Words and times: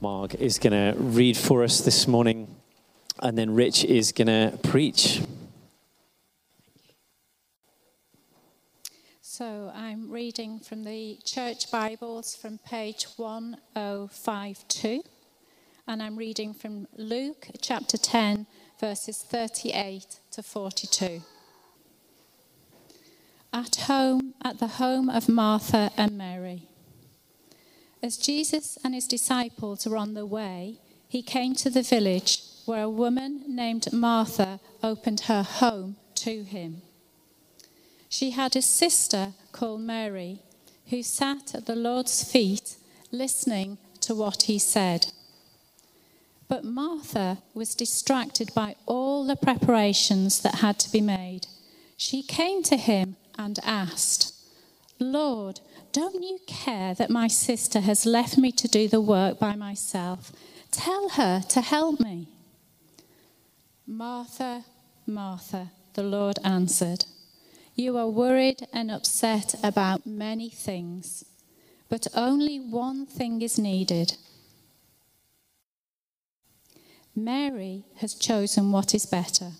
Marg 0.00 0.34
is 0.36 0.58
going 0.58 0.72
to 0.72 0.98
read 0.98 1.36
for 1.36 1.62
us 1.62 1.82
this 1.82 2.08
morning, 2.08 2.48
and 3.18 3.36
then 3.36 3.54
Rich 3.54 3.84
is 3.84 4.12
going 4.12 4.28
to 4.28 4.56
preach. 4.62 5.20
So 9.20 9.70
I'm 9.74 10.10
reading 10.10 10.58
from 10.58 10.84
the 10.84 11.18
Church 11.24 11.70
Bibles 11.70 12.34
from 12.34 12.56
page 12.58 13.04
1052, 13.16 15.02
and 15.86 16.02
I'm 16.02 16.16
reading 16.16 16.54
from 16.54 16.86
Luke 16.96 17.48
chapter 17.60 17.98
10, 17.98 18.46
verses 18.80 19.18
38 19.18 20.18
to 20.30 20.42
42. 20.42 21.22
At 23.52 23.76
home, 23.76 24.32
at 24.42 24.60
the 24.60 24.68
home 24.68 25.10
of 25.10 25.28
Martha 25.28 25.90
and 25.98 26.16
Mary. 26.16 26.68
As 28.02 28.16
Jesus 28.16 28.78
and 28.82 28.94
his 28.94 29.06
disciples 29.06 29.86
were 29.86 29.96
on 29.96 30.14
the 30.14 30.26
way, 30.26 30.78
he 31.08 31.22
came 31.22 31.54
to 31.56 31.70
the 31.70 31.82
village 31.82 32.42
where 32.64 32.84
a 32.84 32.90
woman 32.90 33.44
named 33.46 33.92
Martha 33.92 34.60
opened 34.82 35.20
her 35.22 35.42
home 35.42 35.96
to 36.14 36.44
him. 36.44 36.82
She 38.08 38.30
had 38.30 38.56
a 38.56 38.62
sister 38.62 39.34
called 39.52 39.82
Mary 39.82 40.40
who 40.88 41.02
sat 41.02 41.54
at 41.54 41.66
the 41.66 41.76
Lord's 41.76 42.24
feet 42.24 42.76
listening 43.10 43.78
to 44.00 44.14
what 44.14 44.42
he 44.42 44.58
said. 44.58 45.12
But 46.48 46.64
Martha 46.64 47.38
was 47.54 47.74
distracted 47.74 48.52
by 48.54 48.76
all 48.86 49.24
the 49.26 49.36
preparations 49.36 50.40
that 50.40 50.56
had 50.56 50.78
to 50.80 50.90
be 50.90 51.00
made. 51.00 51.46
She 51.96 52.22
came 52.22 52.62
to 52.64 52.76
him 52.76 53.16
and 53.38 53.58
asked, 53.62 54.34
Lord, 54.98 55.60
don't 55.92 56.22
you 56.22 56.38
care 56.46 56.94
that 56.94 57.10
my 57.10 57.26
sister 57.28 57.80
has 57.80 58.06
left 58.06 58.38
me 58.38 58.52
to 58.52 58.68
do 58.68 58.88
the 58.88 59.00
work 59.00 59.38
by 59.38 59.54
myself? 59.56 60.32
Tell 60.70 61.10
her 61.10 61.40
to 61.48 61.60
help 61.60 62.00
me. 62.00 62.28
Martha, 63.86 64.64
Martha, 65.06 65.72
the 65.94 66.02
Lord 66.02 66.38
answered, 66.44 67.06
You 67.74 67.96
are 67.98 68.08
worried 68.08 68.68
and 68.72 68.90
upset 68.90 69.54
about 69.64 70.06
many 70.06 70.48
things, 70.48 71.24
but 71.88 72.06
only 72.14 72.58
one 72.60 73.04
thing 73.06 73.42
is 73.42 73.58
needed. 73.58 74.16
Mary 77.16 77.84
has 77.96 78.14
chosen 78.14 78.70
what 78.70 78.94
is 78.94 79.06
better, 79.06 79.52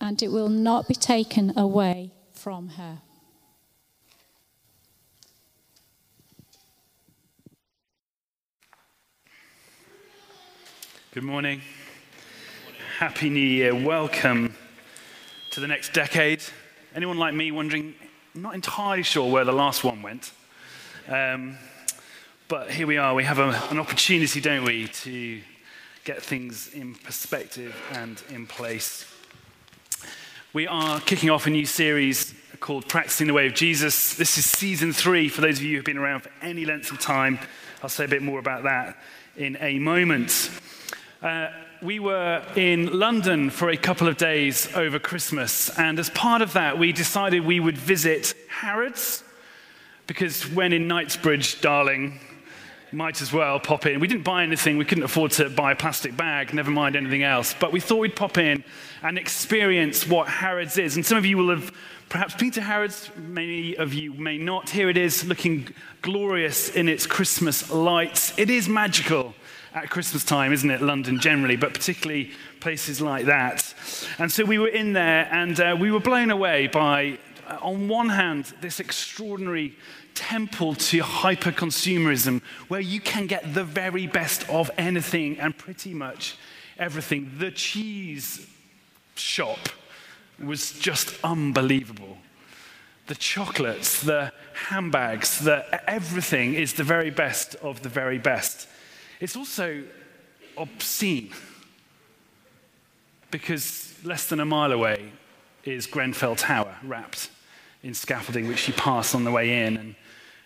and 0.00 0.22
it 0.22 0.30
will 0.30 0.48
not 0.48 0.86
be 0.86 0.94
taken 0.94 1.56
away 1.58 2.12
from 2.32 2.68
her. 2.70 2.98
Good 11.14 11.22
morning. 11.22 11.60
Happy 12.98 13.30
New 13.30 13.38
Year. 13.38 13.72
Welcome 13.72 14.56
to 15.52 15.60
the 15.60 15.68
next 15.68 15.92
decade. 15.92 16.42
Anyone 16.92 17.18
like 17.18 17.34
me 17.34 17.52
wondering, 17.52 17.94
not 18.34 18.56
entirely 18.56 19.04
sure 19.04 19.30
where 19.30 19.44
the 19.44 19.52
last 19.52 19.84
one 19.84 20.02
went. 20.02 20.32
Um, 21.06 21.56
but 22.48 22.72
here 22.72 22.88
we 22.88 22.96
are. 22.96 23.14
We 23.14 23.22
have 23.22 23.38
a, 23.38 23.50
an 23.70 23.78
opportunity, 23.78 24.40
don't 24.40 24.64
we, 24.64 24.88
to 24.88 25.40
get 26.02 26.20
things 26.20 26.74
in 26.74 26.96
perspective 26.96 27.80
and 27.92 28.20
in 28.30 28.48
place. 28.48 29.08
We 30.52 30.66
are 30.66 30.98
kicking 30.98 31.30
off 31.30 31.46
a 31.46 31.50
new 31.50 31.64
series 31.64 32.34
called 32.58 32.88
Practicing 32.88 33.28
the 33.28 33.34
Way 33.34 33.46
of 33.46 33.54
Jesus. 33.54 34.16
This 34.16 34.36
is 34.36 34.46
season 34.46 34.92
three 34.92 35.28
for 35.28 35.42
those 35.42 35.58
of 35.58 35.62
you 35.62 35.76
who've 35.76 35.84
been 35.84 35.96
around 35.96 36.22
for 36.22 36.32
any 36.42 36.64
length 36.64 36.90
of 36.90 36.98
time. 36.98 37.38
I'll 37.84 37.88
say 37.88 38.04
a 38.04 38.08
bit 38.08 38.22
more 38.22 38.40
about 38.40 38.64
that 38.64 38.98
in 39.36 39.56
a 39.60 39.78
moment. 39.78 40.50
Uh, 41.24 41.48
we 41.80 41.98
were 41.98 42.42
in 42.54 42.98
London 42.98 43.48
for 43.48 43.70
a 43.70 43.78
couple 43.78 44.06
of 44.06 44.18
days 44.18 44.68
over 44.76 44.98
Christmas, 44.98 45.70
and 45.78 45.98
as 45.98 46.10
part 46.10 46.42
of 46.42 46.52
that, 46.52 46.78
we 46.78 46.92
decided 46.92 47.46
we 47.46 47.60
would 47.60 47.78
visit 47.78 48.34
Harrods, 48.50 49.24
because 50.06 50.42
when 50.52 50.74
in 50.74 50.86
Knightsbridge, 50.86 51.62
darling, 51.62 52.20
might 52.92 53.22
as 53.22 53.32
well 53.32 53.58
pop 53.58 53.86
in. 53.86 54.00
We 54.00 54.06
didn't 54.06 54.24
buy 54.24 54.42
anything, 54.42 54.76
we 54.76 54.84
couldn't 54.84 55.04
afford 55.04 55.30
to 55.32 55.48
buy 55.48 55.72
a 55.72 55.74
plastic 55.74 56.14
bag, 56.14 56.52
never 56.52 56.70
mind 56.70 56.94
anything 56.94 57.22
else, 57.22 57.54
but 57.58 57.72
we 57.72 57.80
thought 57.80 58.00
we'd 58.00 58.14
pop 58.14 58.36
in 58.36 58.62
and 59.02 59.16
experience 59.16 60.06
what 60.06 60.28
Harrods 60.28 60.76
is. 60.76 60.96
And 60.96 61.06
some 61.06 61.16
of 61.16 61.24
you 61.24 61.38
will 61.38 61.48
have 61.48 61.74
perhaps 62.10 62.34
been 62.34 62.50
to 62.50 62.60
Harrods, 62.60 63.10
many 63.16 63.78
of 63.78 63.94
you 63.94 64.12
may 64.12 64.36
not. 64.36 64.68
Here 64.68 64.90
it 64.90 64.98
is, 64.98 65.24
looking 65.24 65.68
glorious 66.02 66.68
in 66.68 66.86
its 66.86 67.06
Christmas 67.06 67.70
lights. 67.70 68.38
It 68.38 68.50
is 68.50 68.68
magical 68.68 69.34
at 69.74 69.90
Christmas 69.90 70.24
time, 70.24 70.52
isn't 70.52 70.70
it? 70.70 70.80
London 70.80 71.18
generally, 71.18 71.56
but 71.56 71.74
particularly 71.74 72.30
places 72.60 73.00
like 73.00 73.26
that. 73.26 73.74
And 74.18 74.30
so 74.30 74.44
we 74.44 74.58
were 74.58 74.68
in 74.68 74.92
there 74.92 75.28
and 75.32 75.58
uh, 75.58 75.76
we 75.78 75.90
were 75.90 76.00
blown 76.00 76.30
away 76.30 76.68
by, 76.68 77.18
uh, 77.48 77.58
on 77.60 77.88
one 77.88 78.08
hand, 78.08 78.54
this 78.60 78.78
extraordinary 78.78 79.76
temple 80.14 80.76
to 80.76 81.00
hyper 81.00 81.50
consumerism 81.50 82.40
where 82.68 82.80
you 82.80 83.00
can 83.00 83.26
get 83.26 83.52
the 83.52 83.64
very 83.64 84.06
best 84.06 84.48
of 84.48 84.70
anything 84.78 85.38
and 85.40 85.58
pretty 85.58 85.92
much 85.92 86.36
everything. 86.78 87.32
The 87.38 87.50
cheese 87.50 88.46
shop 89.16 89.58
was 90.42 90.72
just 90.78 91.16
unbelievable. 91.24 92.18
The 93.08 93.16
chocolates, 93.16 94.00
the 94.00 94.32
handbags, 94.68 95.40
the, 95.40 95.64
everything 95.90 96.54
is 96.54 96.74
the 96.74 96.84
very 96.84 97.10
best 97.10 97.56
of 97.56 97.82
the 97.82 97.88
very 97.88 98.18
best. 98.18 98.68
It's 99.24 99.36
also 99.36 99.82
obscene 100.58 101.30
because 103.30 103.94
less 104.04 104.26
than 104.26 104.38
a 104.38 104.44
mile 104.44 104.70
away 104.70 105.12
is 105.64 105.86
Grenfell 105.86 106.36
Tower 106.36 106.76
wrapped 106.82 107.30
in 107.82 107.94
scaffolding, 107.94 108.48
which 108.48 108.68
you 108.68 108.74
pass 108.74 109.14
on 109.14 109.24
the 109.24 109.30
way 109.30 109.64
in. 109.64 109.78
And 109.78 109.94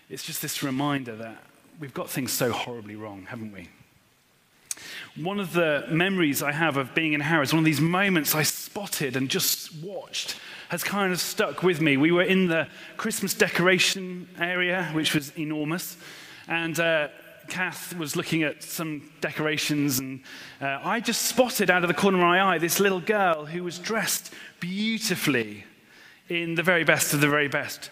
it's 0.09 0.23
just 0.23 0.41
this 0.41 0.63
reminder 0.63 1.17
that 1.17 1.43
we've 1.81 1.93
got 1.93 2.09
things 2.09 2.31
so 2.31 2.53
horribly 2.53 2.95
wrong, 2.95 3.27
haven't 3.29 3.51
we? 3.51 3.69
One 5.21 5.41
of 5.41 5.55
the 5.55 5.85
memories 5.91 6.41
I 6.41 6.53
have 6.53 6.77
of 6.77 6.95
being 6.95 7.15
in 7.15 7.21
Harrods, 7.21 7.53
one 7.53 7.59
of 7.59 7.65
these 7.65 7.81
moments 7.81 8.33
I 8.37 8.45
spotted 8.45 9.17
and 9.17 9.29
just 9.29 9.75
watched, 9.83 10.37
has 10.69 10.85
kind 10.85 11.13
of 11.13 11.19
stuck 11.19 11.65
with 11.65 11.81
me. 11.81 11.97
We 11.97 12.13
were 12.13 12.23
in 12.23 12.47
the 12.47 12.69
Christmas 12.97 13.35
decoration 13.35 14.29
area, 14.39 14.89
which 14.93 15.17
was 15.17 15.37
enormous. 15.37 15.97
And 16.47 16.79
uh, 16.79 17.09
Kath 17.49 17.97
was 17.97 18.15
looking 18.15 18.43
at 18.43 18.63
some 18.63 19.11
decorations, 19.21 19.99
and 19.99 20.21
uh, 20.61 20.79
I 20.83 21.01
just 21.01 21.23
spotted 21.23 21.71
out 21.71 21.83
of 21.83 21.89
the 21.89 21.95
corner 21.95 22.19
of 22.19 22.23
my 22.23 22.43
eye 22.43 22.59
this 22.59 22.79
little 22.79 23.01
girl 23.01 23.47
who 23.47 23.65
was 23.65 23.79
dressed 23.79 24.33
beautifully 24.61 25.65
in 26.29 26.55
the 26.55 26.63
very 26.63 26.85
best 26.85 27.15
of 27.15 27.21
the 27.21 27.29
very 27.29 27.49
best. 27.49 27.91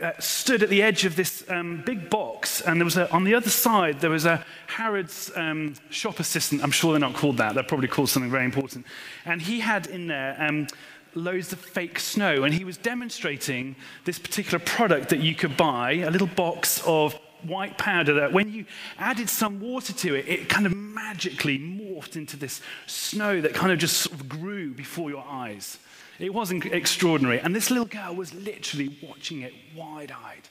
Uh, 0.00 0.10
stood 0.18 0.62
at 0.62 0.68
the 0.68 0.82
edge 0.82 1.04
of 1.04 1.14
this 1.14 1.44
um, 1.48 1.82
big 1.86 2.10
box, 2.10 2.60
and 2.60 2.80
there 2.80 2.84
was 2.84 2.96
a, 2.96 3.10
on 3.12 3.24
the 3.24 3.34
other 3.34 3.50
side 3.50 4.00
there 4.00 4.10
was 4.10 4.24
a 4.24 4.44
Harrods 4.66 5.30
um, 5.36 5.74
shop 5.90 6.18
assistant. 6.18 6.62
I'm 6.62 6.72
sure 6.72 6.92
they're 6.92 7.00
not 7.00 7.14
called 7.14 7.36
that. 7.36 7.54
They're 7.54 7.62
probably 7.62 7.88
called 7.88 8.08
something 8.08 8.30
very 8.30 8.44
important. 8.44 8.84
And 9.24 9.40
he 9.40 9.60
had 9.60 9.86
in 9.86 10.08
there 10.08 10.36
um, 10.40 10.66
loads 11.14 11.52
of 11.52 11.60
fake 11.60 11.98
snow, 11.98 12.44
and 12.44 12.52
he 12.52 12.64
was 12.64 12.76
demonstrating 12.76 13.76
this 14.04 14.18
particular 14.18 14.58
product 14.58 15.10
that 15.10 15.20
you 15.20 15.34
could 15.34 15.56
buy, 15.56 15.92
a 15.92 16.10
little 16.10 16.26
box 16.26 16.82
of 16.84 17.18
white 17.44 17.78
powder 17.78 18.14
that 18.14 18.32
when 18.32 18.52
you 18.52 18.64
added 18.98 19.28
some 19.28 19.60
water 19.60 19.92
to 19.92 20.14
it, 20.14 20.28
it 20.28 20.48
kind 20.48 20.66
of 20.66 20.74
magically 20.74 21.58
morphed 21.58 22.16
into 22.16 22.36
this 22.36 22.60
snow 22.86 23.40
that 23.40 23.54
kind 23.54 23.72
of 23.72 23.78
just 23.78 23.98
sort 23.98 24.20
of 24.20 24.28
grew 24.28 24.72
before 24.72 25.10
your 25.10 25.24
eyes. 25.28 25.78
It 26.18 26.32
was 26.32 26.50
extraordinary. 26.50 27.40
And 27.40 27.54
this 27.54 27.70
little 27.70 27.86
girl 27.86 28.14
was 28.14 28.32
literally 28.32 28.96
watching 29.02 29.42
it 29.42 29.52
wide 29.74 30.10
eyed. 30.10 30.48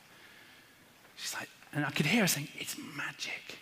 She's 1.15 1.33
like, 1.33 1.49
and 1.73 1.85
I 1.85 1.89
could 1.89 2.05
hear 2.05 2.21
her 2.21 2.27
saying, 2.27 2.47
It's 2.57 2.75
magic. 2.95 3.59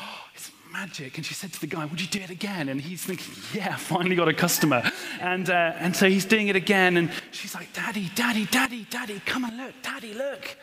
Oh, 0.00 0.24
it's 0.34 0.50
magic. 0.72 1.16
And 1.16 1.26
she 1.26 1.34
said 1.34 1.52
to 1.52 1.60
the 1.60 1.66
guy, 1.66 1.84
Would 1.84 2.00
you 2.00 2.06
do 2.06 2.20
it 2.20 2.30
again? 2.30 2.68
And 2.68 2.80
he's 2.80 3.04
thinking, 3.04 3.34
Yeah, 3.52 3.76
finally 3.78 4.16
got 4.16 4.28
a 4.28 4.34
customer. 4.34 4.82
And, 5.20 5.50
uh, 5.50 5.74
and 5.78 5.94
so 5.94 6.08
he's 6.08 6.24
doing 6.24 6.48
it 6.48 6.56
again. 6.56 6.96
And 6.96 7.10
she's 7.30 7.54
like, 7.54 7.72
Daddy, 7.72 8.10
Daddy, 8.14 8.46
Daddy, 8.46 8.86
Daddy, 8.88 9.20
come 9.26 9.44
and 9.44 9.56
look. 9.56 9.74
Daddy, 9.82 10.14
look. 10.14 10.56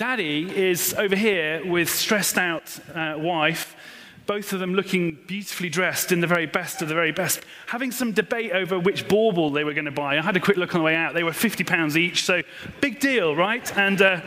Daddy 0.00 0.50
is 0.56 0.94
over 0.94 1.14
here 1.14 1.62
with 1.62 1.90
stressed 1.90 2.38
out 2.38 2.74
uh, 2.94 3.16
wife, 3.18 3.76
both 4.24 4.54
of 4.54 4.58
them 4.58 4.72
looking 4.72 5.18
beautifully 5.26 5.68
dressed 5.68 6.10
in 6.10 6.20
the 6.22 6.26
very 6.26 6.46
best 6.46 6.80
of 6.80 6.88
the 6.88 6.94
very 6.94 7.12
best, 7.12 7.42
having 7.66 7.92
some 7.92 8.12
debate 8.12 8.52
over 8.52 8.78
which 8.78 9.06
bauble 9.08 9.50
they 9.50 9.62
were 9.62 9.74
going 9.74 9.84
to 9.84 9.90
buy. 9.90 10.16
I 10.16 10.22
had 10.22 10.38
a 10.38 10.40
quick 10.40 10.56
look 10.56 10.74
on 10.74 10.80
the 10.80 10.86
way 10.86 10.96
out. 10.96 11.12
They 11.12 11.22
were 11.22 11.34
50 11.34 11.64
pounds 11.64 11.98
each, 11.98 12.24
so 12.24 12.40
big 12.80 12.98
deal, 12.98 13.36
right? 13.36 13.76
And 13.76 14.00
uh, 14.00 14.22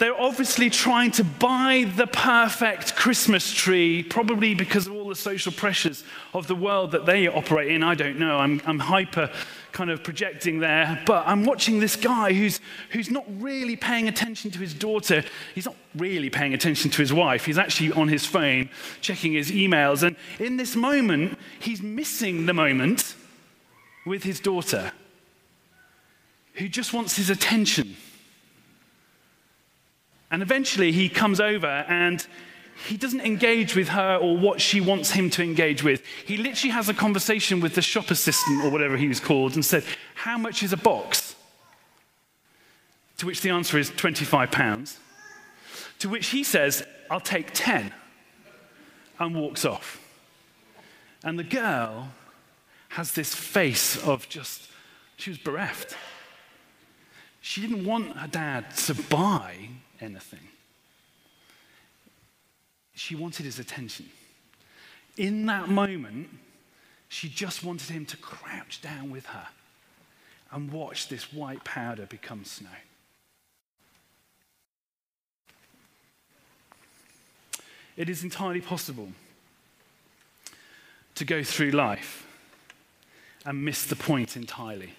they're 0.00 0.20
obviously 0.20 0.68
trying 0.70 1.12
to 1.12 1.22
buy 1.22 1.88
the 1.94 2.08
perfect 2.08 2.96
Christmas 2.96 3.52
tree, 3.52 4.02
probably 4.02 4.56
because 4.56 4.88
of 4.88 4.94
all 4.94 5.08
the 5.08 5.14
social 5.14 5.52
pressures 5.52 6.02
of 6.34 6.48
the 6.48 6.56
world 6.56 6.90
that 6.90 7.06
they 7.06 7.28
operate 7.28 7.70
in. 7.70 7.84
I 7.84 7.94
don't 7.94 8.18
know. 8.18 8.38
I'm, 8.38 8.60
I'm 8.66 8.80
hyper 8.80 9.30
kind 9.72 9.90
of 9.90 10.02
projecting 10.02 10.60
there, 10.60 11.02
but 11.06 11.26
I'm 11.26 11.44
watching 11.44 11.80
this 11.80 11.96
guy 11.96 12.32
who's, 12.32 12.60
who's 12.90 13.10
not 13.10 13.24
really 13.38 13.76
paying 13.76 14.08
attention 14.08 14.50
to 14.52 14.58
his 14.58 14.74
daughter. 14.74 15.22
He's 15.54 15.66
not 15.66 15.76
really 15.94 16.30
paying 16.30 16.54
attention 16.54 16.90
to 16.90 16.98
his 16.98 17.12
wife. 17.12 17.44
He's 17.44 17.58
actually 17.58 17.92
on 17.92 18.08
his 18.08 18.26
phone 18.26 18.70
checking 19.00 19.32
his 19.32 19.50
emails. 19.50 20.02
And 20.02 20.16
in 20.38 20.56
this 20.56 20.76
moment, 20.76 21.38
he's 21.60 21.82
missing 21.82 22.46
the 22.46 22.54
moment 22.54 23.14
with 24.06 24.22
his 24.22 24.40
daughter, 24.40 24.92
who 26.54 26.68
just 26.68 26.92
wants 26.92 27.16
his 27.16 27.30
attention. 27.30 27.96
And 30.30 30.42
eventually 30.42 30.92
he 30.92 31.08
comes 31.08 31.40
over 31.40 31.66
and 31.66 32.26
he 32.86 32.96
doesn't 32.96 33.20
engage 33.20 33.76
with 33.76 33.88
her 33.88 34.16
or 34.16 34.36
what 34.36 34.60
she 34.60 34.80
wants 34.80 35.10
him 35.12 35.30
to 35.30 35.42
engage 35.42 35.82
with. 35.82 36.02
He 36.26 36.36
literally 36.36 36.72
has 36.72 36.88
a 36.88 36.94
conversation 36.94 37.60
with 37.60 37.74
the 37.74 37.82
shop 37.82 38.10
assistant 38.10 38.64
or 38.64 38.70
whatever 38.70 38.96
he 38.96 39.08
was 39.08 39.20
called 39.20 39.54
and 39.54 39.64
said, 39.64 39.84
How 40.14 40.38
much 40.38 40.62
is 40.62 40.72
a 40.72 40.76
box? 40.76 41.34
To 43.18 43.26
which 43.26 43.42
the 43.42 43.50
answer 43.50 43.78
is 43.78 43.90
25 43.90 44.50
pounds. 44.50 44.98
To 45.98 46.08
which 46.08 46.28
he 46.28 46.42
says, 46.42 46.82
I'll 47.10 47.20
take 47.20 47.50
10 47.52 47.92
and 49.18 49.34
walks 49.34 49.64
off. 49.64 50.00
And 51.22 51.38
the 51.38 51.44
girl 51.44 52.08
has 52.90 53.12
this 53.12 53.34
face 53.34 54.02
of 54.02 54.28
just, 54.28 54.68
she 55.16 55.30
was 55.30 55.38
bereft. 55.38 55.96
She 57.40 57.60
didn't 57.60 57.84
want 57.84 58.16
her 58.16 58.28
dad 58.28 58.74
to 58.86 58.94
buy 58.94 59.68
anything. 60.00 60.49
She 63.00 63.14
wanted 63.14 63.46
his 63.46 63.58
attention. 63.58 64.10
In 65.16 65.46
that 65.46 65.70
moment, 65.70 66.28
she 67.08 67.30
just 67.30 67.64
wanted 67.64 67.88
him 67.88 68.04
to 68.04 68.16
crouch 68.18 68.82
down 68.82 69.10
with 69.10 69.24
her 69.24 69.46
and 70.52 70.70
watch 70.70 71.08
this 71.08 71.32
white 71.32 71.64
powder 71.64 72.04
become 72.04 72.44
snow. 72.44 72.68
It 77.96 78.10
is 78.10 78.22
entirely 78.22 78.60
possible 78.60 79.08
to 81.14 81.24
go 81.24 81.42
through 81.42 81.70
life 81.70 82.26
and 83.46 83.64
miss 83.64 83.86
the 83.86 83.96
point 83.96 84.36
entirely. 84.36 84.92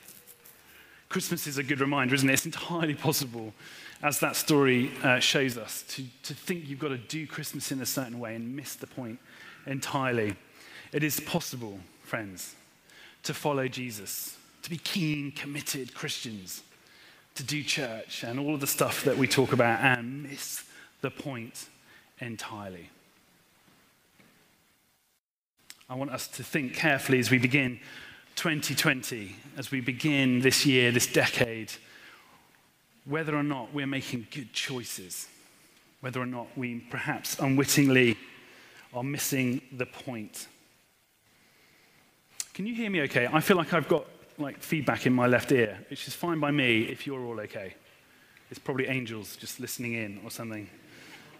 Christmas 1.08 1.46
is 1.46 1.60
a 1.60 1.64
good 1.64 1.80
reminder, 1.80 2.16
isn't 2.16 2.28
it? 2.28 2.34
It's 2.34 2.48
entirely 2.48 2.96
possible 2.96 3.54
as 4.04 4.20
that 4.20 4.36
story 4.36 4.92
uh, 5.04 5.20
shows 5.20 5.58
us, 5.58 5.84
to, 5.90 6.04
to 6.24 6.34
think 6.34 6.68
you've 6.68 6.80
got 6.80 6.90
to 6.90 6.98
do 6.98 7.28
Christmas 7.28 7.72
in 7.72 7.82
a 7.82 7.86
certain 7.86 8.20
way 8.20 8.36
and 8.36 8.56
miss 8.56 8.76
the 8.76 8.88
point 8.88 9.20
entirely. 9.68 10.36
It 10.92 11.04
is 11.04 11.20
possible, 11.20 11.80
friends, 12.04 12.56
to 13.24 13.34
follow 13.34 13.68
Jesus, 13.68 14.38
to 14.64 14.70
be 14.70 14.78
keen, 14.78 15.32
committed 15.32 15.94
Christians, 15.94 16.64
to 17.36 17.44
do 17.44 17.64
church 17.64 18.24
and 18.24 18.40
all 18.40 18.56
of 18.56 18.60
the 18.60 18.68
stuff 18.68 19.04
that 19.04 19.18
we 19.18 19.28
talk 19.28 19.54
about 19.54 19.80
and 19.80 20.24
miss 20.24 20.64
the 21.02 21.12
point 21.12 21.68
entirely. 22.20 22.90
I 25.90 25.96
want 25.96 26.12
us 26.12 26.28
to 26.30 26.44
think 26.44 26.74
carefully 26.74 27.20
as 27.20 27.30
we 27.30 27.38
begin 27.38 27.80
2020, 28.36 29.36
as 29.58 29.72
we 29.72 29.82
begin 29.82 30.40
this 30.40 30.66
year, 30.66 30.92
this 30.92 31.06
decade 31.06 31.72
whether 33.06 33.36
or 33.36 33.44
not 33.44 33.74
we're 33.74 33.88
making 33.88 34.28
good 34.32 34.54
choices, 34.54 35.28
whether 36.02 36.22
or 36.22 36.26
not 36.26 36.48
we 36.56 36.80
perhaps 36.80 37.40
unwittingly 37.40 38.18
are 38.94 39.04
missing 39.04 39.62
the 39.72 39.86
point. 39.86 40.48
Can 42.54 42.68
you 42.68 42.76
hear 42.76 42.90
me 42.90 43.02
okay? 43.04 43.28
I 43.32 43.40
feel 43.40 43.58
like 43.58 43.74
I've 43.74 43.88
got 43.88 44.06
like 44.38 44.62
feedback 44.62 45.06
in 45.06 45.14
my 45.14 45.28
left 45.28 45.52
ear, 45.52 45.80
which 45.90 46.08
is 46.08 46.14
fine 46.14 46.40
by 46.40 46.52
me 46.52 46.84
if 46.84 47.08
you're 47.08 47.24
all 47.24 47.40
okay. 47.40 47.74
It's 48.50 48.60
probably 48.60 48.88
angels 48.88 49.38
just 49.38 49.60
listening 49.60 49.94
in 49.94 50.20
or 50.24 50.30
something, 50.30 50.70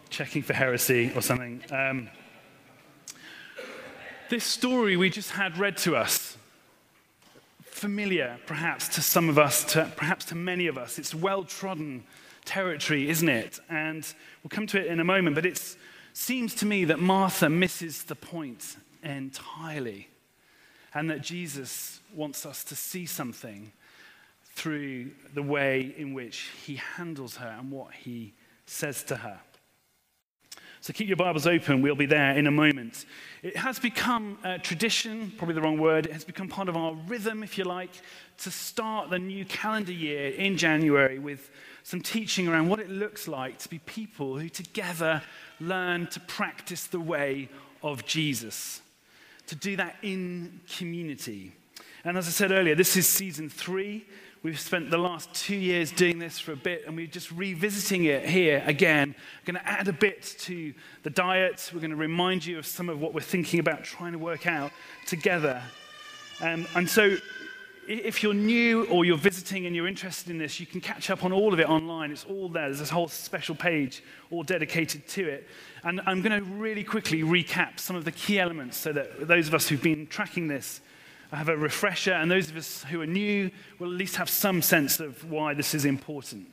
checking 0.08 0.42
for 0.42 0.54
heresy 0.54 1.12
or 1.14 1.20
something. 1.20 1.62
Um, 1.70 2.08
this 4.30 4.44
story 4.44 4.96
we 4.96 5.10
just 5.10 5.30
had 5.30 5.58
read 5.58 5.76
to 5.78 5.94
us 5.94 6.31
familiar, 7.82 8.38
perhaps, 8.46 8.86
to 8.86 9.02
some 9.02 9.28
of 9.28 9.40
us, 9.40 9.64
to, 9.64 9.90
perhaps 9.96 10.24
to 10.26 10.36
many 10.36 10.68
of 10.68 10.78
us. 10.78 11.00
It's 11.00 11.12
well 11.12 11.42
trodden 11.42 12.04
territory, 12.44 13.10
isn't 13.10 13.28
it? 13.28 13.58
And 13.68 14.06
we'll 14.40 14.50
come 14.50 14.68
to 14.68 14.78
it 14.78 14.86
in 14.86 15.00
a 15.00 15.04
moment, 15.04 15.34
but 15.34 15.44
it 15.44 15.60
seems 16.12 16.54
to 16.54 16.64
me 16.64 16.84
that 16.84 17.00
Martha 17.00 17.50
misses 17.50 18.04
the 18.04 18.14
point 18.14 18.76
entirely, 19.02 20.08
and 20.94 21.10
that 21.10 21.22
Jesus 21.22 21.98
wants 22.14 22.46
us 22.46 22.62
to 22.62 22.76
see 22.76 23.04
something 23.04 23.72
through 24.54 25.10
the 25.34 25.42
way 25.42 25.92
in 25.96 26.14
which 26.14 26.50
he 26.64 26.76
handles 26.76 27.34
her 27.38 27.56
and 27.58 27.72
what 27.72 27.92
he 27.94 28.32
says 28.64 29.02
to 29.02 29.16
her. 29.16 29.40
So 30.82 30.92
keep 30.92 31.06
your 31.06 31.16
Bibles 31.16 31.46
open. 31.46 31.80
We'll 31.80 31.94
be 31.94 32.06
there 32.06 32.36
in 32.36 32.48
a 32.48 32.50
moment. 32.50 33.06
It 33.44 33.56
has 33.56 33.78
become 33.78 34.36
a 34.42 34.58
tradition, 34.58 35.32
probably 35.38 35.54
the 35.54 35.60
wrong 35.60 35.78
word. 35.78 36.06
It 36.06 36.12
has 36.12 36.24
become 36.24 36.48
part 36.48 36.68
of 36.68 36.76
our 36.76 36.94
rhythm, 37.06 37.44
if 37.44 37.56
you 37.56 37.62
like, 37.62 37.92
to 38.38 38.50
start 38.50 39.08
the 39.08 39.20
new 39.20 39.44
calendar 39.44 39.92
year 39.92 40.30
in 40.30 40.56
January 40.56 41.20
with 41.20 41.50
some 41.84 42.00
teaching 42.00 42.48
around 42.48 42.68
what 42.68 42.80
it 42.80 42.90
looks 42.90 43.28
like 43.28 43.58
to 43.58 43.68
be 43.68 43.78
people 43.78 44.36
who 44.36 44.48
together 44.48 45.22
learn 45.60 46.08
to 46.08 46.18
practice 46.18 46.88
the 46.88 46.98
way 46.98 47.48
of 47.84 48.04
Jesus, 48.04 48.82
to 49.46 49.54
do 49.54 49.76
that 49.76 49.94
in 50.02 50.62
community. 50.76 51.52
And 52.04 52.18
as 52.18 52.26
I 52.26 52.32
said 52.32 52.50
earlier, 52.50 52.74
this 52.74 52.96
is 52.96 53.08
season 53.08 53.48
three. 53.48 54.04
We've 54.42 54.58
spent 54.58 54.90
the 54.90 54.98
last 54.98 55.32
two 55.32 55.54
years 55.54 55.92
doing 55.92 56.18
this 56.18 56.40
for 56.40 56.50
a 56.50 56.56
bit, 56.56 56.82
and 56.88 56.96
we're 56.96 57.06
just 57.06 57.30
revisiting 57.30 58.06
it 58.06 58.28
here 58.28 58.60
again. 58.66 59.14
We're 59.46 59.52
going 59.52 59.64
to 59.64 59.70
add 59.70 59.86
a 59.86 59.92
bit 59.92 60.34
to 60.40 60.74
the 61.04 61.10
diet. 61.10 61.70
We're 61.72 61.78
going 61.78 61.92
to 61.92 61.96
remind 61.96 62.44
you 62.44 62.58
of 62.58 62.66
some 62.66 62.88
of 62.88 63.00
what 63.00 63.14
we're 63.14 63.20
thinking 63.20 63.60
about 63.60 63.84
trying 63.84 64.10
to 64.12 64.18
work 64.18 64.48
out 64.48 64.72
together. 65.06 65.62
Um, 66.40 66.66
and 66.74 66.90
so, 66.90 67.18
if 67.86 68.24
you're 68.24 68.34
new 68.34 68.86
or 68.86 69.04
you're 69.04 69.16
visiting 69.16 69.66
and 69.66 69.76
you're 69.76 69.86
interested 69.86 70.30
in 70.30 70.38
this, 70.38 70.58
you 70.58 70.66
can 70.66 70.80
catch 70.80 71.08
up 71.08 71.24
on 71.24 71.32
all 71.32 71.52
of 71.52 71.60
it 71.60 71.68
online. 71.68 72.10
It's 72.10 72.24
all 72.24 72.48
there. 72.48 72.66
There's 72.66 72.80
this 72.80 72.90
whole 72.90 73.06
special 73.06 73.54
page 73.54 74.02
all 74.32 74.42
dedicated 74.42 75.06
to 75.08 75.28
it. 75.28 75.46
And 75.84 76.00
I'm 76.04 76.20
going 76.20 76.36
to 76.36 76.50
really 76.50 76.82
quickly 76.82 77.22
recap 77.22 77.78
some 77.78 77.94
of 77.94 78.04
the 78.04 78.12
key 78.12 78.40
elements 78.40 78.76
so 78.76 78.92
that 78.92 79.28
those 79.28 79.46
of 79.46 79.54
us 79.54 79.68
who've 79.68 79.80
been 79.80 80.08
tracking 80.08 80.48
this 80.48 80.80
have 81.36 81.48
a 81.48 81.56
refresher, 81.56 82.12
and 82.12 82.30
those 82.30 82.50
of 82.50 82.56
us 82.56 82.84
who 82.84 83.00
are 83.00 83.06
new 83.06 83.50
will 83.78 83.90
at 83.90 83.96
least 83.96 84.16
have 84.16 84.28
some 84.28 84.62
sense 84.62 85.00
of 85.00 85.30
why 85.30 85.54
this 85.54 85.74
is 85.74 85.84
important. 85.84 86.46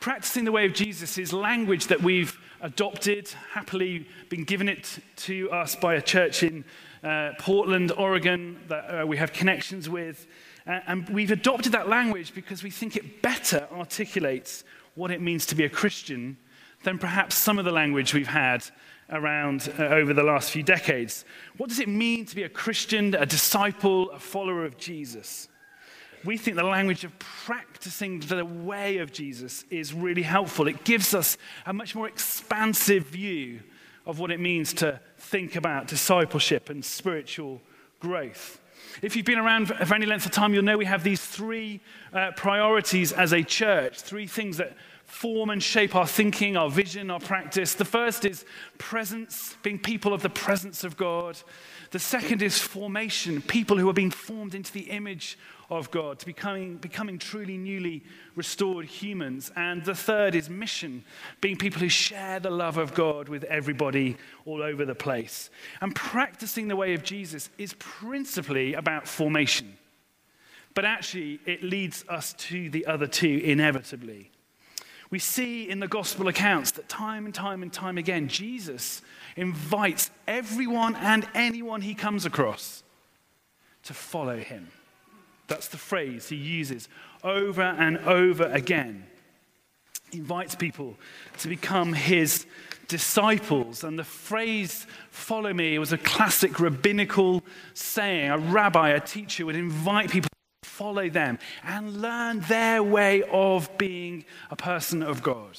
Practicing 0.00 0.44
the 0.44 0.52
way 0.52 0.66
of 0.66 0.74
Jesus 0.74 1.18
is 1.18 1.32
language 1.32 1.86
that 1.86 2.02
we've 2.02 2.38
adopted, 2.60 3.28
happily 3.52 4.06
been 4.28 4.44
given 4.44 4.68
it 4.68 4.98
to 5.16 5.50
us 5.50 5.76
by 5.76 5.94
a 5.94 6.02
church 6.02 6.42
in 6.42 6.64
uh, 7.02 7.32
Portland, 7.38 7.92
Oregon, 7.92 8.58
that 8.68 9.02
uh, 9.02 9.06
we 9.06 9.16
have 9.16 9.32
connections 9.32 9.88
with. 9.88 10.26
Uh, 10.66 10.80
and 10.86 11.08
we've 11.08 11.30
adopted 11.30 11.72
that 11.72 11.88
language 11.88 12.34
because 12.34 12.62
we 12.62 12.70
think 12.70 12.96
it 12.96 13.22
better 13.22 13.68
articulates 13.72 14.64
what 14.94 15.10
it 15.10 15.20
means 15.20 15.46
to 15.46 15.54
be 15.54 15.64
a 15.64 15.68
Christian 15.68 16.36
than 16.82 16.98
perhaps 16.98 17.36
some 17.36 17.58
of 17.58 17.64
the 17.64 17.72
language 17.72 18.14
we've 18.14 18.26
had 18.26 18.64
around 19.10 19.72
uh, 19.78 19.84
over 19.84 20.12
the 20.12 20.22
last 20.22 20.50
few 20.50 20.62
decades. 20.62 21.24
What 21.56 21.68
does 21.68 21.78
it 21.78 21.88
mean 21.88 22.26
to 22.26 22.34
be 22.34 22.42
a 22.42 22.48
Christian, 22.48 23.14
a 23.14 23.26
disciple, 23.26 24.10
a 24.10 24.18
follower 24.18 24.64
of 24.64 24.76
Jesus? 24.78 25.48
We 26.24 26.36
think 26.36 26.56
the 26.56 26.64
language 26.64 27.04
of 27.04 27.16
practicing 27.18 28.18
the 28.20 28.44
way 28.44 28.98
of 28.98 29.12
Jesus 29.12 29.64
is 29.70 29.94
really 29.94 30.22
helpful. 30.22 30.66
It 30.66 30.82
gives 30.82 31.14
us 31.14 31.38
a 31.64 31.72
much 31.72 31.94
more 31.94 32.08
expansive 32.08 33.06
view 33.06 33.60
of 34.06 34.18
what 34.18 34.30
it 34.30 34.40
means 34.40 34.72
to 34.74 35.00
think 35.18 35.56
about 35.56 35.86
discipleship 35.88 36.68
and 36.68 36.84
spiritual 36.84 37.60
growth. 38.00 38.60
If 39.02 39.14
you've 39.14 39.26
been 39.26 39.38
around 39.38 39.66
for 39.66 39.94
any 39.94 40.06
length 40.06 40.26
of 40.26 40.32
time, 40.32 40.54
you'll 40.54 40.64
know 40.64 40.78
we 40.78 40.84
have 40.84 41.04
these 41.04 41.24
three 41.24 41.80
uh, 42.12 42.32
priorities 42.36 43.12
as 43.12 43.32
a 43.32 43.42
church, 43.42 44.00
three 44.00 44.26
things 44.26 44.56
that 44.56 44.76
form 45.06 45.50
and 45.50 45.62
shape 45.62 45.94
our 45.94 46.06
thinking, 46.06 46.56
our 46.56 46.68
vision, 46.68 47.10
our 47.10 47.20
practice. 47.20 47.74
The 47.74 47.84
first 47.84 48.24
is 48.24 48.44
presence, 48.76 49.56
being 49.62 49.78
people 49.78 50.12
of 50.12 50.22
the 50.22 50.28
presence 50.28 50.84
of 50.84 50.96
God. 50.96 51.38
The 51.92 51.98
second 51.98 52.42
is 52.42 52.58
formation, 52.58 53.40
people 53.40 53.78
who 53.78 53.88
are 53.88 53.94
being 53.94 54.10
formed 54.10 54.54
into 54.54 54.72
the 54.72 54.90
image 54.90 55.38
of 55.70 55.90
God, 55.90 56.18
to 56.20 56.26
becoming, 56.26 56.76
becoming 56.76 57.18
truly 57.18 57.56
newly 57.56 58.04
restored 58.34 58.84
humans. 58.84 59.50
And 59.56 59.84
the 59.84 59.94
third 59.94 60.34
is 60.34 60.50
mission, 60.50 61.04
being 61.40 61.56
people 61.56 61.80
who 61.80 61.88
share 61.88 62.40
the 62.40 62.50
love 62.50 62.76
of 62.76 62.94
God 62.94 63.28
with 63.28 63.44
everybody 63.44 64.16
all 64.44 64.62
over 64.62 64.84
the 64.84 64.94
place. 64.94 65.50
And 65.80 65.94
practicing 65.94 66.68
the 66.68 66.76
way 66.76 66.94
of 66.94 67.02
Jesus 67.02 67.48
is 67.58 67.74
principally 67.78 68.74
about 68.74 69.08
formation. 69.08 69.76
But 70.74 70.84
actually, 70.84 71.40
it 71.46 71.62
leads 71.62 72.04
us 72.08 72.34
to 72.34 72.68
the 72.68 72.86
other 72.86 73.06
two 73.06 73.40
inevitably. 73.42 74.30
We 75.10 75.18
see 75.18 75.68
in 75.68 75.80
the 75.80 75.88
gospel 75.88 76.28
accounts 76.28 76.72
that 76.72 76.88
time 76.88 77.26
and 77.26 77.34
time 77.34 77.62
and 77.62 77.72
time 77.72 77.96
again, 77.96 78.28
Jesus 78.28 79.02
invites 79.36 80.10
everyone 80.26 80.96
and 80.96 81.26
anyone 81.34 81.80
he 81.80 81.94
comes 81.94 82.26
across 82.26 82.82
to 83.84 83.94
follow 83.94 84.38
him. 84.38 84.68
That's 85.46 85.68
the 85.68 85.78
phrase 85.78 86.28
he 86.28 86.36
uses 86.36 86.88
over 87.22 87.62
and 87.62 87.98
over 87.98 88.44
again. 88.44 89.06
He 90.10 90.18
invites 90.18 90.54
people 90.54 90.96
to 91.38 91.48
become 91.48 91.92
his 91.92 92.46
disciples. 92.88 93.84
And 93.84 93.98
the 93.98 94.04
phrase, 94.04 94.86
follow 95.10 95.52
me, 95.52 95.78
was 95.78 95.92
a 95.92 95.98
classic 95.98 96.58
rabbinical 96.60 97.42
saying. 97.74 98.30
A 98.30 98.38
rabbi, 98.38 98.90
a 98.90 99.00
teacher 99.00 99.46
would 99.46 99.56
invite 99.56 100.10
people 100.10 100.28
follow 100.76 101.08
them 101.08 101.38
and 101.64 102.02
learn 102.02 102.40
their 102.40 102.82
way 102.82 103.22
of 103.30 103.76
being 103.78 104.24
a 104.50 104.56
person 104.56 105.02
of 105.02 105.22
God. 105.22 105.58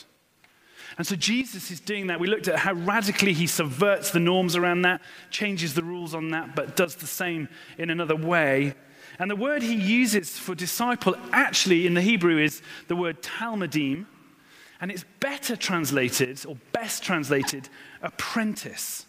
And 0.97 1.05
so 1.05 1.15
Jesus 1.15 1.69
is 1.69 1.79
doing 1.79 2.07
that. 2.07 2.19
We 2.19 2.27
looked 2.27 2.47
at 2.47 2.59
how 2.59 2.73
radically 2.73 3.33
he 3.33 3.47
subverts 3.47 4.11
the 4.11 4.19
norms 4.19 4.55
around 4.55 4.81
that, 4.83 5.01
changes 5.29 5.73
the 5.73 5.83
rules 5.83 6.13
on 6.13 6.29
that, 6.31 6.55
but 6.55 6.75
does 6.75 6.95
the 6.95 7.07
same 7.07 7.49
in 7.77 7.89
another 7.89 8.15
way. 8.15 8.73
And 9.19 9.29
the 9.29 9.35
word 9.35 9.63
he 9.63 9.75
uses 9.75 10.37
for 10.37 10.55
disciple 10.55 11.15
actually 11.31 11.87
in 11.87 11.93
the 11.93 12.01
Hebrew 12.01 12.37
is 12.37 12.61
the 12.87 12.95
word 12.95 13.21
talmidim, 13.21 14.05
and 14.79 14.91
it's 14.91 15.05
better 15.19 15.55
translated, 15.55 16.45
or 16.45 16.57
best 16.71 17.03
translated, 17.03 17.69
apprentice. 18.01 19.05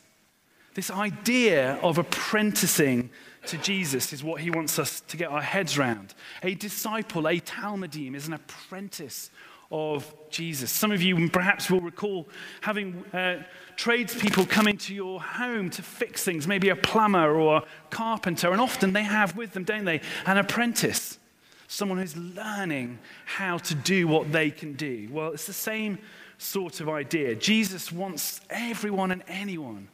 This 0.75 0.91
idea 0.91 1.75
of 1.83 1.99
apprenticing 1.99 3.11
to 3.47 3.59
Jesus 3.59 4.13
is 4.13 4.23
what 4.23 4.41
he 4.41 4.51
wants 4.51 4.79
us 4.79 5.01
to 5.09 5.17
get 5.17 5.31
our 5.31 5.43
heads 5.43 5.79
around. 5.79 6.15
A 6.43 6.55
disciple, 6.55 7.27
a 7.29 7.41
talmidim, 7.41 8.15
is 8.15 8.27
an 8.27 8.35
apprentice 8.35 9.31
of 9.71 10.13
Jesus. 10.31 10.71
Some 10.71 10.93
of 10.93 11.03
you 11.03 11.29
perhaps 11.29 11.71
will 11.71 11.81
recall 11.81 12.27
having 12.63 13.05
uh, 13.13 13.43
tradespeople 13.77 14.47
come 14.47 14.67
into 14.67 14.95
your 14.95 15.21
home 15.21 15.71
to 15.71 15.83
fix 15.83 16.25
things, 16.25 16.47
maybe 16.47 16.71
a 16.71 16.77
plumber 16.77 17.35
or 17.35 17.59
a 17.59 17.65
carpenter, 17.91 18.51
and 18.51 18.61
often 18.61 18.93
they 18.93 19.03
have 19.03 19.37
with 19.37 19.53
them, 19.53 19.65
don't 19.65 19.85
they, 19.85 20.01
an 20.27 20.39
apprentice, 20.39 21.19
someone 21.67 21.99
who's 21.99 22.17
learning 22.17 22.99
how 23.27 23.59
to 23.59 23.75
do 23.75 24.09
what 24.09 24.33
they 24.33 24.51
can 24.51 24.73
do. 24.73 25.09
Well, 25.11 25.33
it's 25.33 25.47
the 25.47 25.53
same 25.53 25.99
sort 26.39 26.81
of 26.81 26.89
idea. 26.89 27.35
Jesus 27.35 27.93
wants 27.93 28.41
everyone 28.49 29.11
and 29.11 29.23
anyone 29.29 29.89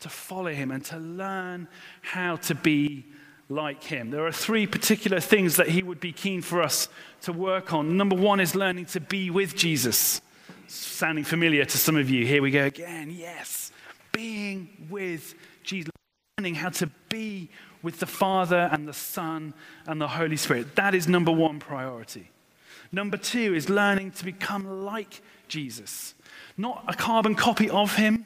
to 0.00 0.08
follow 0.08 0.52
him 0.52 0.70
and 0.70 0.84
to 0.86 0.98
learn 0.98 1.68
how 2.02 2.36
to 2.36 2.54
be 2.54 3.06
like 3.48 3.82
him. 3.82 4.10
There 4.10 4.26
are 4.26 4.32
three 4.32 4.66
particular 4.66 5.20
things 5.20 5.56
that 5.56 5.68
he 5.68 5.82
would 5.82 6.00
be 6.00 6.12
keen 6.12 6.42
for 6.42 6.62
us 6.62 6.88
to 7.22 7.32
work 7.32 7.72
on. 7.72 7.96
Number 7.96 8.16
one 8.16 8.40
is 8.40 8.54
learning 8.54 8.86
to 8.86 9.00
be 9.00 9.30
with 9.30 9.54
Jesus. 9.54 10.20
Sounding 10.66 11.24
familiar 11.24 11.64
to 11.64 11.78
some 11.78 11.96
of 11.96 12.10
you. 12.10 12.26
Here 12.26 12.42
we 12.42 12.50
go 12.50 12.64
again. 12.64 13.10
Yes. 13.10 13.70
Being 14.12 14.86
with 14.90 15.34
Jesus. 15.62 15.90
Learning 16.38 16.54
how 16.54 16.70
to 16.70 16.88
be 17.08 17.50
with 17.82 18.00
the 18.00 18.06
Father 18.06 18.68
and 18.72 18.88
the 18.88 18.92
Son 18.92 19.54
and 19.86 20.00
the 20.00 20.08
Holy 20.08 20.36
Spirit. 20.36 20.74
That 20.76 20.94
is 20.94 21.06
number 21.06 21.30
one 21.30 21.60
priority. 21.60 22.30
Number 22.90 23.16
two 23.16 23.54
is 23.54 23.68
learning 23.68 24.12
to 24.12 24.24
become 24.24 24.84
like 24.84 25.20
Jesus. 25.48 26.14
Not 26.56 26.84
a 26.88 26.94
carbon 26.94 27.34
copy 27.34 27.68
of 27.68 27.96
him, 27.96 28.24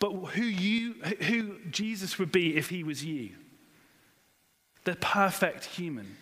but 0.00 0.12
who, 0.12 0.42
you, 0.42 0.94
who 0.94 1.58
Jesus 1.70 2.18
would 2.18 2.32
be 2.32 2.56
if 2.56 2.70
he 2.70 2.82
was 2.82 3.04
you. 3.04 3.30
The 4.84 4.96
perfect 4.96 5.66
human, 5.66 6.16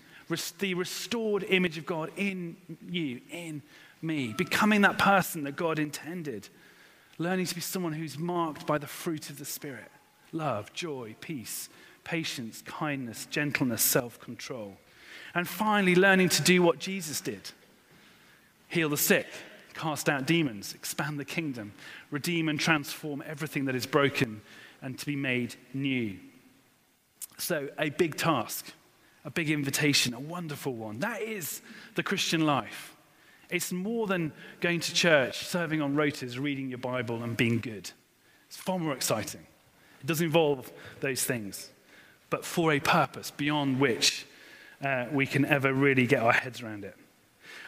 the 0.59 0.75
restored 0.75 1.45
image 1.45 1.79
of 1.79 1.87
God 1.87 2.11
in 2.17 2.57
you, 2.91 3.21
in 3.31 3.63
me, 4.03 4.35
becoming 4.37 4.81
that 4.83 4.99
person 4.99 5.45
that 5.45 5.55
God 5.57 5.79
intended, 5.79 6.49
learning 7.19 7.47
to 7.47 7.55
be 7.55 7.61
someone 7.61 7.93
who's 7.93 8.19
marked 8.19 8.67
by 8.67 8.79
the 8.79 8.87
fruit 8.87 9.31
of 9.31 9.39
the 9.39 9.45
Spirit. 9.45 9.91
Love, 10.33 10.73
joy, 10.73 11.15
peace, 11.21 11.69
patience, 12.03 12.63
kindness, 12.63 13.27
gentleness, 13.27 13.83
self 13.83 14.19
control. 14.21 14.77
And 15.35 15.47
finally, 15.47 15.95
learning 15.95 16.31
to 16.31 16.43
do 16.43 16.63
what 16.63 16.81
Jesus 16.81 17.21
did. 17.21 17.53
Heal 18.69 18.89
the 18.89 18.97
sick, 18.97 19.27
cast 19.75 20.09
out 20.09 20.27
demons, 20.27 20.75
expand 20.75 21.19
the 21.21 21.25
kingdom, 21.25 21.73
redeem 22.11 22.49
and 22.49 22.59
transform 22.59 23.23
everything 23.27 23.67
that 23.67 23.75
is 23.75 23.87
broken, 23.87 24.41
and 24.83 24.99
to 24.99 25.07
be 25.07 25.17
made 25.17 25.57
new. 25.75 26.19
So, 27.39 27.69
a 27.79 27.91
big 27.91 28.17
task, 28.17 28.73
a 29.25 29.31
big 29.31 29.51
invitation, 29.51 30.15
a 30.15 30.21
wonderful 30.21 30.75
one. 30.75 31.01
That 31.01 31.23
is 31.23 31.61
the 31.95 32.03
Christian 32.03 32.47
life. 32.47 32.97
It's 33.51 33.73
more 33.73 34.07
than 34.07 34.33
going 34.61 34.81
to 34.81 34.95
church, 34.95 35.47
serving 35.47 35.81
on 35.81 35.95
rotas, 35.95 36.39
reading 36.39 36.69
your 36.69 36.79
Bible, 36.79 37.23
and 37.23 37.37
being 37.37 37.61
good. 37.61 37.91
It's 38.49 38.57
far 38.57 38.79
more 38.79 38.93
exciting. 38.93 39.47
It 40.01 40.07
does 40.07 40.21
involve 40.21 40.71
those 41.01 41.25
things, 41.25 41.71
but 42.31 42.45
for 42.45 42.73
a 42.73 42.81
purpose 42.81 43.31
beyond 43.31 43.81
which 43.81 44.27
uh, 44.83 45.07
we 45.13 45.27
can 45.27 45.45
ever 45.45 45.73
really 45.73 46.07
get 46.07 46.23
our 46.23 46.33
heads 46.33 46.63
around 46.63 46.85
it. 46.85 46.97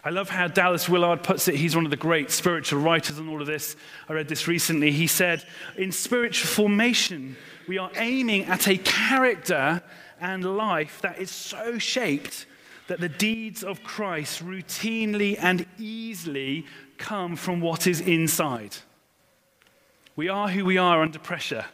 I 0.03 0.11
love 0.11 0.31
how 0.31 0.49
Dallas 0.49 0.89
Willard 0.89 1.23
puts 1.23 1.47
it. 1.49 1.57
He's 1.57 1.77
one 1.77 1.85
of 1.85 1.91
the 1.91 1.97
great 1.97 2.31
spiritual 2.31 2.81
writers 2.81 3.19
on 3.19 3.29
all 3.29 3.41
of 3.41 3.47
this. 3.47 3.77
I 4.09 4.15
read 4.15 4.29
this 4.29 4.49
recently. 4.49 4.93
He 4.93 5.07
said, 5.07 5.45
In 5.77 5.93
spiritual 5.93 6.49
formation, 6.49 7.37
we 7.69 7.77
are 7.77 7.91
aiming 7.97 8.47
at 8.47 8.67
a 8.67 8.79
character 8.79 9.83
and 10.21 10.57
life 10.57 11.01
that 11.03 11.19
is 11.19 11.31
so 11.31 11.79
shaped 11.79 12.47
that 12.87 13.01
the 13.01 13.09
deeds 13.09 13.63
of 13.63 13.83
Christ 13.85 14.45
routinely 14.45 15.39
and 15.41 15.67
easily 15.79 16.67
come 16.99 17.37
from 17.37 17.61
what 17.61 17.87
is 17.87 18.01
inside. 18.01 18.77
We 20.17 20.29
are 20.29 20.49
who 20.49 20.65
we 20.65 20.79
are 20.79 21.03
under 21.03 21.19
pressure. 21.19 21.67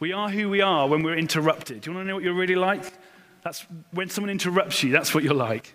We 0.00 0.12
are 0.12 0.28
who 0.28 0.50
we 0.50 0.60
are 0.60 0.88
when 0.88 1.02
we're 1.02 1.16
interrupted. 1.16 1.80
Do 1.80 1.90
you 1.90 1.96
want 1.96 2.06
to 2.06 2.08
know 2.08 2.14
what 2.16 2.24
you're 2.24 2.34
really 2.34 2.56
like? 2.56 2.84
That's 3.42 3.64
when 3.92 4.10
someone 4.10 4.30
interrupts 4.30 4.82
you, 4.82 4.92
that's 4.92 5.14
what 5.14 5.24
you're 5.24 5.34
like. 5.34 5.74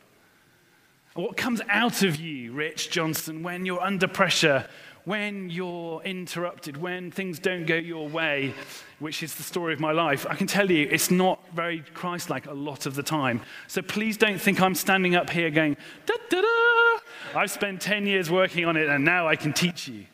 What 1.17 1.35
comes 1.35 1.61
out 1.67 2.03
of 2.03 2.17
you, 2.17 2.51
Rich 2.51 2.91
Johnson, 2.91 3.41
when 3.41 3.65
you're 3.65 3.81
under 3.81 4.07
pressure, 4.07 4.67
when 5.03 5.49
you're 5.49 5.99
interrupted, 6.03 6.77
when 6.77 7.09
things 7.09 7.39
don't 7.39 7.65
go 7.65 7.73
your 7.73 8.07
way, 8.07 8.53
which 8.99 9.23
is 9.23 9.33
the 9.33 9.41
story 9.41 9.73
of 9.73 9.79
my 9.79 9.91
life, 9.91 10.27
I 10.29 10.35
can 10.35 10.45
tell 10.45 10.69
you 10.69 10.87
it's 10.91 11.09
not 11.09 11.39
very 11.55 11.79
Christ 11.95 12.29
like 12.29 12.45
a 12.45 12.53
lot 12.53 12.85
of 12.85 12.93
the 12.93 13.01
time. 13.01 13.41
So 13.65 13.81
please 13.81 14.15
don't 14.15 14.39
think 14.39 14.61
I'm 14.61 14.75
standing 14.75 15.15
up 15.15 15.31
here 15.31 15.49
going, 15.49 15.75
da 16.05 16.13
da 16.29 16.41
da. 16.41 16.99
I've 17.33 17.49
spent 17.49 17.81
10 17.81 18.05
years 18.05 18.29
working 18.29 18.65
on 18.65 18.77
it 18.77 18.87
and 18.87 19.03
now 19.03 19.27
I 19.27 19.35
can 19.35 19.53
teach 19.53 19.87
you. 19.87 20.05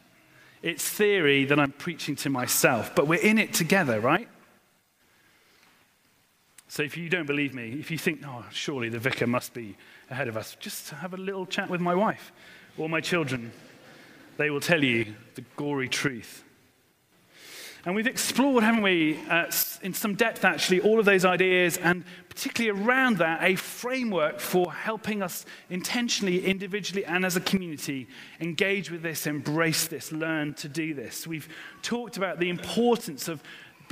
It's 0.61 0.87
theory 0.87 1.43
that 1.43 1.59
I'm 1.59 1.73
preaching 1.73 2.15
to 2.15 2.29
myself, 2.29 2.95
but 2.95 3.07
we're 3.07 3.19
in 3.19 3.39
it 3.39 3.53
together, 3.53 3.99
right? 3.99 4.29
So 6.69 6.81
if 6.81 6.95
you 6.95 7.09
don't 7.09 7.27
believe 7.27 7.53
me, 7.53 7.73
if 7.73 7.91
you 7.91 7.97
think, 7.97 8.21
oh, 8.25 8.45
surely 8.51 8.87
the 8.87 8.99
vicar 8.99 9.27
must 9.27 9.53
be 9.53 9.75
ahead 10.09 10.27
of 10.27 10.37
us, 10.37 10.55
just 10.59 10.89
have 10.89 11.13
a 11.13 11.17
little 11.17 11.45
chat 11.45 11.69
with 11.69 11.81
my 11.81 11.95
wife 11.95 12.31
or 12.77 12.89
my 12.89 13.01
children 13.01 13.51
they 14.37 14.49
will 14.49 14.59
tell 14.59 14.83
you 14.83 15.13
the 15.35 15.43
gory 15.55 15.87
truth. 15.87 16.43
And 17.85 17.95
we've 17.95 18.07
explored, 18.07 18.63
haven't 18.63 18.81
we, 18.81 19.19
uh, 19.29 19.51
in 19.81 19.93
some 19.93 20.15
depth 20.15 20.45
actually, 20.45 20.79
all 20.79 20.99
of 20.99 21.05
those 21.05 21.25
ideas, 21.25 21.75
and 21.77 22.05
particularly 22.29 22.81
around 22.81 23.17
that, 23.17 23.43
a 23.43 23.55
framework 23.55 24.39
for 24.39 24.71
helping 24.71 25.21
us 25.21 25.45
intentionally, 25.69 26.45
individually, 26.45 27.03
and 27.03 27.25
as 27.25 27.35
a 27.35 27.41
community 27.41 28.07
engage 28.39 28.89
with 28.89 29.01
this, 29.01 29.27
embrace 29.27 29.87
this, 29.87 30.13
learn 30.13 30.53
to 30.55 30.69
do 30.69 30.93
this. 30.93 31.27
We've 31.27 31.49
talked 31.81 32.15
about 32.15 32.39
the 32.39 32.49
importance 32.49 33.27
of 33.27 33.43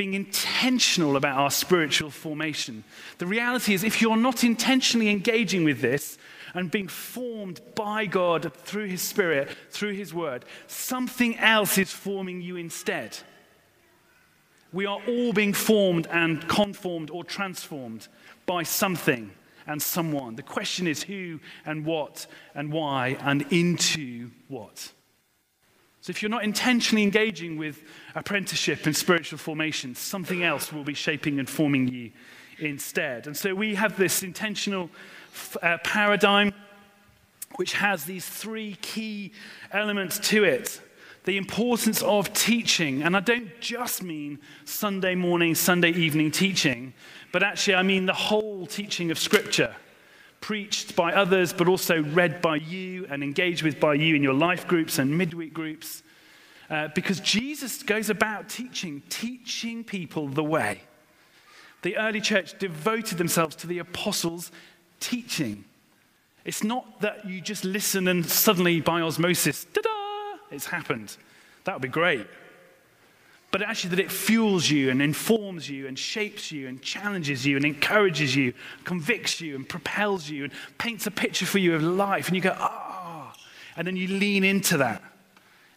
being 0.02 0.14
intentional 0.16 1.16
about 1.16 1.38
our 1.38 1.52
spiritual 1.52 2.10
formation. 2.10 2.84
The 3.20 3.28
reality 3.28 3.76
is, 3.76 3.84
if 3.84 4.02
you're 4.02 4.18
not 4.18 4.44
intentionally 4.44 5.10
engaging 5.10 5.64
with 5.64 5.80
this, 5.80 6.18
and 6.56 6.72
being 6.72 6.88
formed 6.88 7.62
by 7.76 8.08
God 8.08 8.52
through 8.64 8.88
His 8.88 9.04
Spirit, 9.04 9.56
through 9.70 9.94
His 9.94 10.12
Word, 10.12 10.44
something 10.66 11.38
else 11.38 11.78
is 11.78 11.92
forming 11.92 12.42
you 12.42 12.56
instead. 12.56 13.16
We 14.74 14.88
are 14.88 15.00
all 15.08 15.34
being 15.34 15.54
formed 15.54 16.08
and 16.08 16.48
conformed 16.50 17.12
or 17.12 17.24
transformed 17.24 18.08
by 18.48 18.64
something 18.64 19.30
and 19.68 19.80
someone. 19.80 20.36
The 20.36 20.42
question 20.42 20.88
is 20.88 21.04
who 21.04 21.40
and 21.64 21.86
what 21.86 22.26
and 22.56 22.74
why 22.74 23.18
and 23.20 23.46
into 23.52 24.32
what. 24.48 24.94
So, 26.02 26.10
if 26.10 26.24
you're 26.24 26.30
not 26.30 26.44
intentionally 26.44 27.04
engaging 27.04 27.58
with 27.58 27.84
apprenticeship 28.16 28.88
and 28.88 28.96
spiritual 28.96 29.38
formation, 29.38 29.94
something 29.94 30.44
else 30.44 30.74
will 30.74 30.84
be 30.84 30.96
shaping 30.96 31.38
and 31.38 31.48
forming 31.48 31.88
you 31.88 32.12
instead. 32.58 33.28
And 33.28 33.38
so, 33.38 33.54
we 33.54 33.76
have 33.76 33.98
this 33.98 34.24
intentional 34.24 34.90
uh, 35.62 35.78
paradigm, 35.84 36.54
which 37.58 37.74
has 37.74 38.06
these 38.06 38.26
three 38.26 38.78
key 38.82 39.32
elements 39.72 40.18
to 40.30 40.44
it. 40.44 40.82
The 41.26 41.38
importance 41.38 42.02
of 42.02 42.34
teaching, 42.34 43.04
and 43.04 43.16
I 43.16 43.20
don't 43.20 43.52
just 43.60 44.02
mean 44.02 44.40
Sunday 44.66 45.14
morning, 45.14 45.54
Sunday 45.54 45.92
evening 45.92 46.32
teaching, 46.32 46.96
but 47.32 47.44
actually 47.44 47.76
I 47.76 47.84
mean 47.84 48.08
the 48.08 48.14
whole 48.14 48.66
teaching 48.66 49.12
of 49.12 49.20
Scripture, 49.20 49.76
preached 50.42 50.96
by 50.96 51.14
others, 51.14 51.54
but 51.54 51.68
also 51.68 52.04
read 52.04 52.42
by 52.42 52.56
you 52.58 53.06
and 53.10 53.24
engaged 53.24 53.64
with 53.64 53.80
by 53.80 53.94
you 53.94 54.16
in 54.16 54.24
your 54.24 54.34
life 54.34 54.68
groups 54.68 55.00
and 55.00 55.18
midweek 55.18 55.54
groups. 55.54 56.04
Uh, 56.70 56.88
because 56.96 57.20
Jesus 57.20 57.84
goes 57.84 58.10
about 58.10 58.50
teaching, 58.50 59.02
teaching 59.10 59.84
people 59.84 60.28
the 60.28 60.44
way. 60.44 60.82
The 61.84 61.98
early 61.98 62.22
church 62.22 62.58
devoted 62.60 63.18
themselves 63.18 63.56
to 63.58 63.68
the 63.68 63.80
apostles' 63.80 64.52
teaching. 65.00 65.66
It's 66.44 66.64
not 66.64 67.02
that 67.02 67.26
you 67.26 67.42
just 67.42 67.64
listen 67.64 68.08
and 68.08 68.26
suddenly 68.26 68.82
by 68.82 69.02
osmosis, 69.02 69.66
ta 69.66 69.82
da, 69.82 70.40
it's 70.50 70.68
happened. 70.68 71.16
That 71.66 71.76
would 71.76 71.82
be 71.82 71.88
great. 71.88 72.26
But 73.52 73.62
actually, 73.62 73.92
that 73.92 74.00
it 74.00 74.12
fuels 74.12 74.70
you 74.70 74.90
and 74.90 75.02
informs 75.02 75.70
you 75.70 75.88
and 75.88 76.00
shapes 76.00 76.52
you 76.52 76.70
and 76.70 76.82
challenges 76.82 77.46
you 77.46 77.58
and 77.58 77.66
encourages 77.66 78.34
you, 78.34 78.54
convicts 78.86 79.42
you 79.42 79.56
and 79.56 79.68
propels 79.68 80.30
you 80.30 80.46
and 80.46 80.54
paints 80.78 81.06
a 81.06 81.12
picture 81.12 81.46
for 81.46 81.58
you 81.58 81.76
of 81.76 81.84
life. 81.84 82.28
And 82.28 82.36
you 82.36 82.42
go, 82.42 82.56
ah. 82.58 83.34
Oh. 83.34 83.42
And 83.76 83.86
then 83.86 83.96
you 83.96 84.08
lean 84.08 84.44
into 84.44 84.78
that 84.78 85.02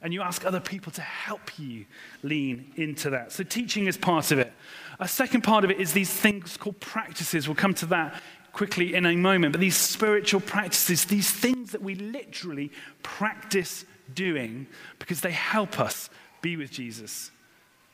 and 0.04 0.12
you 0.12 0.20
ask 0.20 0.44
other 0.44 0.60
people 0.60 0.92
to 0.92 1.00
help 1.00 1.58
you 1.58 1.86
lean 2.22 2.72
into 2.76 3.10
that. 3.10 3.32
So, 3.32 3.42
teaching 3.42 3.86
is 3.86 3.96
part 3.96 4.30
of 4.30 4.38
it. 4.38 4.52
A 5.00 5.08
second 5.08 5.40
part 5.40 5.64
of 5.64 5.70
it 5.70 5.80
is 5.80 5.92
these 5.92 6.10
things 6.10 6.56
called 6.58 6.78
practices. 6.78 7.48
We'll 7.48 7.54
come 7.54 7.74
to 7.74 7.86
that 7.86 8.22
quickly 8.52 8.94
in 8.94 9.06
a 9.06 9.16
moment. 9.16 9.52
But 9.52 9.60
these 9.60 9.76
spiritual 9.76 10.40
practices, 10.40 11.06
these 11.06 11.30
things 11.30 11.72
that 11.72 11.82
we 11.82 11.94
literally 11.94 12.70
practice 13.02 13.86
doing 14.14 14.66
because 14.98 15.22
they 15.22 15.32
help 15.32 15.80
us 15.80 16.10
be 16.42 16.56
with 16.56 16.70
Jesus, 16.70 17.30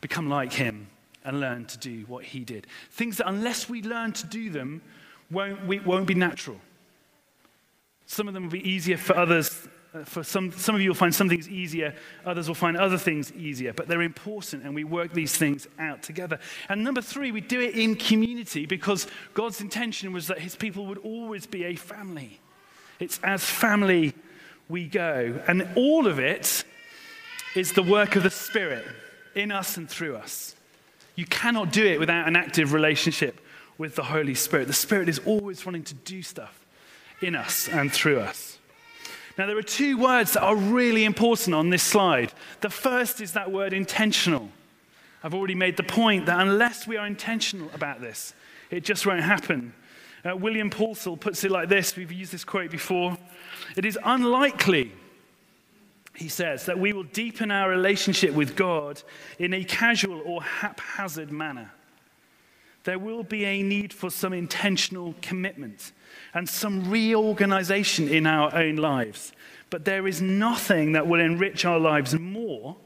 become 0.01 0.29
like 0.29 0.53
him, 0.53 0.89
and 1.25 1.41
learn 1.41 1.67
to 1.67 1.79
do 1.79 2.05
what 2.07 2.25
he 2.25 2.41
did. 2.41 2.67
Things 2.91 3.19
that, 3.19 3.29
unless 3.29 3.69
we 3.69 3.83
learn 3.83 4.13
to 4.13 4.27
do 4.27 4.51
them, 4.51 4.83
won't, 5.31 5.67
we, 5.67 5.79
won't 5.81 6.07
be 6.07 6.15
natural. 6.15 6.57
Some 8.07 8.27
of 8.27 8.35
them 8.35 8.45
will 8.45 8.51
be 8.51 8.69
easier 8.69 8.97
for 8.97 9.17
others 9.17 9.69
uh, 9.93 10.05
for 10.05 10.23
some, 10.23 10.53
some 10.53 10.75
of 10.75 10.81
you 10.81 10.91
will 10.91 10.95
find 10.95 11.13
some 11.13 11.29
things 11.29 11.49
easier, 11.49 11.95
others 12.25 12.47
will 12.47 12.55
find 12.55 12.77
other 12.77 12.99
things 12.99 13.33
easier, 13.33 13.73
but 13.73 13.89
they're 13.89 14.03
important 14.03 14.63
and 14.63 14.73
we 14.73 14.85
work 14.85 15.13
these 15.13 15.37
things 15.37 15.67
out 15.81 16.01
together. 16.03 16.39
And 16.69 16.85
number 16.85 17.03
three, 17.03 17.33
we 17.33 17.41
do 17.41 17.61
it 17.61 17.75
in 17.75 17.97
community 17.97 18.67
because 18.67 19.09
God's 19.35 19.61
intention 19.61 20.13
was 20.13 20.29
that 20.29 20.39
his 20.39 20.55
people 20.55 20.87
would 20.87 20.99
always 20.99 21.47
be 21.47 21.65
a 21.65 21.75
family. 21.75 22.39
It's 23.01 23.19
as 23.25 23.45
family 23.45 24.15
we 24.69 24.87
go. 24.87 25.41
And 25.49 25.69
all 25.75 26.07
of 26.07 26.21
it 26.21 26.65
is 27.57 27.73
the 27.73 27.83
work 27.83 28.15
of 28.15 28.23
the 28.23 28.31
Spirit 28.31 28.87
in 29.35 29.53
us 29.53 29.77
and 29.77 29.89
through 29.89 30.17
us. 30.17 30.55
You 31.15 31.27
cannot 31.27 31.73
do 31.73 31.85
it 31.85 32.01
without 32.01 32.27
an 32.29 32.37
active 32.37 32.73
relationship 32.73 33.41
with 33.79 33.95
the 33.95 34.05
Holy 34.05 34.35
Spirit. 34.35 34.67
The 34.67 34.73
Spirit 34.73 35.09
is 35.09 35.19
always 35.21 35.65
wanting 35.65 35.85
to 35.85 35.95
do 35.95 36.23
stuff 36.23 36.67
in 37.23 37.35
us 37.35 37.69
and 37.69 37.93
through 37.93 38.21
us. 38.21 38.59
Now, 39.39 39.47
there 39.47 39.57
are 39.57 39.63
two 39.63 39.97
words 39.97 40.35
that 40.35 40.43
are 40.43 40.57
really 40.57 41.05
important 41.05 41.55
on 41.55 41.71
this 41.71 41.83
slide. 41.83 42.33
The 42.61 42.71
first 42.71 43.21
is 43.21 43.33
that 43.33 43.51
word 43.51 43.73
intentional. 43.73 44.51
I've 45.23 45.35
already 45.35 45.55
made 45.55 45.77
the 45.77 45.83
point 45.83 46.27
that 46.27 46.41
unless 46.41 46.87
we 46.87 46.97
are 46.97 47.07
intentional 47.07 47.71
about 47.75 48.01
this, 48.01 48.35
it 48.71 48.85
just 48.85 49.07
won't 49.07 49.23
happen. 49.23 49.73
Uh, 50.25 50.37
William 50.37 50.71
Paulsell 50.71 51.19
puts 51.19 51.45
it 51.45 51.51
like 51.51 51.69
this 51.69 51.97
we've 51.97 52.13
used 52.13 52.33
this 52.33 52.45
quote 52.45 52.71
before. 52.71 53.17
It 53.77 53.85
is 53.85 53.99
unlikely, 54.05 54.93
he 56.21 56.29
says, 56.29 56.67
that 56.67 56.79
we 56.79 56.93
will 56.93 57.05
deepen 57.05 57.51
our 57.51 57.71
relationship 57.71 58.35
with 58.35 58.55
God 58.55 59.03
in 59.39 59.55
a 59.55 59.65
casual 59.65 60.21
or 60.27 60.43
haphazard 60.43 61.33
manner. 61.33 61.73
There 62.85 62.99
will 62.99 63.23
be 63.23 63.47
a 63.47 63.63
need 63.63 63.95
for 63.95 64.11
some 64.11 64.35
intentional 64.35 65.15
commitment 65.23 65.93
and 66.35 66.47
some 66.47 66.91
reorganization 66.91 68.07
in 68.09 68.27
our 68.27 68.55
own 68.55 68.77
lives. 68.77 69.33
But 69.71 69.87
there 69.87 70.07
is 70.07 70.21
nothing 70.21 70.93
that 70.93 71.07
will 71.07 71.21
enrich 71.21 71.65
our 71.65 71.79
lives 71.79 72.15
more 72.19 72.77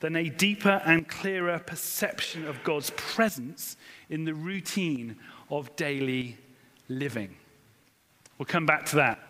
than 0.00 0.16
a 0.16 0.30
deeper 0.30 0.80
and 0.86 1.06
clearer 1.06 1.58
perception 1.58 2.46
of 2.46 2.64
God's 2.64 2.88
presence 2.96 3.76
in 4.08 4.24
the 4.24 4.34
routine 4.34 5.16
of 5.50 5.76
daily 5.76 6.38
living. 6.88 7.36
We'll 8.38 8.46
come 8.46 8.64
back 8.64 8.86
to 8.86 8.96
that 8.96 9.20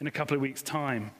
in 0.00 0.06
a 0.06 0.10
couple 0.10 0.36
of 0.36 0.42
weeks' 0.42 0.62
time. 0.62 1.12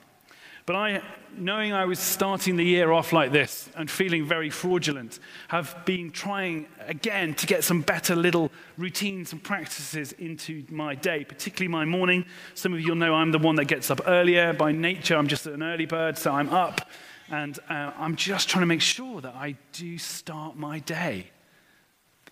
But 0.71 0.77
I, 0.77 1.01
knowing 1.35 1.73
I 1.73 1.83
was 1.83 1.99
starting 1.99 2.55
the 2.55 2.63
year 2.63 2.93
off 2.93 3.11
like 3.11 3.33
this 3.33 3.69
and 3.75 3.91
feeling 3.91 4.25
very 4.25 4.49
fraudulent, 4.49 5.19
have 5.49 5.75
been 5.83 6.11
trying 6.11 6.65
again 6.87 7.33
to 7.33 7.45
get 7.45 7.65
some 7.65 7.81
better 7.81 8.15
little 8.15 8.49
routines 8.77 9.33
and 9.33 9.43
practices 9.43 10.13
into 10.13 10.63
my 10.69 10.95
day, 10.95 11.25
particularly 11.25 11.67
my 11.67 11.83
morning. 11.83 12.23
Some 12.53 12.73
of 12.73 12.79
you 12.79 12.87
will 12.87 12.95
know 12.95 13.13
I'm 13.15 13.33
the 13.33 13.37
one 13.37 13.55
that 13.55 13.65
gets 13.65 13.91
up 13.91 13.99
earlier. 14.07 14.53
By 14.53 14.71
nature, 14.71 15.17
I'm 15.17 15.27
just 15.27 15.45
an 15.45 15.61
early 15.61 15.85
bird, 15.85 16.17
so 16.17 16.31
I'm 16.31 16.47
up. 16.47 16.89
And 17.29 17.59
uh, 17.67 17.91
I'm 17.97 18.15
just 18.15 18.47
trying 18.47 18.61
to 18.61 18.67
make 18.67 18.79
sure 18.79 19.19
that 19.19 19.35
I 19.35 19.57
do 19.73 19.97
start 19.97 20.55
my 20.55 20.79
day 20.79 21.31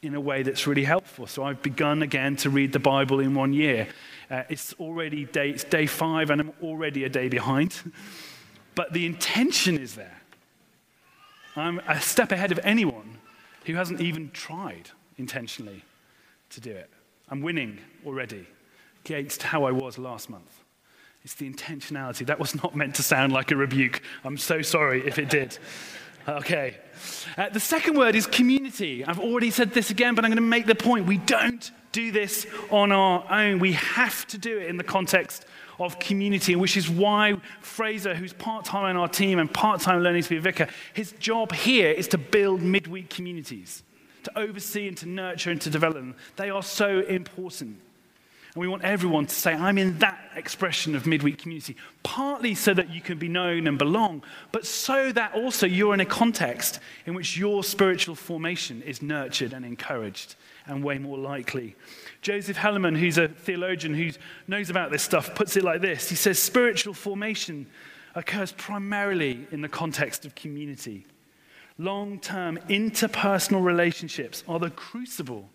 in 0.01 0.15
a 0.15 0.21
way 0.21 0.43
that's 0.43 0.65
really 0.65 0.85
helpful. 0.85 1.27
So 1.27 1.43
I've 1.43 1.61
begun 1.61 2.03
again 2.03 2.37
to 2.37 2.49
read 2.49 2.71
the 2.71 2.79
Bible 2.79 3.19
in 3.19 3.35
one 3.35 3.51
year. 3.51 3.89
Uh, 4.31 4.43
it's 4.47 4.71
already 4.75 5.25
day, 5.25 5.49
it's 5.49 5.65
day 5.65 5.87
five, 5.87 6.29
and 6.29 6.39
I'm 6.39 6.53
already 6.63 7.03
a 7.03 7.09
day 7.09 7.27
behind. 7.27 7.75
but 8.79 8.93
the 8.93 9.05
intention 9.05 9.77
is 9.77 9.95
there. 9.95 10.21
I'm 11.57 11.79
a 11.79 11.99
step 11.99 12.31
ahead 12.31 12.53
of 12.53 12.61
anyone 12.63 13.17
who 13.65 13.75
hasn't 13.75 13.99
even 13.99 14.31
tried 14.31 14.91
intentionally 15.17 15.83
to 16.51 16.61
do 16.61 16.71
it. 16.71 16.89
I'm 17.27 17.41
winning 17.41 17.79
already 18.05 18.47
against 19.03 19.43
how 19.43 19.65
I 19.65 19.71
was 19.71 19.97
last 19.97 20.29
month. 20.29 20.63
It's 21.25 21.33
the 21.33 21.51
intentionality. 21.51 22.25
That 22.25 22.39
was 22.39 22.55
not 22.55 22.73
meant 22.73 22.95
to 22.95 23.03
sound 23.03 23.33
like 23.33 23.51
a 23.51 23.57
rebuke. 23.57 24.01
I'm 24.23 24.37
so 24.37 24.61
sorry 24.61 25.05
if 25.05 25.19
it 25.19 25.29
did. 25.29 25.57
Okay. 26.25 26.77
Uh, 27.37 27.49
the 27.49 27.59
second 27.59 27.97
word 27.97 28.15
is 28.15 28.27
community. 28.27 29.03
I've 29.03 29.19
already 29.19 29.51
said 29.51 29.73
this 29.73 29.89
again, 29.89 30.15
but 30.15 30.23
I'm 30.23 30.31
going 30.31 30.37
to 30.37 30.41
make 30.41 30.67
the 30.67 30.73
point. 30.73 31.05
We 31.05 31.17
don't 31.17 31.69
do 31.91 32.13
this 32.13 32.47
on 32.69 32.93
our 32.93 33.25
own. 33.29 33.59
We 33.59 33.73
have 33.73 34.25
to 34.27 34.37
do 34.37 34.57
it 34.57 34.67
in 34.67 34.77
the 34.77 34.85
context 34.85 35.45
of 35.79 35.99
community, 35.99 36.55
which 36.55 36.75
is 36.77 36.89
why 36.89 37.35
Fraser, 37.61 38.13
who's 38.13 38.33
part 38.33 38.65
time 38.65 38.83
on 38.83 38.97
our 38.97 39.07
team 39.07 39.39
and 39.39 39.51
part 39.51 39.81
time 39.81 40.01
learning 40.01 40.23
to 40.23 40.29
be 40.29 40.37
a 40.37 40.41
vicar, 40.41 40.67
his 40.93 41.13
job 41.13 41.53
here 41.53 41.89
is 41.91 42.07
to 42.09 42.17
build 42.17 42.61
midweek 42.61 43.09
communities, 43.09 43.83
to 44.23 44.39
oversee 44.39 44.87
and 44.87 44.97
to 44.97 45.07
nurture 45.07 45.51
and 45.51 45.61
to 45.61 45.69
develop 45.69 45.95
them. 45.95 46.15
They 46.35 46.49
are 46.49 46.63
so 46.63 46.99
important. 46.99 47.79
And 48.55 48.61
we 48.61 48.67
want 48.67 48.83
everyone 48.83 49.27
to 49.27 49.35
say, 49.35 49.53
I'm 49.53 49.77
in 49.77 49.99
that 49.99 50.19
expression 50.35 50.95
of 50.95 51.05
midweek 51.05 51.37
community, 51.37 51.75
partly 52.01 52.55
so 52.55 52.73
that 52.73 52.89
you 52.89 52.99
can 52.99 53.19
be 53.19 53.29
known 53.29 53.67
and 53.67 53.77
belong, 53.77 54.23
but 54.51 54.65
so 54.65 55.11
that 55.11 55.35
also 55.35 55.67
you're 55.67 55.93
in 55.93 55.99
a 55.99 56.05
context 56.05 56.79
in 57.05 57.13
which 57.13 57.37
your 57.37 57.63
spiritual 57.63 58.15
formation 58.15 58.81
is 58.81 59.03
nurtured 59.03 59.53
and 59.53 59.63
encouraged 59.63 60.35
and 60.65 60.83
way 60.83 60.97
more 60.97 61.17
likely. 61.17 61.75
Joseph 62.21 62.57
Hellerman, 62.57 62.97
who's 62.97 63.17
a 63.17 63.29
theologian 63.29 63.93
who 63.93 64.11
knows 64.47 64.69
about 64.69 64.91
this 64.91 65.03
stuff, 65.03 65.33
puts 65.35 65.55
it 65.55 65.63
like 65.63 65.81
this 65.81 66.09
He 66.09 66.15
says, 66.15 66.41
Spiritual 66.41 66.93
formation 66.93 67.67
occurs 68.15 68.51
primarily 68.51 69.47
in 69.51 69.61
the 69.61 69.69
context 69.69 70.25
of 70.25 70.35
community. 70.35 71.05
Long 71.77 72.19
term 72.19 72.59
interpersonal 72.69 73.63
relationships 73.63 74.43
are 74.47 74.59
the 74.59 74.69
crucible 74.69 75.49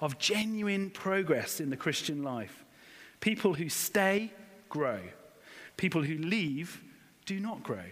of 0.00 0.18
genuine 0.18 0.90
progress 0.90 1.60
in 1.60 1.70
the 1.70 1.76
Christian 1.76 2.22
life. 2.22 2.64
People 3.20 3.54
who 3.54 3.68
stay 3.68 4.32
grow, 4.68 5.00
people 5.76 6.02
who 6.02 6.18
leave 6.18 6.82
do 7.26 7.38
not 7.38 7.62
grow. 7.62 7.84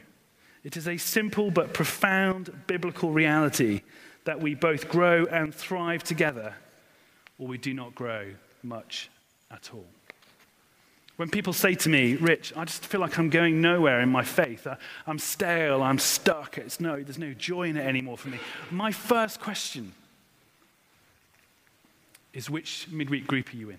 It 0.65 0.77
is 0.77 0.89
a 0.89 0.97
simple 0.97 1.51
but 1.51 1.75
profound 1.75 2.51
biblical 2.67 3.13
reality 3.13 3.83
that 4.25 4.41
we 4.41 4.55
both 4.55 4.89
grow 4.89 5.25
and 5.27 5.55
thrive 5.55 6.03
together, 6.03 6.55
or 7.39 7.47
we 7.47 7.59
do 7.59 7.75
not 7.75 7.95
grow 7.95 8.33
much 8.63 9.11
at 9.51 9.71
all. 9.73 9.87
When 11.17 11.31
people 11.31 11.55
say 11.55 11.75
to 11.77 11.89
me, 11.89 12.15
Rich, 12.17 12.53
I 12.57 12.67
just 12.67 12.85
feel 12.85 13.01
like 13.01 13.19
I'm 13.19 13.31
going 13.31 13.63
nowhere 13.63 14.01
in 14.01 14.11
my 14.11 14.23
faith. 14.23 14.67
I'm 15.07 15.19
stale, 15.19 15.83
I'm 15.83 15.99
stuck. 15.99 16.59
It's 16.59 16.79
no, 16.79 17.03
there's 17.03 17.19
no 17.19 17.33
joy 17.33 17.69
in 17.69 17.77
it 17.79 17.87
anymore 17.87 18.19
for 18.19 18.29
me. 18.29 18.39
My 18.71 18.93
first 18.93 19.41
question 19.41 19.93
is 22.35 22.51
which 22.51 22.87
midweek 22.91 23.27
group 23.27 23.53
are 23.55 23.57
you 23.57 23.71
in? 23.71 23.79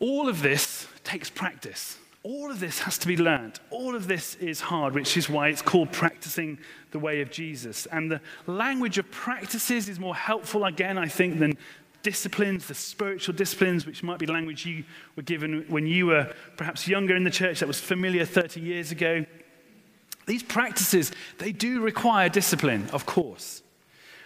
All 0.00 0.28
of 0.28 0.42
this 0.42 0.88
takes 1.04 1.28
practice. 1.28 1.98
All 2.24 2.50
of 2.50 2.60
this 2.60 2.80
has 2.80 2.98
to 2.98 3.08
be 3.08 3.16
learned. 3.16 3.58
All 3.70 3.96
of 3.96 4.06
this 4.06 4.36
is 4.36 4.60
hard, 4.60 4.94
which 4.94 5.16
is 5.16 5.28
why 5.28 5.48
it's 5.48 5.62
called 5.62 5.90
practicing 5.90 6.58
the 6.92 7.00
way 7.00 7.20
of 7.20 7.30
Jesus. 7.30 7.86
And 7.86 8.10
the 8.10 8.20
language 8.46 8.96
of 8.98 9.10
practices 9.10 9.88
is 9.88 9.98
more 9.98 10.14
helpful, 10.14 10.64
again, 10.64 10.98
I 10.98 11.08
think, 11.08 11.40
than 11.40 11.58
disciplines, 12.02 12.66
the 12.66 12.74
spiritual 12.74 13.34
disciplines, 13.34 13.86
which 13.86 14.02
might 14.02 14.18
be 14.18 14.26
language 14.26 14.66
you 14.66 14.84
were 15.16 15.22
given 15.22 15.64
when 15.68 15.86
you 15.86 16.06
were 16.06 16.32
perhaps 16.56 16.86
younger 16.86 17.16
in 17.16 17.24
the 17.24 17.30
church, 17.30 17.60
that 17.60 17.66
was 17.66 17.80
familiar 17.80 18.24
30 18.24 18.60
years 18.60 18.92
ago. 18.92 19.24
These 20.26 20.44
practices, 20.44 21.10
they 21.38 21.50
do 21.50 21.80
require 21.80 22.28
discipline, 22.28 22.88
of 22.92 23.06
course. 23.06 23.62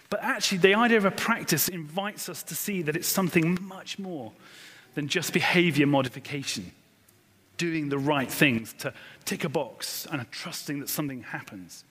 But 0.09 0.23
actually, 0.23 0.59
the 0.59 0.75
idea 0.75 0.97
of 0.97 1.05
a 1.05 1.11
practice 1.11 1.67
invites 1.67 2.29
us 2.29 2.43
to 2.43 2.55
see 2.55 2.81
that 2.83 2.95
it's 2.95 3.07
something 3.07 3.57
much 3.61 3.99
more 3.99 4.31
than 4.93 5.07
just 5.07 5.33
behavior 5.33 5.87
modification, 5.87 6.71
doing 7.57 7.89
the 7.89 7.97
right 7.97 8.31
things 8.31 8.73
to 8.79 8.93
tick 9.25 9.43
a 9.43 9.49
box 9.49 10.07
and 10.11 10.29
trusting 10.31 10.79
that 10.79 10.89
something 10.89 11.23
happens. 11.23 11.83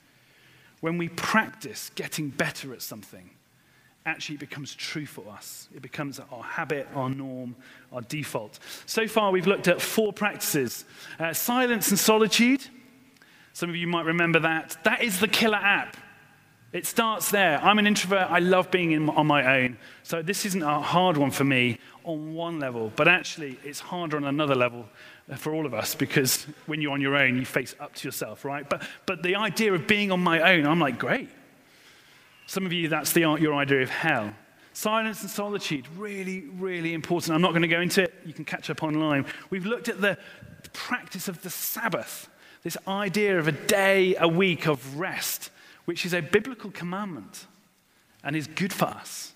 When 0.79 0.97
we 0.97 1.09
practice 1.09 1.91
getting 1.95 2.29
better 2.29 2.73
at 2.73 2.81
something 2.81 3.31
actually 4.07 4.35
it 4.35 4.39
becomes 4.39 4.73
true 4.73 5.05
for 5.05 5.27
us. 5.29 5.67
It 5.75 5.81
becomes 5.81 6.19
our 6.31 6.43
habit, 6.43 6.87
our 6.95 7.09
norm, 7.09 7.55
our 7.91 8.01
default. 8.01 8.57
So 8.85 9.07
far, 9.07 9.31
we've 9.31 9.45
looked 9.45 9.67
at 9.67 9.81
four 9.81 10.13
practices 10.13 10.85
uh, 11.19 11.33
silence 11.33 11.89
and 11.89 11.99
solitude. 11.99 12.65
Some 13.53 13.69
of 13.69 13.75
you 13.75 13.87
might 13.87 14.05
remember 14.05 14.39
that. 14.39 14.77
That 14.83 15.03
is 15.03 15.19
the 15.19 15.27
killer 15.27 15.57
app. 15.57 15.97
It 16.73 16.85
starts 16.85 17.31
there. 17.31 17.59
I'm 17.59 17.79
an 17.79 17.87
introvert. 17.87 18.29
I 18.29 18.39
love 18.39 18.71
being 18.71 18.91
in, 18.91 19.09
on 19.09 19.25
my 19.27 19.61
own. 19.61 19.77
So 20.03 20.21
this 20.21 20.45
isn't 20.45 20.61
a 20.61 20.79
hard 20.79 21.17
one 21.17 21.31
for 21.31 21.43
me 21.43 21.79
on 22.03 22.33
one 22.33 22.59
level, 22.59 22.91
but 22.95 23.07
actually 23.07 23.57
it's 23.63 23.79
harder 23.79 24.17
on 24.17 24.25
another 24.25 24.55
level 24.55 24.85
for 25.35 25.53
all 25.53 25.65
of 25.65 25.73
us 25.73 25.93
because 25.93 26.43
when 26.67 26.79
you're 26.79 26.93
on 26.93 27.01
your 27.01 27.15
own, 27.15 27.37
you 27.37 27.45
face 27.45 27.75
up 27.79 27.93
to 27.95 28.07
yourself, 28.07 28.45
right? 28.45 28.67
But, 28.69 28.81
but 29.05 29.23
the 29.23 29.35
idea 29.35 29.73
of 29.73 29.85
being 29.85 30.11
on 30.11 30.21
my 30.21 30.53
own, 30.53 30.65
I'm 30.65 30.79
like, 30.79 30.97
great. 30.97 31.29
Some 32.45 32.65
of 32.65 32.71
you, 32.71 32.87
that's 32.87 33.11
the, 33.11 33.21
your 33.21 33.53
idea 33.53 33.81
of 33.81 33.89
hell. 33.89 34.33
Silence 34.71 35.21
and 35.21 35.29
solitude, 35.29 35.85
really, 35.97 36.45
really 36.57 36.93
important. 36.93 37.33
I'm 37.33 37.41
not 37.41 37.49
going 37.49 37.63
to 37.63 37.67
go 37.67 37.81
into 37.81 38.03
it. 38.03 38.13
You 38.25 38.33
can 38.33 38.45
catch 38.45 38.69
up 38.69 38.83
online. 38.83 39.25
We've 39.49 39.65
looked 39.65 39.89
at 39.89 39.99
the 39.99 40.17
practice 40.71 41.27
of 41.27 41.41
the 41.41 41.49
Sabbath, 41.49 42.29
this 42.63 42.77
idea 42.87 43.37
of 43.37 43.47
a 43.47 43.51
day, 43.51 44.15
a 44.17 44.27
week 44.27 44.67
of 44.67 44.97
rest, 44.97 45.49
which 45.85 46.05
is 46.05 46.13
a 46.13 46.21
biblical 46.21 46.71
commandment 46.71 47.47
and 48.23 48.35
is 48.35 48.47
good 48.47 48.71
for 48.71 48.85
us. 48.85 49.33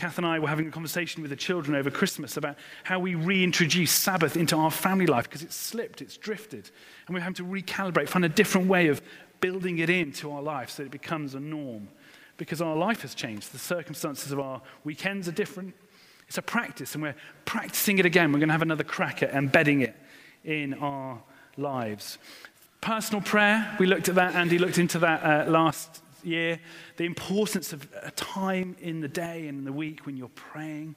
Kath 0.00 0.16
and 0.16 0.26
I 0.26 0.38
were 0.38 0.48
having 0.48 0.66
a 0.66 0.70
conversation 0.70 1.20
with 1.20 1.30
the 1.30 1.36
children 1.36 1.76
over 1.76 1.90
Christmas 1.90 2.38
about 2.38 2.56
how 2.84 2.98
we 2.98 3.14
reintroduce 3.14 3.92
Sabbath 3.92 4.34
into 4.34 4.56
our 4.56 4.70
family 4.70 5.04
life 5.04 5.24
because 5.24 5.42
it's 5.42 5.54
slipped, 5.54 6.00
it's 6.00 6.16
drifted, 6.16 6.70
and 7.06 7.14
we're 7.14 7.20
having 7.20 7.34
to 7.34 7.44
recalibrate, 7.44 8.08
find 8.08 8.24
a 8.24 8.30
different 8.30 8.66
way 8.66 8.86
of 8.86 9.02
building 9.42 9.78
it 9.78 9.90
into 9.90 10.32
our 10.32 10.40
life 10.40 10.70
so 10.70 10.82
it 10.84 10.90
becomes 10.90 11.34
a 11.34 11.40
norm 11.40 11.86
because 12.38 12.62
our 12.62 12.74
life 12.74 13.02
has 13.02 13.14
changed. 13.14 13.52
The 13.52 13.58
circumstances 13.58 14.32
of 14.32 14.40
our 14.40 14.62
weekends 14.84 15.28
are 15.28 15.32
different. 15.32 15.74
It's 16.26 16.38
a 16.38 16.42
practice, 16.42 16.94
and 16.94 17.02
we're 17.02 17.16
practicing 17.44 17.98
it 17.98 18.06
again. 18.06 18.32
We're 18.32 18.38
going 18.38 18.48
to 18.48 18.54
have 18.54 18.62
another 18.62 18.84
crack 18.84 19.22
at 19.22 19.34
embedding 19.34 19.82
it 19.82 19.94
in 20.46 20.72
our 20.72 21.22
lives. 21.58 22.16
Personal 22.80 23.20
prayer, 23.20 23.76
we 23.78 23.84
looked 23.84 24.08
at 24.08 24.14
that. 24.14 24.34
Andy 24.34 24.58
looked 24.58 24.78
into 24.78 24.98
that 25.00 25.22
uh, 25.22 25.50
last 25.50 26.00
year. 26.24 26.58
The 26.96 27.04
importance 27.04 27.72
of 27.72 27.88
a 28.02 28.10
time 28.12 28.76
in 28.80 29.00
the 29.00 29.08
day 29.08 29.46
and 29.48 29.58
in 29.58 29.64
the 29.64 29.72
week 29.72 30.06
when 30.06 30.16
you're 30.16 30.28
praying. 30.28 30.94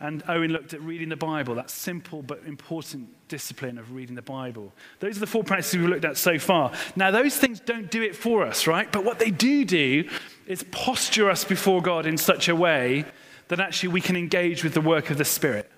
And 0.00 0.22
Owen 0.28 0.52
looked 0.52 0.74
at 0.74 0.80
reading 0.82 1.08
the 1.08 1.16
Bible, 1.16 1.56
that 1.56 1.70
simple 1.70 2.22
but 2.22 2.42
important 2.46 3.08
discipline 3.26 3.78
of 3.78 3.92
reading 3.92 4.14
the 4.14 4.22
Bible. 4.22 4.72
Those 5.00 5.16
are 5.16 5.20
the 5.20 5.26
four 5.26 5.42
practices 5.42 5.78
we've 5.78 5.88
looked 5.88 6.04
at 6.04 6.16
so 6.16 6.38
far. 6.38 6.72
Now, 6.94 7.10
those 7.10 7.36
things 7.36 7.58
don't 7.58 7.90
do 7.90 8.02
it 8.02 8.14
for 8.14 8.44
us, 8.44 8.68
right? 8.68 8.90
But 8.92 9.04
what 9.04 9.18
they 9.18 9.32
do 9.32 9.64
do 9.64 10.08
is 10.46 10.62
posture 10.70 11.28
us 11.28 11.44
before 11.44 11.82
God 11.82 12.06
in 12.06 12.16
such 12.16 12.48
a 12.48 12.54
way 12.54 13.06
that 13.48 13.58
actually 13.58 13.88
we 13.88 14.00
can 14.00 14.16
engage 14.16 14.62
with 14.62 14.74
the 14.74 14.80
work 14.80 15.10
of 15.10 15.18
the 15.18 15.24
Spirit. 15.24 15.68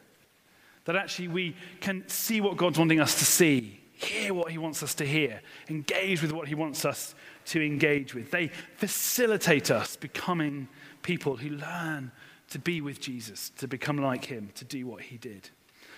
That 0.84 0.96
actually 0.96 1.28
we 1.28 1.56
can 1.80 2.06
see 2.08 2.42
what 2.42 2.58
God's 2.58 2.78
wanting 2.78 3.00
us 3.00 3.18
to 3.20 3.24
see, 3.24 3.80
hear 3.94 4.34
what 4.34 4.50
He 4.50 4.58
wants 4.58 4.82
us 4.82 4.94
to 4.96 5.06
hear, 5.06 5.40
engage 5.68 6.20
with 6.20 6.32
what 6.32 6.48
He 6.48 6.54
wants 6.54 6.84
us 6.84 7.14
to 7.46 7.64
engage 7.64 8.14
with. 8.14 8.30
They 8.30 8.48
facilitate 8.76 9.70
us 9.70 9.96
becoming 9.96 10.68
people 11.02 11.36
who 11.36 11.50
learn 11.50 12.12
to 12.50 12.58
be 12.58 12.80
with 12.80 13.00
Jesus, 13.00 13.50
to 13.58 13.68
become 13.68 13.96
like 13.96 14.24
him, 14.24 14.50
to 14.56 14.64
do 14.64 14.86
what 14.86 15.02
he 15.02 15.16
did. 15.16 15.48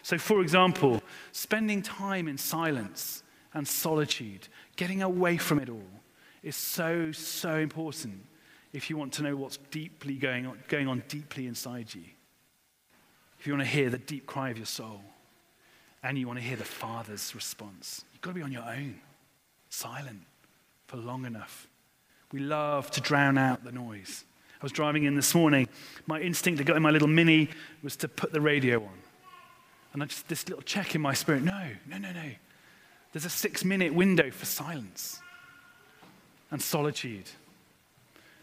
So, 0.03 0.19
for 0.19 0.43
example, 0.43 1.03
spending 1.33 1.83
time 1.83 2.29
in 2.29 2.37
silence 2.37 3.23
and 3.55 3.67
solitude, 3.67 4.49
getting 4.77 5.03
away 5.03 5.37
from 5.37 5.59
it 5.59 5.69
all, 5.69 5.91
is 6.43 6.57
so, 6.57 7.13
so 7.13 7.57
important 7.57 8.27
if 8.73 8.91
you 8.91 8.97
want 8.97 9.13
to 9.15 9.23
know 9.23 9.37
what's 9.37 9.59
deeply 9.71 10.15
going 10.15 10.47
on, 10.47 10.59
going 10.69 10.89
on 10.89 11.03
deeply 11.09 11.47
inside 11.47 11.95
you. 11.95 12.05
If 13.39 13.47
you 13.47 13.55
want 13.55 13.67
to 13.67 13.71
hear 13.71 13.91
the 13.91 13.99
deep 13.99 14.27
cry 14.27 14.51
of 14.51 14.57
your 14.57 14.67
soul, 14.67 15.03
and 16.03 16.19
you 16.19 16.27
want 16.27 16.39
to 16.39 16.45
hear 16.45 16.57
the 16.57 16.65
Father's 16.65 17.35
response, 17.35 18.05
you've 18.13 18.21
got 18.21 18.31
to 18.31 18.35
be 18.35 18.43
on 18.43 18.53
your 18.53 18.65
own, 18.65 19.01
silent 19.69 20.23
for 20.93 20.99
long 20.99 21.25
enough. 21.25 21.69
We 22.33 22.41
love 22.41 22.91
to 22.91 23.01
drown 23.01 23.39
out 23.39 23.65
the 23.65 23.73
noise. 23.73 24.25
I 24.61 24.63
was 24.63 24.73
driving 24.73 25.05
in 25.05 25.15
this 25.15 25.35
morning. 25.35 25.67
My 26.07 26.21
instinct 26.21 26.59
to 26.59 26.65
go 26.65 26.77
in 26.77 26.83
my 26.83 26.91
little 26.91 27.09
mini 27.09 27.49
was 27.83 27.97
to 27.97 28.09
put 28.09 28.31
the 28.31 28.43
radio 28.43 28.83
on. 28.83 28.99
And 29.95 30.03
I 30.03 30.07
just, 30.07 30.29
this 30.29 30.47
little 30.49 30.63
check 30.63 30.95
in 30.95 31.01
my 31.01 31.15
spirit 31.15 31.43
no, 31.45 31.67
no, 31.89 31.97
no, 31.97 32.13
no. 32.13 32.31
There's 33.13 33.25
a 33.25 33.31
six 33.31 33.65
minute 33.65 33.95
window 33.95 34.31
for 34.31 34.45
silence 34.45 35.21
and 36.51 36.61
solitude. 36.61 37.31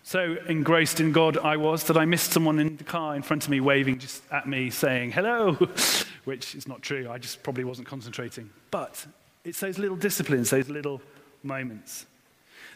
So 0.02 0.38
engrossed 0.48 1.00
in 1.00 1.12
God 1.12 1.38
I 1.38 1.58
was 1.58 1.84
that 1.84 1.98
I 1.98 2.06
missed 2.06 2.32
someone 2.32 2.58
in 2.58 2.78
the 2.78 2.84
car 2.84 3.16
in 3.16 3.22
front 3.22 3.44
of 3.44 3.52
me 3.52 3.60
waving 3.60 4.00
just 4.00 4.24
at 4.32 4.48
me 4.48 4.72
saying 4.72 5.12
hello, 5.12 5.54
which 6.26 6.56
is 6.56 6.68
not 6.68 6.82
true. 6.82 7.12
I 7.12 7.20
just 7.20 7.44
probably 7.44 7.64
wasn't 7.64 7.88
concentrating. 7.88 8.50
But 8.72 9.06
it's 9.44 9.60
those 9.60 9.78
little 9.78 9.98
disciplines, 9.98 10.50
those 10.50 10.68
little 10.68 11.00
moments. 11.44 12.08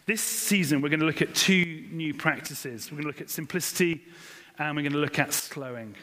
This 0.06 0.20
season, 0.20 0.82
we're 0.82 0.90
going 0.90 1.00
to 1.00 1.06
look 1.06 1.22
at 1.22 1.34
two 1.34 1.84
new 1.90 2.12
practices. 2.12 2.90
We're 2.90 2.96
going 2.96 3.04
to 3.04 3.08
look 3.08 3.20
at 3.22 3.30
simplicity 3.30 4.02
and 4.58 4.76
we're 4.76 4.82
going 4.82 4.92
to 4.92 4.98
look 4.98 5.18
at 5.18 5.32
slowing. 5.32 5.96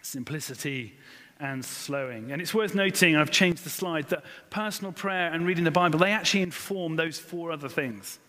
Simplicity 0.00 0.94
and 1.40 1.64
slowing. 1.64 2.30
And 2.30 2.40
it's 2.40 2.54
worth 2.54 2.76
noting, 2.76 3.16
I've 3.16 3.32
changed 3.32 3.64
the 3.64 3.70
slide, 3.70 4.10
that 4.10 4.22
personal 4.50 4.92
prayer 4.92 5.32
and 5.32 5.44
reading 5.44 5.64
the 5.64 5.72
Bible, 5.72 5.98
they 5.98 6.12
actually 6.12 6.42
inform 6.42 6.94
those 6.94 7.18
four 7.18 7.50
other 7.50 7.68
things. 7.68 8.20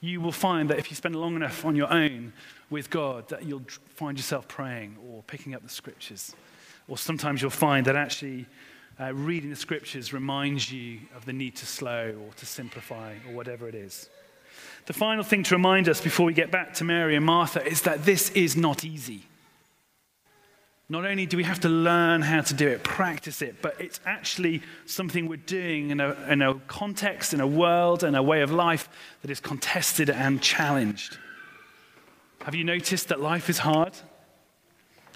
You 0.00 0.20
will 0.20 0.32
find 0.32 0.68
that 0.70 0.80
if 0.80 0.90
you 0.90 0.96
spend 0.96 1.14
long 1.14 1.36
enough 1.36 1.64
on 1.64 1.76
your 1.76 1.92
own 1.92 2.32
with 2.70 2.90
God, 2.90 3.28
that 3.28 3.44
you'll 3.44 3.66
find 3.94 4.18
yourself 4.18 4.48
praying 4.48 4.96
or 5.08 5.22
picking 5.22 5.54
up 5.54 5.62
the 5.62 5.68
scriptures. 5.68 6.34
Or 6.88 6.98
sometimes 6.98 7.40
you'll 7.40 7.50
find 7.52 7.86
that 7.86 7.94
actually 7.94 8.46
uh, 9.00 9.14
reading 9.14 9.50
the 9.50 9.56
scriptures 9.56 10.12
reminds 10.12 10.72
you 10.72 11.00
of 11.14 11.24
the 11.24 11.32
need 11.32 11.56
to 11.56 11.66
slow 11.66 12.14
or 12.26 12.32
to 12.34 12.46
simplify 12.46 13.14
or 13.28 13.34
whatever 13.34 13.68
it 13.68 13.74
is. 13.74 14.08
The 14.86 14.92
final 14.92 15.22
thing 15.22 15.42
to 15.44 15.54
remind 15.54 15.88
us 15.88 16.00
before 16.00 16.26
we 16.26 16.32
get 16.32 16.50
back 16.50 16.74
to 16.74 16.84
Mary 16.84 17.14
and 17.14 17.24
Martha 17.24 17.64
is 17.64 17.82
that 17.82 18.04
this 18.04 18.30
is 18.30 18.56
not 18.56 18.84
easy. 18.84 19.24
Not 20.90 21.04
only 21.04 21.26
do 21.26 21.36
we 21.36 21.44
have 21.44 21.60
to 21.60 21.68
learn 21.68 22.22
how 22.22 22.40
to 22.40 22.54
do 22.54 22.66
it, 22.66 22.82
practice 22.82 23.42
it, 23.42 23.60
but 23.60 23.78
it's 23.78 24.00
actually 24.06 24.62
something 24.86 25.28
we're 25.28 25.36
doing 25.36 25.90
in 25.90 26.00
a, 26.00 26.14
in 26.30 26.40
a 26.40 26.54
context, 26.60 27.34
in 27.34 27.40
a 27.40 27.46
world, 27.46 28.02
in 28.02 28.14
a 28.14 28.22
way 28.22 28.40
of 28.40 28.50
life 28.50 28.88
that 29.20 29.30
is 29.30 29.38
contested 29.38 30.08
and 30.08 30.40
challenged. 30.40 31.18
Have 32.44 32.54
you 32.54 32.64
noticed 32.64 33.08
that 33.08 33.20
life 33.20 33.50
is 33.50 33.58
hard? 33.58 33.92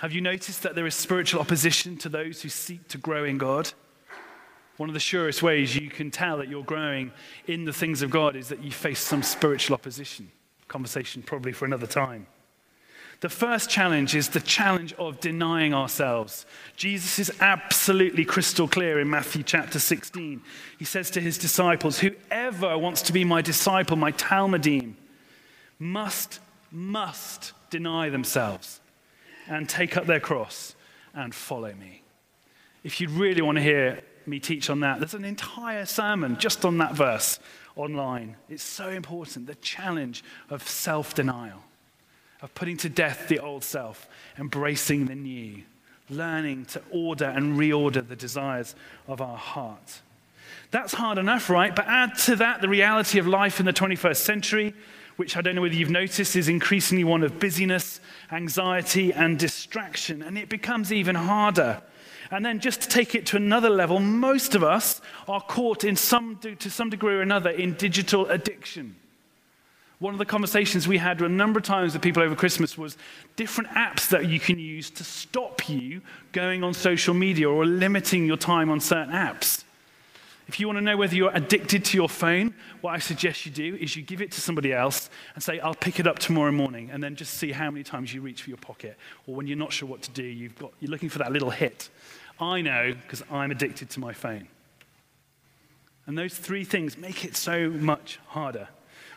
Have 0.02 0.12
you 0.12 0.20
noticed 0.20 0.64
that 0.64 0.74
there 0.74 0.84
is 0.84 0.96
spiritual 0.96 1.40
opposition 1.40 1.96
to 1.98 2.08
those 2.08 2.42
who 2.42 2.48
seek 2.48 2.88
to 2.88 2.98
grow 2.98 3.22
in 3.22 3.38
God? 3.38 3.72
One 4.76 4.90
of 4.90 4.94
the 4.94 4.98
surest 4.98 5.44
ways 5.44 5.76
you 5.76 5.90
can 5.90 6.10
tell 6.10 6.38
that 6.38 6.48
you're 6.48 6.64
growing 6.64 7.12
in 7.46 7.66
the 7.66 7.72
things 7.72 8.02
of 8.02 8.10
God 8.10 8.34
is 8.34 8.48
that 8.48 8.64
you 8.64 8.72
face 8.72 8.98
some 8.98 9.22
spiritual 9.22 9.74
opposition. 9.74 10.32
Conversation 10.66 11.22
probably 11.22 11.52
for 11.52 11.66
another 11.66 11.86
time. 11.86 12.26
The 13.20 13.28
first 13.28 13.70
challenge 13.70 14.16
is 14.16 14.30
the 14.30 14.40
challenge 14.40 14.92
of 14.94 15.20
denying 15.20 15.72
ourselves. 15.72 16.46
Jesus 16.74 17.20
is 17.20 17.40
absolutely 17.40 18.24
crystal 18.24 18.66
clear 18.66 18.98
in 18.98 19.08
Matthew 19.08 19.44
chapter 19.44 19.78
16. 19.78 20.42
He 20.80 20.84
says 20.84 21.10
to 21.10 21.20
his 21.20 21.38
disciples, 21.38 22.00
Whoever 22.00 22.76
wants 22.76 23.02
to 23.02 23.12
be 23.12 23.22
my 23.22 23.40
disciple, 23.40 23.96
my 23.96 24.10
talmidim, 24.10 24.94
must, 25.78 26.40
must 26.72 27.52
deny 27.70 28.08
themselves 28.08 28.80
and 29.48 29.68
take 29.68 29.96
up 29.96 30.07
their 30.07 30.20
cross 30.20 30.74
and 31.14 31.35
follow 31.35 31.72
me. 31.74 32.02
If 32.85 33.00
you 33.00 33.09
really 33.09 33.42
want 33.42 33.57
to 33.57 33.62
hear 33.62 34.00
me 34.26 34.40
teach 34.40 34.70
on 34.70 34.81
that, 34.81 34.98
there's 34.98 35.14
an 35.14 35.24
entire 35.24 35.87
sermon 35.87 36.37
just 36.38 36.64
on 36.64 36.78
that 36.78 36.94
verse 36.94 37.38
online. 37.76 38.37
It's 38.48 38.62
so 38.62 38.88
important 38.88 39.46
the 39.46 39.55
challenge 39.57 40.24
of 40.50 40.66
self 40.66 41.14
denial, 41.14 41.62
of 42.40 42.55
putting 42.55 42.76
to 42.78 42.88
death 42.88 43.28
the 43.28 43.38
old 43.38 43.64
self, 43.64 44.09
embracing 44.38 45.07
the 45.07 45.14
new, 45.14 45.62
learning 46.11 46.66
to 46.66 46.83
order 46.90 47.26
and 47.26 47.59
reorder 47.59 48.07
the 48.07 48.16
desires 48.16 48.74
of 49.07 49.20
our 49.20 49.37
heart. 49.37 50.00
That's 50.70 50.94
hard 50.94 51.18
enough, 51.18 51.50
right? 51.50 51.74
But 51.74 51.87
add 51.87 52.16
to 52.20 52.37
that 52.37 52.62
the 52.62 52.68
reality 52.68 53.18
of 53.18 53.26
life 53.26 53.61
in 53.61 53.66
the 53.66 53.72
21st 53.72 54.16
century 54.16 54.74
which 55.16 55.37
I 55.37 55.40
don't 55.40 55.55
know 55.55 55.62
whether 55.62 55.75
you've 55.75 55.90
noticed 55.90 56.37
is 56.37 56.48
increasingly 56.48 57.05
one 57.05 57.22
of 57.22 57.38
busyness, 57.38 58.01
anxiety, 58.31 59.12
and 59.12 59.38
distraction. 59.38 60.22
And 60.22 60.38
it 60.38 60.48
becomes 60.48 60.92
even 60.92 61.14
harder. 61.14 61.83
And 62.31 62.44
then, 62.44 62.61
just 62.61 62.81
to 62.83 62.88
take 62.88 63.14
it 63.14 63.27
to 63.27 63.37
another 63.37 63.68
level, 63.68 64.01
most 64.01 64.55
of 64.55 64.64
us 64.64 65.03
are 65.29 65.42
caught 65.42 65.85
in 65.85 65.96
some, 65.96 66.38
to 66.38 66.70
some 66.70 66.88
degree 66.88 67.14
or 67.14 67.20
another 67.20 67.51
in 67.51 67.75
digital 67.75 68.27
addiction. 68.27 68.96
One 69.98 70.14
of 70.14 70.18
the 70.18 70.25
conversations 70.25 70.88
we 70.88 70.98
had 70.98 71.20
a 71.20 71.29
number 71.29 71.61
of 71.61 71.64
times 71.64 71.92
with 71.92 72.03
people 72.03 72.25
over 72.25 72.35
Christmas 72.35 72.77
was 72.77 72.96
different 73.37 73.70
apps 73.70 74.09
that 74.09 74.29
you 74.29 74.40
can 74.40 74.59
use 74.59 74.90
to 74.90 75.05
stop 75.05 75.68
you 75.68 76.01
going 76.33 76.64
on 76.64 76.75
social 76.75 77.14
media 77.14 77.48
or 77.48 77.64
limiting 77.64 78.27
your 78.27 78.37
time 78.37 78.68
on 78.68 78.81
certain 78.81 79.14
apps. 79.14 79.62
If 80.48 80.59
you 80.59 80.66
want 80.66 80.78
to 80.78 80.83
know 80.83 80.96
whether 80.96 81.14
you're 81.14 81.35
addicted 81.35 81.85
to 81.87 81.96
your 81.96 82.09
phone, 82.09 82.55
what 82.81 82.92
I 82.92 82.98
suggest 82.98 83.46
you 83.46 83.52
do 83.52 83.76
is 83.76 83.96
you 83.96 84.02
give 84.02 84.20
it 84.20 84.33
to 84.33 84.40
somebody 84.40 84.72
else 84.72 85.09
and 85.35 85.42
say, 85.42 85.61
I'll 85.61 85.74
pick 85.74 86.00
it 86.00 86.07
up 86.07 86.18
tomorrow 86.18 86.52
morning, 86.52 86.90
and 86.90 87.02
then 87.02 87.14
just 87.14 87.35
see 87.35 87.52
how 87.52 87.70
many 87.70 87.85
times 87.85 88.12
you 88.12 88.20
reach 88.20 88.42
for 88.42 88.50
your 88.50 88.57
pocket. 88.59 88.96
Or 89.26 89.35
when 89.37 89.46
you're 89.46 89.57
not 89.57 89.72
sure 89.72 89.88
what 89.88 90.02
to 90.02 90.11
do, 90.11 90.24
you've 90.24 90.59
got, 90.59 90.72
you're 90.81 90.90
looking 90.90 91.09
for 91.09 91.18
that 91.18 91.33
little 91.33 91.50
hit. 91.50 91.88
I 92.40 92.61
know 92.61 92.94
because 93.02 93.22
I'm 93.31 93.50
addicted 93.50 93.90
to 93.90 94.00
my 94.00 94.12
phone. 94.12 94.48
And 96.07 96.18
those 96.18 96.37
three 96.37 96.64
things 96.64 96.98
make 96.98 97.24
it 97.24 97.37
so 97.37 97.70
much 97.70 98.18
harder. 98.26 98.68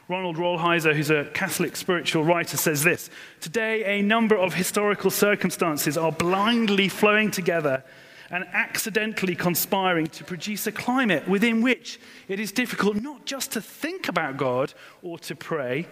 Ronald 0.08 0.38
Rolheiser, 0.38 0.94
who's 0.94 1.10
a 1.10 1.26
Catholic 1.34 1.76
spiritual 1.76 2.24
writer, 2.24 2.58
says 2.58 2.84
this 2.84 3.10
Today, 3.42 4.00
a 4.00 4.04
number 4.04 4.36
of 4.36 4.54
historical 4.54 5.10
circumstances 5.10 5.98
are 5.98 6.12
blindly 6.12 6.88
flowing 6.88 7.32
together 7.32 7.84
and 8.30 8.46
accidentally 8.54 9.36
conspiring 9.36 10.08
to 10.08 10.24
produce 10.24 10.68
a 10.68 10.72
climate 10.72 11.28
within 11.28 11.62
which 11.62 12.00
it 12.28 12.40
is 12.40 12.52
difficult 12.52 12.96
not 12.96 13.26
just 13.26 13.52
to 13.52 13.62
think 13.62 14.08
about 14.08 14.38
God 14.38 14.74
or 15.02 15.20
to 15.20 15.36
pray, 15.36 15.88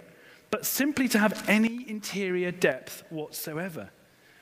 but 0.50 0.66
simply 0.66 1.08
to 1.08 1.18
have 1.18 1.48
any 1.48 1.88
interior 1.88 2.50
depth 2.50 3.04
whatsoever. 3.10 3.90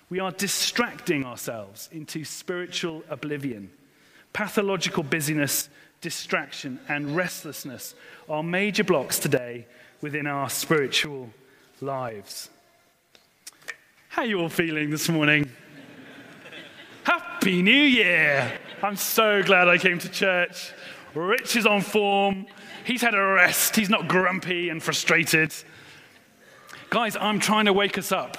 We 0.08 0.20
are 0.20 0.30
distracting 0.30 1.24
ourselves 1.24 1.88
into 1.92 2.24
spiritual 2.24 3.02
oblivion. 3.08 3.70
Pathological 4.32 5.02
busyness, 5.02 5.68
distraction, 6.00 6.80
and 6.88 7.16
restlessness 7.16 7.94
are 8.28 8.42
major 8.42 8.84
blocks 8.84 9.18
today 9.18 9.66
within 10.00 10.26
our 10.26 10.50
spiritual 10.50 11.30
lives. 11.80 12.50
How 14.08 14.22
are 14.22 14.26
you 14.26 14.40
all 14.40 14.50
feeling 14.50 14.90
this 14.90 15.08
morning? 15.08 15.50
Happy 17.42 17.60
New 17.60 17.72
Year! 17.72 18.56
I'm 18.84 18.94
so 18.94 19.42
glad 19.42 19.66
I 19.66 19.76
came 19.76 19.98
to 19.98 20.08
church. 20.08 20.72
Rich 21.12 21.56
is 21.56 21.66
on 21.66 21.80
form. 21.80 22.46
He's 22.84 23.02
had 23.02 23.16
a 23.16 23.20
rest. 23.20 23.74
He's 23.74 23.90
not 23.90 24.06
grumpy 24.06 24.68
and 24.68 24.80
frustrated. 24.80 25.52
Guys, 26.88 27.16
I'm 27.16 27.40
trying 27.40 27.64
to 27.64 27.72
wake 27.72 27.98
us 27.98 28.12
up. 28.12 28.38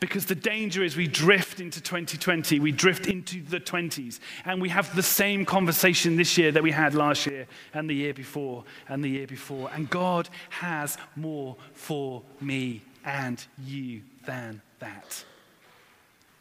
Because 0.00 0.26
the 0.26 0.34
danger 0.34 0.82
is 0.82 0.96
we 0.96 1.06
drift 1.06 1.60
into 1.60 1.80
2020, 1.80 2.58
we 2.58 2.72
drift 2.72 3.06
into 3.06 3.40
the 3.44 3.60
20s, 3.60 4.18
and 4.44 4.60
we 4.60 4.70
have 4.70 4.92
the 4.96 5.02
same 5.04 5.44
conversation 5.44 6.16
this 6.16 6.36
year 6.36 6.50
that 6.50 6.62
we 6.64 6.72
had 6.72 6.92
last 6.92 7.24
year, 7.24 7.46
and 7.72 7.88
the 7.88 7.94
year 7.94 8.14
before, 8.14 8.64
and 8.88 9.04
the 9.04 9.10
year 9.10 9.28
before. 9.28 9.70
And 9.72 9.88
God 9.88 10.28
has 10.50 10.98
more 11.14 11.54
for 11.72 12.24
me 12.40 12.82
and 13.04 13.46
you 13.64 14.00
than 14.26 14.60
that. 14.80 15.24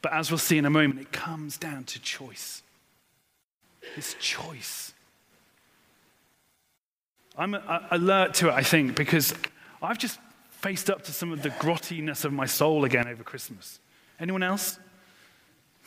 But 0.04 0.12
as 0.12 0.30
we'll 0.30 0.38
see 0.38 0.58
in 0.58 0.66
a 0.66 0.70
moment, 0.70 1.00
it 1.00 1.12
comes 1.14 1.58
down 1.58 1.86
to 1.86 2.00
choice. 2.00 2.62
It's 3.96 4.14
choice. 4.16 4.94
I'm 7.38 7.56
alert 7.90 8.36
to 8.36 8.50
it, 8.50 8.54
I 8.54 8.62
think, 8.62 8.96
because 8.96 9.34
I've 9.82 9.98
just 9.98 10.20
faced 10.52 10.90
up 10.90 11.04
to 11.04 11.14
some 11.14 11.32
of 11.32 11.42
the 11.42 11.50
grottiness 11.52 12.26
of 12.26 12.34
my 12.34 12.46
soul 12.46 12.84
again 12.84 13.08
over 13.08 13.24
Christmas. 13.24 13.80
Anyone 14.20 14.44
else? 14.44 14.78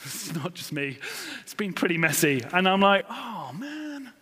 It's 0.04 0.34
not 0.34 0.52
just 0.52 0.72
me. 0.72 0.98
It's 1.40 1.54
been 1.54 1.72
pretty 1.72 1.96
messy. 1.96 2.44
And 2.52 2.68
I'm 2.68 2.82
like, 2.82 3.06
oh, 3.08 3.50
man. 3.54 4.12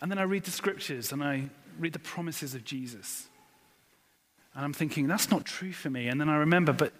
And 0.00 0.08
then 0.08 0.18
I 0.18 0.22
read 0.22 0.44
the 0.44 0.52
scriptures 0.52 1.10
and 1.10 1.24
I 1.24 1.48
read 1.76 1.92
the 1.92 1.98
promises 1.98 2.54
of 2.54 2.64
Jesus. 2.64 3.28
And 4.54 4.64
I'm 4.64 4.72
thinking, 4.72 5.08
that's 5.08 5.28
not 5.28 5.44
true 5.44 5.72
for 5.72 5.90
me. 5.90 6.06
And 6.06 6.20
then 6.20 6.28
I 6.28 6.36
remember, 6.36 6.72
but 6.72 6.92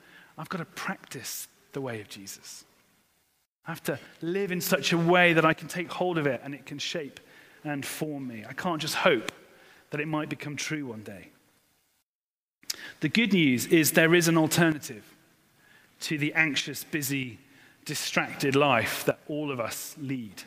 I've 0.42 0.48
got 0.48 0.58
to 0.58 0.64
practice 0.64 1.46
the 1.72 1.80
way 1.80 2.00
of 2.00 2.08
Jesus. 2.08 2.64
I 3.64 3.70
have 3.70 3.82
to 3.84 4.00
live 4.22 4.50
in 4.50 4.60
such 4.60 4.92
a 4.92 4.98
way 4.98 5.34
that 5.34 5.44
I 5.44 5.54
can 5.54 5.68
take 5.68 5.88
hold 5.88 6.18
of 6.18 6.26
it 6.26 6.40
and 6.42 6.52
it 6.52 6.66
can 6.66 6.80
shape 6.80 7.20
and 7.62 7.86
form 7.86 8.26
me. 8.26 8.44
I 8.48 8.52
can't 8.52 8.80
just 8.80 8.96
hope 8.96 9.30
that 9.90 10.00
it 10.00 10.08
might 10.08 10.28
become 10.28 10.56
true 10.56 10.86
one 10.86 11.04
day. 11.04 11.28
The 12.98 13.08
good 13.08 13.32
news 13.32 13.66
is 13.66 13.92
there 13.92 14.16
is 14.16 14.26
an 14.26 14.36
alternative 14.36 15.04
to 16.00 16.18
the 16.18 16.34
anxious, 16.34 16.82
busy, 16.82 17.38
distracted 17.84 18.56
life 18.56 19.04
that 19.04 19.20
all 19.28 19.52
of 19.52 19.60
us 19.60 19.94
lead. 20.00 20.42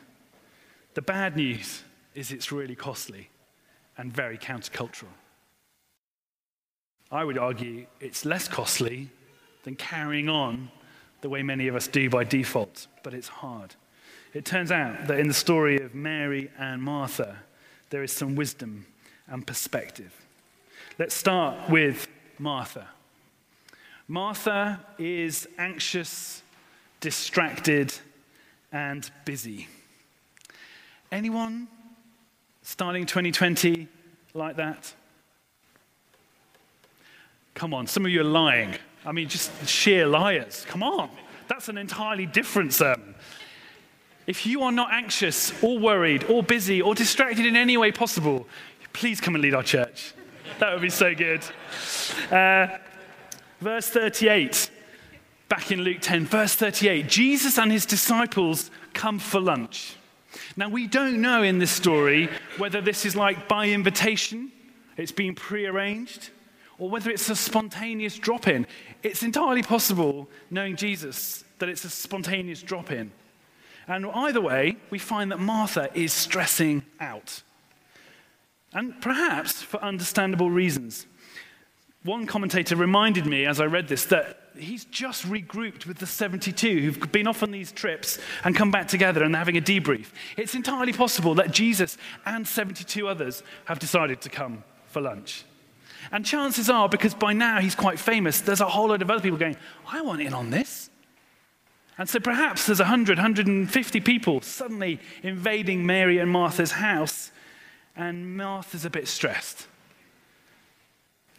The 0.95 1.03
bad 1.03 1.37
news 1.37 1.83
is 2.13 2.33
it's 2.33 2.51
really 2.51 2.75
costly 2.75 3.29
and 3.97 4.11
very 4.11 4.37
countercultural. 4.37 5.15
I 7.09 7.23
would 7.23 7.37
argue 7.37 7.85
it's 8.01 8.25
less 8.25 8.49
costly 8.49 9.09
than 9.65 9.75
carrying 9.75 10.29
on 10.29 10.71
the 11.21 11.27
way 11.27 11.43
many 11.43 11.67
of 11.67 11.75
us 11.75 11.87
do 11.87 12.09
by 12.09 12.23
default, 12.23 12.87
but 13.03 13.13
it's 13.13 13.27
hard. 13.27 13.75
It 14.33 14.45
turns 14.45 14.71
out 14.71 15.07
that 15.07 15.19
in 15.19 15.27
the 15.27 15.33
story 15.33 15.81
of 15.81 15.95
Mary 15.95 16.51
and 16.57 16.81
Martha, 16.81 17.37
there 17.89 18.03
is 18.03 18.11
some 18.11 18.35
wisdom 18.35 18.85
and 19.27 19.45
perspective. 19.45 20.13
Let's 20.99 21.15
start 21.15 21.69
with 21.69 22.07
Martha. 22.37 22.87
Martha 24.07 24.79
is 24.99 25.47
anxious, 25.57 26.43
distracted, 26.99 27.91
and 28.71 29.09
busy. 29.25 29.67
Anyone 31.11 31.67
starting 32.61 33.07
2020 33.07 33.87
like 34.35 34.57
that? 34.57 34.93
Come 37.55 37.73
on, 37.73 37.87
some 37.87 38.05
of 38.05 38.11
you 38.11 38.21
are 38.21 38.25
lying. 38.25 38.75
I 39.05 39.11
mean, 39.11 39.29
just 39.29 39.67
sheer 39.67 40.07
liars. 40.07 40.65
Come 40.67 40.83
on, 40.83 41.09
that's 41.47 41.69
an 41.69 41.77
entirely 41.77 42.25
different 42.25 42.73
sermon. 42.73 43.15
If 44.27 44.45
you 44.47 44.63
are 44.63 44.71
not 44.71 44.91
anxious 44.91 45.53
or 45.63 45.77
worried 45.77 46.23
or 46.25 46.41
busy 46.41 46.81
or 46.81 46.95
distracted 46.95 47.45
in 47.45 47.55
any 47.55 47.77
way 47.77 47.91
possible, 47.91 48.47
please 48.93 49.21
come 49.21 49.35
and 49.35 49.43
lead 49.43 49.53
our 49.53 49.63
church. 49.63 50.13
That 50.59 50.73
would 50.73 50.81
be 50.81 50.89
so 50.89 51.13
good. 51.13 51.41
Uh, 52.31 52.79
verse 53.61 53.87
38, 53.89 54.71
back 55.47 55.71
in 55.71 55.81
Luke 55.81 55.99
10, 56.01 56.25
verse 56.25 56.55
38 56.55 57.07
Jesus 57.07 57.59
and 57.59 57.71
his 57.71 57.85
disciples 57.85 58.71
come 58.93 59.19
for 59.19 59.39
lunch. 59.39 59.95
Now, 60.57 60.69
we 60.69 60.87
don't 60.87 61.21
know 61.21 61.43
in 61.43 61.59
this 61.59 61.71
story 61.71 62.29
whether 62.57 62.81
this 62.81 63.05
is 63.05 63.15
like 63.15 63.47
by 63.47 63.69
invitation, 63.69 64.51
it's 64.97 65.11
been 65.11 65.35
prearranged, 65.35 66.29
or 66.77 66.89
whether 66.89 67.09
it's 67.09 67.29
a 67.29 67.35
spontaneous 67.35 68.17
drop 68.17 68.47
in. 68.47 68.67
It's 69.03 69.23
entirely 69.23 69.63
possible, 69.63 70.29
knowing 70.49 70.75
Jesus, 70.75 71.43
that 71.59 71.69
it's 71.69 71.85
a 71.85 71.89
spontaneous 71.89 72.61
drop 72.61 72.91
in. 72.91 73.11
And 73.87 74.05
either 74.07 74.41
way, 74.41 74.77
we 74.89 74.99
find 74.99 75.31
that 75.31 75.39
Martha 75.39 75.89
is 75.93 76.11
stressing 76.11 76.83
out. 76.99 77.43
And 78.73 78.99
perhaps 79.01 79.61
for 79.61 79.81
understandable 79.81 80.49
reasons. 80.49 81.05
One 82.03 82.25
commentator 82.27 82.75
reminded 82.75 83.25
me 83.25 83.45
as 83.45 83.59
I 83.59 83.65
read 83.65 83.87
this 83.87 84.05
that 84.05 84.39
he's 84.57 84.85
just 84.85 85.25
regrouped 85.25 85.85
with 85.85 85.97
the 85.97 86.05
72 86.05 86.81
who've 86.81 87.11
been 87.11 87.27
off 87.27 87.43
on 87.43 87.51
these 87.51 87.71
trips 87.71 88.19
and 88.43 88.55
come 88.55 88.71
back 88.71 88.87
together 88.87 89.23
and 89.23 89.35
having 89.35 89.57
a 89.57 89.61
debrief. 89.61 90.07
It's 90.37 90.55
entirely 90.55 90.93
possible 90.93 91.35
that 91.35 91.51
Jesus 91.51 91.97
and 92.25 92.47
72 92.47 93.07
others 93.07 93.43
have 93.65 93.79
decided 93.79 94.21
to 94.21 94.29
come 94.29 94.63
for 94.87 95.01
lunch. 95.01 95.45
And 96.11 96.25
chances 96.25 96.69
are, 96.69 96.87
because 96.87 97.13
by 97.13 97.33
now 97.33 97.59
he's 97.59 97.75
quite 97.75 97.99
famous, 97.99 98.41
there's 98.41 98.61
a 98.61 98.67
whole 98.67 98.87
load 98.87 99.01
of 99.01 99.09
other 99.09 99.21
people 99.21 99.37
going, 99.37 99.57
I 99.87 100.01
want 100.01 100.21
in 100.21 100.33
on 100.33 100.49
this. 100.49 100.89
And 101.97 102.09
so 102.09 102.19
perhaps 102.19 102.65
there's 102.65 102.79
100, 102.79 103.17
150 103.17 103.99
people 104.01 104.41
suddenly 104.41 104.99
invading 105.23 105.85
Mary 105.85 106.17
and 106.17 106.29
Martha's 106.29 106.71
house, 106.71 107.31
and 107.95 108.35
Martha's 108.35 108.83
a 108.83 108.89
bit 108.89 109.07
stressed. 109.07 109.67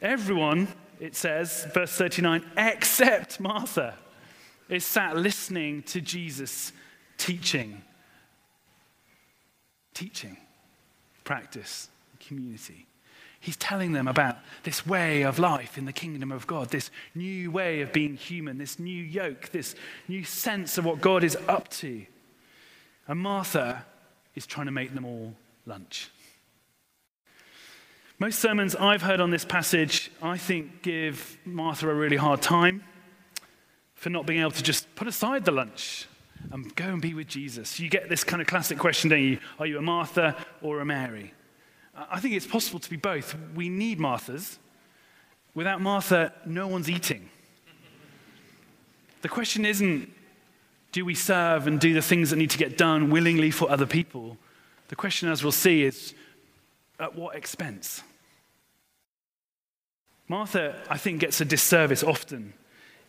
Everyone, 0.00 0.68
it 0.98 1.14
says, 1.14 1.66
verse 1.74 1.92
39, 1.92 2.42
except 2.56 3.38
Martha, 3.38 3.94
is 4.68 4.84
sat 4.84 5.16
listening 5.16 5.82
to 5.84 6.00
Jesus 6.00 6.72
teaching. 7.18 7.82
Teaching, 9.94 10.36
practice, 11.24 11.88
community. 12.20 12.86
He's 13.46 13.56
telling 13.56 13.92
them 13.92 14.08
about 14.08 14.38
this 14.64 14.84
way 14.84 15.22
of 15.22 15.38
life 15.38 15.78
in 15.78 15.84
the 15.84 15.92
kingdom 15.92 16.32
of 16.32 16.48
God, 16.48 16.70
this 16.70 16.90
new 17.14 17.52
way 17.52 17.80
of 17.80 17.92
being 17.92 18.16
human, 18.16 18.58
this 18.58 18.80
new 18.80 19.04
yoke, 19.04 19.50
this 19.50 19.76
new 20.08 20.24
sense 20.24 20.78
of 20.78 20.84
what 20.84 21.00
God 21.00 21.22
is 21.22 21.38
up 21.46 21.68
to. 21.68 22.04
And 23.06 23.20
Martha 23.20 23.86
is 24.34 24.48
trying 24.48 24.66
to 24.66 24.72
make 24.72 24.96
them 24.96 25.04
all 25.04 25.32
lunch. 25.64 26.10
Most 28.18 28.40
sermons 28.40 28.74
I've 28.74 29.02
heard 29.02 29.20
on 29.20 29.30
this 29.30 29.44
passage, 29.44 30.10
I 30.20 30.38
think, 30.38 30.82
give 30.82 31.38
Martha 31.44 31.88
a 31.88 31.94
really 31.94 32.16
hard 32.16 32.42
time 32.42 32.82
for 33.94 34.10
not 34.10 34.26
being 34.26 34.40
able 34.40 34.50
to 34.50 34.62
just 34.64 34.92
put 34.96 35.06
aside 35.06 35.44
the 35.44 35.52
lunch 35.52 36.08
and 36.50 36.74
go 36.74 36.86
and 36.86 37.00
be 37.00 37.14
with 37.14 37.28
Jesus. 37.28 37.78
You 37.78 37.88
get 37.90 38.08
this 38.08 38.24
kind 38.24 38.42
of 38.42 38.48
classic 38.48 38.76
question, 38.76 39.08
don't 39.08 39.22
you? 39.22 39.38
Are 39.60 39.66
you 39.66 39.78
a 39.78 39.82
Martha 39.82 40.34
or 40.62 40.80
a 40.80 40.84
Mary? 40.84 41.32
I 41.96 42.20
think 42.20 42.34
it's 42.34 42.46
possible 42.46 42.78
to 42.78 42.90
be 42.90 42.96
both. 42.96 43.34
We 43.54 43.68
need 43.68 43.98
Marthas. 43.98 44.58
Without 45.54 45.80
Martha, 45.80 46.32
no 46.44 46.68
one's 46.68 46.90
eating. 46.90 47.30
The 49.22 49.28
question 49.28 49.64
isn't, 49.64 50.12
Do 50.92 51.04
we 51.04 51.14
serve 51.14 51.66
and 51.66 51.80
do 51.80 51.94
the 51.94 52.02
things 52.02 52.30
that 52.30 52.36
need 52.36 52.50
to 52.50 52.58
get 52.58 52.76
done 52.76 53.10
willingly 53.10 53.50
for 53.50 53.70
other 53.70 53.86
people? 53.86 54.36
The 54.88 54.96
question, 54.96 55.28
as 55.30 55.42
we'll 55.42 55.52
see, 55.52 55.82
is 55.82 56.14
at 57.00 57.14
what 57.14 57.34
expense? 57.34 58.02
Martha, 60.28 60.76
I 60.90 60.98
think, 60.98 61.20
gets 61.20 61.40
a 61.40 61.44
disservice 61.44 62.02
often 62.02 62.52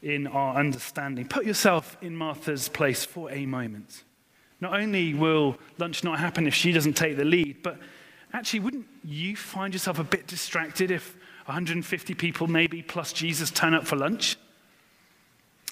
in 0.02 0.28
our 0.28 0.56
understanding. 0.56 1.28
Put 1.28 1.45
yourself 1.45 1.97
in 2.02 2.15
Martha's 2.15 2.69
place 2.69 3.04
for 3.04 3.32
a 3.32 3.45
moment. 3.45 4.04
Not 4.62 4.80
only 4.80 5.13
will 5.13 5.58
lunch 5.78 6.04
not 6.04 6.19
happen 6.19 6.47
if 6.47 6.54
she 6.54 6.71
doesn't 6.71 6.93
take 6.93 7.17
the 7.17 7.26
lead, 7.26 7.62
but 7.63 7.80
actually, 8.34 8.60
wouldn't 8.62 8.88
you 9.04 9.36
find 9.36 9.74
yourself 9.74 10.00
a 10.00 10.04
bit 10.04 10.28
distracted 10.28 10.92
if 10.92 11.16
150 11.46 12.13
people, 12.16 12.48
maybe 12.48 12.82
plus 12.82 13.13
Jesus, 13.13 13.52
turn 13.52 13.74
up 13.74 13.86
for 13.86 13.96
lunch? 13.96 14.38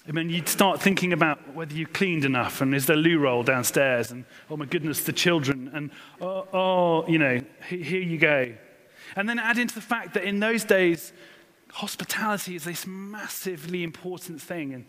I 0.08 0.12
mean, 0.12 0.30
you'd 0.30 0.48
start 0.48 0.80
thinking 0.80 1.12
about 1.12 1.54
whether 1.54 1.74
you 1.74 1.86
cleaned 1.86 2.24
enough 2.24 2.60
and 2.60 2.74
is 2.74 2.86
there 2.86 2.96
loo 2.96 3.18
roll 3.18 3.42
downstairs 3.42 4.12
and 4.12 4.24
oh 4.48 4.56
my 4.56 4.64
goodness, 4.64 5.02
the 5.02 5.12
children 5.12 5.70
and 5.74 5.90
oh, 6.20 6.46
oh 6.52 7.08
you 7.08 7.18
know, 7.18 7.40
here 7.68 8.02
you 8.02 8.16
go. 8.16 8.54
And 9.16 9.28
then 9.28 9.40
add 9.40 9.58
into 9.58 9.74
the 9.74 9.80
fact 9.80 10.14
that 10.14 10.22
in 10.22 10.38
those 10.38 10.64
days, 10.64 11.12
hospitality 11.72 12.54
is 12.54 12.64
this 12.64 12.86
massively 12.86 13.82
important 13.82 14.40
thing 14.40 14.74
and 14.74 14.84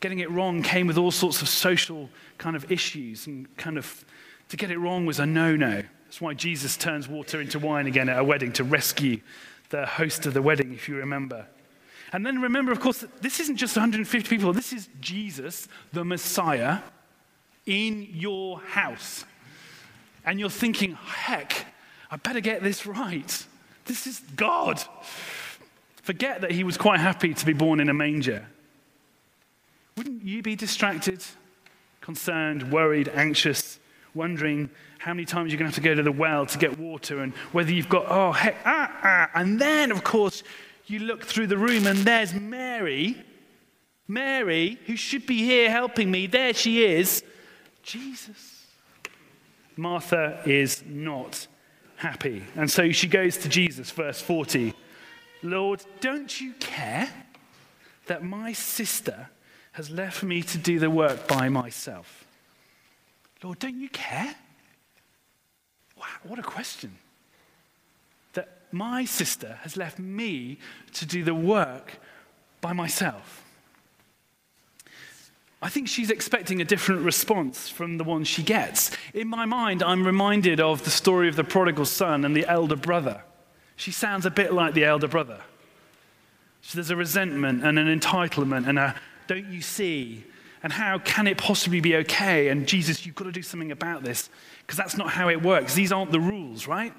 getting 0.00 0.18
it 0.18 0.30
wrong 0.30 0.62
came 0.62 0.86
with 0.86 0.98
all 0.98 1.10
sorts 1.10 1.40
of 1.40 1.48
social 1.48 2.10
kind 2.36 2.54
of 2.54 2.70
issues 2.70 3.26
and 3.26 3.54
kind 3.56 3.78
of 3.78 4.04
to 4.50 4.56
get 4.56 4.70
it 4.70 4.78
wrong 4.78 5.06
was 5.06 5.18
a 5.18 5.26
no-no. 5.26 5.82
That's 6.08 6.22
why 6.22 6.32
Jesus 6.32 6.78
turns 6.78 7.06
water 7.06 7.38
into 7.38 7.58
wine 7.58 7.86
again 7.86 8.08
at 8.08 8.18
a 8.18 8.24
wedding 8.24 8.50
to 8.52 8.64
rescue 8.64 9.20
the 9.68 9.84
host 9.84 10.24
of 10.24 10.32
the 10.32 10.40
wedding, 10.40 10.72
if 10.72 10.88
you 10.88 10.96
remember. 10.96 11.46
And 12.14 12.24
then 12.24 12.40
remember, 12.40 12.72
of 12.72 12.80
course, 12.80 13.04
this 13.20 13.40
isn't 13.40 13.58
just 13.58 13.76
150 13.76 14.26
people. 14.26 14.54
This 14.54 14.72
is 14.72 14.88
Jesus, 15.02 15.68
the 15.92 16.06
Messiah, 16.06 16.78
in 17.66 18.08
your 18.10 18.58
house. 18.60 19.26
And 20.24 20.40
you're 20.40 20.48
thinking, 20.48 20.94
heck, 20.94 21.66
I 22.10 22.16
better 22.16 22.40
get 22.40 22.62
this 22.62 22.86
right. 22.86 23.46
This 23.84 24.06
is 24.06 24.22
God. 24.34 24.82
Forget 25.96 26.40
that 26.40 26.52
he 26.52 26.64
was 26.64 26.78
quite 26.78 27.00
happy 27.00 27.34
to 27.34 27.44
be 27.44 27.52
born 27.52 27.80
in 27.80 27.90
a 27.90 27.94
manger. 27.94 28.46
Wouldn't 29.98 30.24
you 30.24 30.40
be 30.40 30.56
distracted, 30.56 31.22
concerned, 32.00 32.72
worried, 32.72 33.08
anxious, 33.08 33.78
wondering 34.14 34.70
how 35.08 35.14
many 35.14 35.24
times 35.24 35.50
you're 35.50 35.58
going 35.58 35.70
to 35.70 35.74
have 35.74 35.82
to 35.82 35.88
go 35.88 35.94
to 35.94 36.02
the 36.02 36.12
well 36.12 36.44
to 36.44 36.58
get 36.58 36.78
water 36.78 37.20
and 37.20 37.32
whether 37.52 37.72
you've 37.72 37.88
got, 37.88 38.04
oh, 38.10 38.30
heck, 38.30 38.56
ah, 38.66 38.94
ah. 39.02 39.30
And 39.34 39.58
then, 39.58 39.90
of 39.90 40.04
course, 40.04 40.42
you 40.84 40.98
look 40.98 41.24
through 41.24 41.46
the 41.46 41.56
room 41.56 41.86
and 41.86 42.00
there's 42.00 42.34
Mary. 42.34 43.16
Mary, 44.06 44.78
who 44.84 44.96
should 44.96 45.26
be 45.26 45.38
here 45.38 45.70
helping 45.70 46.10
me, 46.10 46.26
there 46.26 46.52
she 46.52 46.84
is. 46.84 47.24
Jesus. 47.82 48.66
Martha 49.78 50.42
is 50.44 50.84
not 50.86 51.46
happy. 51.96 52.44
And 52.54 52.70
so 52.70 52.92
she 52.92 53.06
goes 53.06 53.38
to 53.38 53.48
Jesus, 53.48 53.90
verse 53.90 54.20
40. 54.20 54.74
Lord, 55.42 55.82
don't 56.02 56.38
you 56.38 56.52
care 56.60 57.08
that 58.08 58.22
my 58.22 58.52
sister 58.52 59.30
has 59.72 59.88
left 59.88 60.22
me 60.22 60.42
to 60.42 60.58
do 60.58 60.78
the 60.78 60.90
work 60.90 61.26
by 61.26 61.48
myself? 61.48 62.26
Lord, 63.42 63.58
don't 63.58 63.80
you 63.80 63.88
care? 63.88 64.36
Wow, 65.98 66.06
what 66.22 66.38
a 66.38 66.42
question 66.42 66.96
That 68.34 68.48
my 68.72 69.04
sister 69.04 69.58
has 69.62 69.76
left 69.76 69.98
me 69.98 70.58
to 70.94 71.06
do 71.06 71.24
the 71.24 71.34
work 71.34 71.98
by 72.60 72.72
myself. 72.72 73.44
I 75.60 75.68
think 75.68 75.88
she's 75.88 76.10
expecting 76.10 76.60
a 76.60 76.64
different 76.64 77.02
response 77.02 77.68
from 77.68 77.98
the 77.98 78.04
one 78.04 78.22
she 78.22 78.44
gets. 78.44 78.92
In 79.12 79.26
my 79.26 79.44
mind, 79.44 79.82
I'm 79.82 80.06
reminded 80.06 80.60
of 80.60 80.84
the 80.84 80.90
story 80.90 81.28
of 81.28 81.34
the 81.34 81.42
prodigal 81.42 81.84
son 81.84 82.24
and 82.24 82.36
the 82.36 82.46
elder 82.46 82.76
brother. 82.76 83.22
She 83.74 83.90
sounds 83.90 84.24
a 84.24 84.30
bit 84.30 84.52
like 84.52 84.74
the 84.74 84.84
elder 84.84 85.08
brother. 85.08 85.40
So 86.62 86.76
there's 86.76 86.90
a 86.90 86.96
resentment 86.96 87.64
and 87.64 87.78
an 87.78 87.86
entitlement 87.98 88.68
and 88.68 88.78
a 88.78 88.94
don't 89.26 89.46
you 89.46 89.60
see? 89.60 90.24
And 90.62 90.72
how 90.72 90.98
can 90.98 91.26
it 91.26 91.38
possibly 91.38 91.80
be 91.80 91.96
okay? 91.96 92.48
And 92.48 92.66
Jesus, 92.66 93.06
you've 93.06 93.14
got 93.14 93.24
to 93.24 93.32
do 93.32 93.42
something 93.42 93.70
about 93.70 94.02
this 94.02 94.28
because 94.60 94.76
that's 94.76 94.96
not 94.96 95.10
how 95.10 95.28
it 95.28 95.42
works. 95.42 95.74
These 95.74 95.92
aren't 95.92 96.10
the 96.10 96.20
rules, 96.20 96.66
right? 96.66 96.92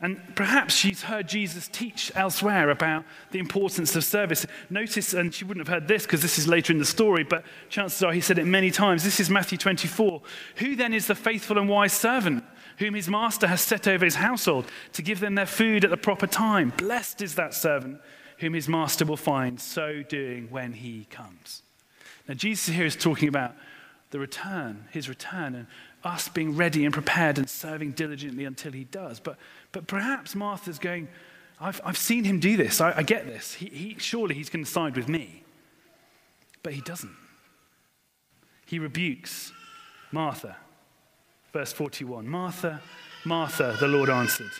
And 0.00 0.20
perhaps 0.34 0.74
she's 0.74 1.02
heard 1.02 1.26
Jesus 1.26 1.68
teach 1.68 2.12
elsewhere 2.14 2.68
about 2.68 3.04
the 3.30 3.38
importance 3.38 3.96
of 3.96 4.04
service. 4.04 4.44
Notice, 4.68 5.14
and 5.14 5.32
she 5.32 5.44
wouldn't 5.44 5.66
have 5.66 5.74
heard 5.74 5.88
this 5.88 6.04
because 6.04 6.20
this 6.20 6.38
is 6.38 6.46
later 6.46 6.72
in 6.72 6.78
the 6.78 6.84
story, 6.84 7.24
but 7.24 7.44
chances 7.70 8.02
are 8.02 8.12
he 8.12 8.20
said 8.20 8.38
it 8.38 8.44
many 8.44 8.70
times. 8.70 9.04
This 9.04 9.20
is 9.20 9.30
Matthew 9.30 9.56
24. 9.56 10.20
Who 10.56 10.76
then 10.76 10.92
is 10.92 11.06
the 11.06 11.14
faithful 11.14 11.58
and 11.58 11.68
wise 11.68 11.94
servant 11.94 12.44
whom 12.78 12.92
his 12.92 13.08
master 13.08 13.46
has 13.46 13.62
set 13.62 13.88
over 13.88 14.04
his 14.04 14.16
household 14.16 14.66
to 14.92 15.00
give 15.00 15.20
them 15.20 15.34
their 15.34 15.46
food 15.46 15.82
at 15.82 15.90
the 15.90 15.96
proper 15.96 16.26
time? 16.26 16.74
Blessed 16.76 17.22
is 17.22 17.34
that 17.36 17.54
servant 17.54 17.98
whom 18.38 18.52
his 18.52 18.68
master 18.68 19.06
will 19.06 19.16
find 19.16 19.58
so 19.58 20.02
doing 20.02 20.48
when 20.50 20.74
he 20.74 21.06
comes. 21.06 21.62
Now, 22.28 22.34
Jesus 22.34 22.74
here 22.74 22.86
is 22.86 22.96
talking 22.96 23.28
about 23.28 23.54
the 24.10 24.18
return, 24.18 24.86
his 24.90 25.08
return, 25.08 25.54
and 25.54 25.66
us 26.04 26.28
being 26.28 26.56
ready 26.56 26.84
and 26.84 26.94
prepared 26.94 27.38
and 27.38 27.48
serving 27.48 27.92
diligently 27.92 28.44
until 28.44 28.72
he 28.72 28.84
does. 28.84 29.20
But 29.20 29.36
but 29.72 29.86
perhaps 29.86 30.34
Martha's 30.34 30.78
going, 30.78 31.08
I've, 31.60 31.80
I've 31.84 31.98
seen 31.98 32.24
him 32.24 32.40
do 32.40 32.56
this. 32.56 32.80
I, 32.80 32.98
I 32.98 33.02
get 33.02 33.26
this. 33.26 33.54
He, 33.54 33.66
he, 33.66 33.96
surely 33.98 34.34
he's 34.34 34.48
going 34.48 34.64
to 34.64 34.70
side 34.70 34.96
with 34.96 35.08
me. 35.08 35.42
But 36.62 36.72
he 36.72 36.80
doesn't. 36.80 37.14
He 38.64 38.78
rebukes 38.78 39.52
Martha. 40.12 40.56
Verse 41.52 41.72
41 41.72 42.26
Martha, 42.26 42.80
Martha, 43.24 43.76
the 43.80 43.88
Lord 43.88 44.08
answered, 44.08 44.50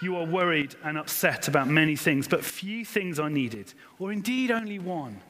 You 0.00 0.16
are 0.16 0.26
worried 0.26 0.74
and 0.84 0.96
upset 0.96 1.48
about 1.48 1.68
many 1.68 1.96
things, 1.96 2.28
but 2.28 2.44
few 2.44 2.84
things 2.84 3.18
are 3.18 3.30
needed, 3.30 3.74
or 3.98 4.12
indeed 4.12 4.50
only 4.50 4.78
one. 4.78 5.20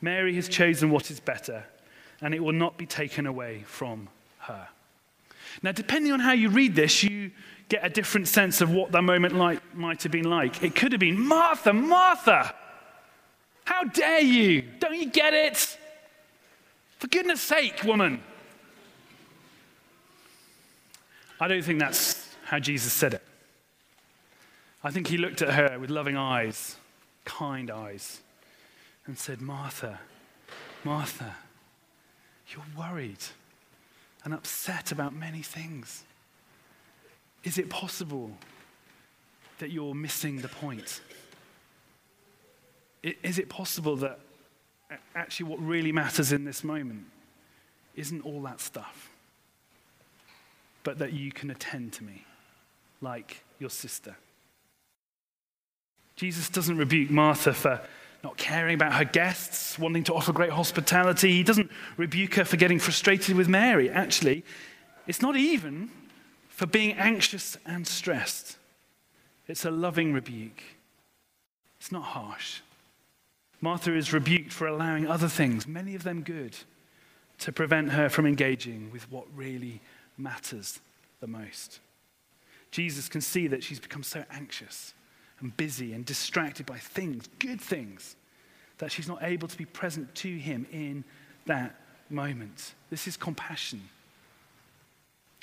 Mary 0.00 0.34
has 0.34 0.48
chosen 0.48 0.90
what 0.90 1.10
is 1.10 1.20
better, 1.20 1.64
and 2.20 2.34
it 2.34 2.40
will 2.40 2.52
not 2.52 2.76
be 2.76 2.86
taken 2.86 3.26
away 3.26 3.64
from 3.66 4.08
her. 4.40 4.68
Now, 5.62 5.72
depending 5.72 6.12
on 6.12 6.20
how 6.20 6.32
you 6.32 6.50
read 6.50 6.74
this, 6.74 7.02
you, 7.02 7.30
get 7.68 7.84
a 7.84 7.90
different 7.90 8.28
sense 8.28 8.60
of 8.60 8.70
what 8.70 8.92
that 8.92 9.02
moment 9.02 9.34
like, 9.34 9.60
might 9.74 10.02
have 10.02 10.12
been 10.12 10.28
like. 10.28 10.62
It 10.62 10.74
could 10.74 10.92
have 10.92 11.00
been, 11.00 11.20
Martha, 11.20 11.72
Martha, 11.72 12.54
how 13.64 13.84
dare 13.84 14.20
you? 14.20 14.62
Don't 14.78 14.96
you 14.96 15.10
get 15.10 15.34
it? 15.34 15.78
For 16.98 17.06
goodness 17.08 17.40
sake, 17.40 17.84
woman. 17.84 18.22
I 21.40 21.46
don't 21.46 21.62
think 21.62 21.78
that's 21.78 22.34
how 22.46 22.58
Jesus 22.58 22.92
said 22.92 23.14
it. 23.14 23.22
I 24.82 24.90
think 24.90 25.08
he 25.08 25.18
looked 25.18 25.42
at 25.42 25.52
her 25.52 25.78
with 25.78 25.90
loving 25.90 26.16
eyes, 26.16 26.76
kind 27.24 27.70
eyes, 27.70 28.20
and 29.08 29.18
said, 29.18 29.40
Martha, 29.40 29.98
Martha, 30.84 31.34
you're 32.48 32.64
worried 32.78 33.24
and 34.24 34.34
upset 34.34 34.92
about 34.92 35.14
many 35.14 35.42
things. 35.42 36.04
Is 37.42 37.56
it 37.56 37.70
possible 37.70 38.30
that 39.58 39.70
you're 39.70 39.94
missing 39.94 40.42
the 40.42 40.48
point? 40.48 41.00
Is 43.02 43.38
it 43.38 43.48
possible 43.48 43.96
that 43.96 44.20
actually 45.14 45.48
what 45.48 45.60
really 45.60 45.90
matters 45.90 46.30
in 46.30 46.44
this 46.44 46.62
moment 46.62 47.06
isn't 47.96 48.24
all 48.26 48.42
that 48.42 48.60
stuff, 48.60 49.10
but 50.84 50.98
that 50.98 51.14
you 51.14 51.32
can 51.32 51.50
attend 51.50 51.94
to 51.94 52.04
me 52.04 52.24
like 53.00 53.42
your 53.58 53.70
sister? 53.70 54.16
Jesus 56.14 56.50
doesn't 56.50 56.76
rebuke 56.76 57.10
Martha 57.10 57.54
for 57.54 57.80
not 58.24 58.36
caring 58.36 58.74
about 58.74 58.94
her 58.94 59.04
guests, 59.04 59.78
wanting 59.78 60.04
to 60.04 60.14
offer 60.14 60.32
great 60.32 60.50
hospitality. 60.50 61.32
He 61.32 61.42
doesn't 61.42 61.70
rebuke 61.96 62.34
her 62.34 62.44
for 62.44 62.56
getting 62.56 62.78
frustrated 62.78 63.36
with 63.36 63.48
Mary. 63.48 63.88
Actually, 63.88 64.44
it's 65.06 65.22
not 65.22 65.36
even 65.36 65.90
for 66.48 66.66
being 66.66 66.92
anxious 66.94 67.56
and 67.64 67.86
stressed. 67.86 68.58
It's 69.46 69.64
a 69.64 69.70
loving 69.70 70.12
rebuke. 70.12 70.62
It's 71.78 71.92
not 71.92 72.02
harsh. 72.02 72.60
Martha 73.60 73.94
is 73.94 74.12
rebuked 74.12 74.52
for 74.52 74.66
allowing 74.66 75.06
other 75.06 75.28
things, 75.28 75.66
many 75.66 75.94
of 75.94 76.02
them 76.02 76.22
good, 76.22 76.56
to 77.38 77.52
prevent 77.52 77.90
her 77.90 78.08
from 78.08 78.26
engaging 78.26 78.90
with 78.92 79.10
what 79.10 79.24
really 79.34 79.80
matters 80.16 80.80
the 81.20 81.26
most. 81.26 81.80
Jesus 82.70 83.08
can 83.08 83.20
see 83.20 83.46
that 83.46 83.62
she's 83.62 83.80
become 83.80 84.02
so 84.02 84.24
anxious 84.30 84.92
and 85.40 85.56
busy 85.56 85.92
and 85.92 86.04
distracted 86.04 86.66
by 86.66 86.78
things, 86.78 87.28
good 87.38 87.60
things, 87.60 88.16
that 88.78 88.92
she's 88.92 89.08
not 89.08 89.22
able 89.22 89.48
to 89.48 89.56
be 89.56 89.64
present 89.64 90.14
to 90.16 90.36
him 90.36 90.66
in 90.72 91.04
that 91.46 91.74
moment. 92.10 92.74
This 92.90 93.06
is 93.06 93.16
compassion 93.16 93.88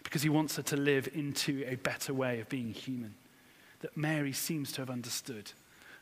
because 0.03 0.21
he 0.21 0.29
wants 0.29 0.55
her 0.55 0.63
to 0.63 0.77
live 0.77 1.09
into 1.13 1.65
a 1.67 1.75
better 1.75 2.13
way 2.13 2.39
of 2.39 2.49
being 2.49 2.71
human 2.71 3.15
that 3.81 3.97
Mary 3.97 4.31
seems 4.31 4.71
to 4.73 4.81
have 4.81 4.89
understood. 4.89 5.51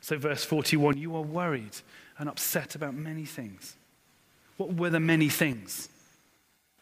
So, 0.00 0.18
verse 0.18 0.44
41 0.44 0.98
you 0.98 1.16
are 1.16 1.22
worried 1.22 1.76
and 2.18 2.28
upset 2.28 2.74
about 2.74 2.94
many 2.94 3.24
things. 3.24 3.76
What 4.56 4.74
were 4.74 4.90
the 4.90 5.00
many 5.00 5.28
things? 5.28 5.88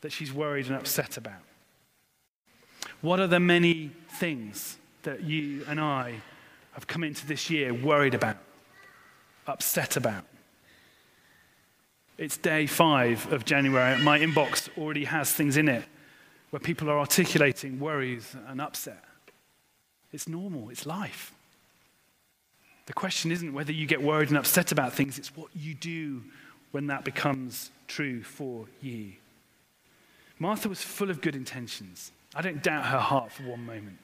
that 0.02 0.12
she's 0.12 0.32
worried 0.32 0.66
and 0.66 0.76
upset 0.76 1.16
about? 1.16 1.40
What 3.00 3.18
are 3.18 3.26
the 3.26 3.40
many 3.40 3.90
things 4.18 4.76
that 5.04 5.22
you 5.22 5.64
and 5.66 5.80
I 5.80 6.20
have 6.72 6.86
come 6.86 7.04
into 7.04 7.26
this 7.26 7.50
year 7.50 7.72
worried 7.72 8.14
about, 8.14 8.36
upset 9.46 9.96
about? 9.96 10.24
It's 12.18 12.36
day 12.36 12.66
five 12.66 13.32
of 13.32 13.44
January. 13.44 14.00
My 14.02 14.18
inbox 14.18 14.68
already 14.78 15.04
has 15.04 15.32
things 15.32 15.56
in 15.56 15.68
it 15.68 15.84
where 16.50 16.60
people 16.60 16.90
are 16.90 16.98
articulating 16.98 17.80
worries 17.80 18.36
and 18.46 18.60
upset. 18.60 19.02
It's 20.12 20.28
normal, 20.28 20.68
it's 20.68 20.84
life. 20.84 21.32
The 22.86 22.92
question 22.92 23.32
isn't 23.32 23.54
whether 23.54 23.72
you 23.72 23.86
get 23.86 24.02
worried 24.02 24.28
and 24.28 24.36
upset 24.36 24.70
about 24.70 24.92
things, 24.92 25.18
it's 25.18 25.34
what 25.34 25.48
you 25.54 25.74
do 25.74 26.22
when 26.72 26.88
that 26.88 27.04
becomes 27.04 27.70
true 27.86 28.22
for 28.22 28.66
you. 28.80 29.12
Martha 30.38 30.68
was 30.68 30.82
full 30.82 31.08
of 31.08 31.20
good 31.20 31.36
intentions. 31.36 32.12
I 32.34 32.42
don't 32.42 32.62
doubt 32.62 32.86
her 32.86 32.98
heart 32.98 33.32
for 33.32 33.44
one 33.44 33.64
moment. 33.64 33.98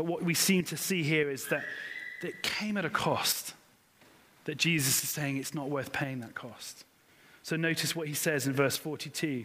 But 0.00 0.06
what 0.06 0.22
we 0.22 0.32
seem 0.32 0.64
to 0.64 0.78
see 0.78 1.02
here 1.02 1.28
is 1.28 1.48
that, 1.48 1.62
that 2.22 2.28
it 2.28 2.42
came 2.42 2.78
at 2.78 2.86
a 2.86 2.88
cost, 2.88 3.52
that 4.46 4.56
Jesus 4.56 5.04
is 5.04 5.10
saying 5.10 5.36
it's 5.36 5.52
not 5.52 5.68
worth 5.68 5.92
paying 5.92 6.20
that 6.20 6.34
cost. 6.34 6.86
So 7.42 7.54
notice 7.54 7.94
what 7.94 8.08
he 8.08 8.14
says 8.14 8.46
in 8.46 8.54
verse 8.54 8.78
42 8.78 9.44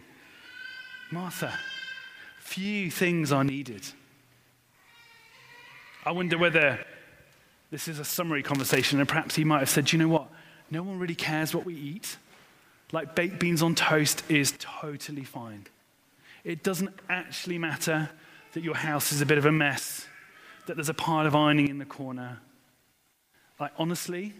Martha, 1.12 1.60
few 2.40 2.90
things 2.90 3.34
are 3.34 3.44
needed. 3.44 3.82
I 6.06 6.14
wonder 6.14 6.38
whether 6.38 6.80
this 7.70 7.90
is 7.90 8.00
a 8.00 8.06
summary 8.06 8.42
conversation, 8.42 9.02
and 9.02 9.10
perhaps 9.10 9.36
he 9.36 9.44
might 9.44 9.60
have 9.60 9.70
said, 9.70 9.92
you 9.92 10.00
know 10.00 10.08
what? 10.08 10.30
No 10.72 10.84
one 10.84 11.00
really 11.00 11.16
cares 11.16 11.54
what 11.54 11.66
we 11.66 11.76
eat. 11.76 12.16
Like 12.94 13.14
baked 13.14 13.42
beans 13.42 13.62
on 13.62 13.76
toast 13.76 14.24
is 14.30 14.54
totally 14.58 15.26
fine. 15.26 15.68
It 16.46 16.64
doesn't 16.64 16.96
actually 17.10 17.58
matter 17.58 18.10
that 18.54 18.64
your 18.64 18.76
house 18.76 19.12
is 19.12 19.20
a 19.20 19.26
bit 19.26 19.38
of 19.38 19.46
a 19.46 19.52
mess, 19.52 20.08
that 20.66 20.76
there's 20.76 20.90
a 20.90 20.94
pile 20.94 21.28
of 21.28 21.36
ironing 21.36 21.68
in 21.68 21.78
the 21.78 21.86
corner. 21.86 22.40
Like, 23.60 23.72
honestly, 23.78 24.34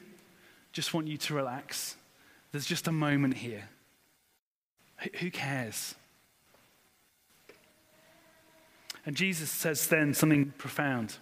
just 0.72 0.94
want 0.94 1.08
you 1.08 1.18
to 1.18 1.34
relax. 1.34 1.96
There's 2.52 2.66
just 2.66 2.88
a 2.88 2.92
moment 2.92 3.36
here. 3.36 3.70
Who 5.20 5.30
cares? 5.32 5.96
And 9.06 9.16
Jesus 9.16 9.52
says 9.52 9.88
then 9.88 10.14
something 10.14 10.54
profound. 10.58 11.18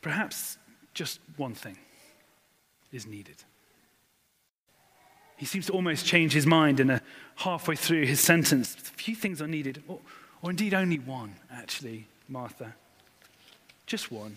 Perhaps 0.00 0.56
just 0.94 1.20
one 1.36 1.54
thing 1.54 1.76
is 2.92 3.06
needed. 3.06 3.36
He 5.36 5.44
seems 5.44 5.66
to 5.66 5.72
almost 5.72 6.06
change 6.06 6.32
his 6.32 6.46
mind 6.46 6.80
in 6.80 6.88
a 6.88 7.02
halfway 7.36 7.76
through 7.76 8.06
his 8.06 8.20
sentence. 8.20 8.74
A 8.74 8.80
few 8.80 9.14
things 9.14 9.42
are 9.42 9.46
needed, 9.46 9.82
or, 9.86 10.00
or 10.40 10.50
indeed 10.50 10.72
only 10.72 10.98
one, 10.98 11.34
actually, 11.50 12.08
Martha. 12.28 12.74
Just 13.86 14.10
one. 14.10 14.36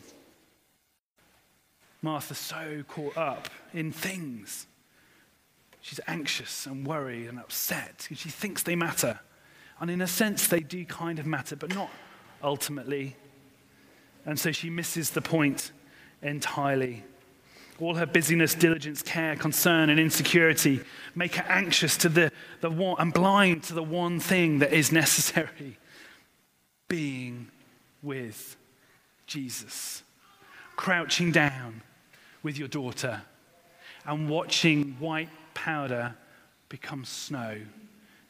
Martha's 2.02 2.38
so 2.38 2.84
caught 2.88 3.18
up 3.18 3.50
in 3.74 3.92
things. 3.92 4.68
She's 5.82 6.00
anxious 6.08 6.66
and 6.66 6.86
worried 6.86 7.28
and 7.28 7.40
upset 7.40 8.08
she 8.14 8.30
thinks 8.30 8.64
they 8.64 8.76
matter. 8.76 9.20
And 9.80 9.90
in 9.90 10.02
a 10.02 10.08
sense, 10.08 10.48
they 10.48 10.60
do 10.60 10.86
kind 10.86 11.20
of 11.20 11.26
matter, 11.26 11.56
but 11.56 11.74
not 11.74 11.90
ultimately. 12.44 13.16
And 14.26 14.40
so 14.40 14.52
she 14.52 14.70
misses 14.70 15.12
the 15.12 15.22
point 15.22 15.72
entirely. 16.22 17.04
All 17.80 17.96
her 17.96 18.06
busyness, 18.06 18.56
diligence, 18.56 19.02
care, 19.02 19.38
concern, 19.38 19.90
and 19.90 20.00
insecurity 20.00 20.82
make 21.16 21.36
her 21.36 21.50
anxious 21.50 21.96
to 21.98 22.10
the, 22.10 22.32
the 22.60 22.70
one, 22.70 22.98
and 23.00 23.14
blind 23.14 23.64
to 23.64 23.74
the 23.74 23.84
one 23.84 24.20
thing 24.20 24.60
that 24.60 24.74
is 24.74 24.92
necessary 24.92 25.78
being 26.90 27.48
with 28.02 28.56
Jesus. 29.28 30.04
Crouching 30.76 31.32
down 31.32 31.82
with 32.42 32.58
your 32.58 32.68
daughter 32.68 33.22
and 34.06 34.30
watching 34.30 34.96
white 35.00 35.30
powder 35.54 36.16
become 36.70 37.04
snow 37.04 37.58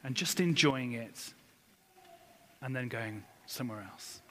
and 0.04 0.16
just 0.16 0.40
enjoying 0.40 0.94
it 0.94 1.34
and 2.62 2.76
then 2.76 2.88
going 2.88 3.24
somewhere 3.46 3.88
else. 3.92 4.22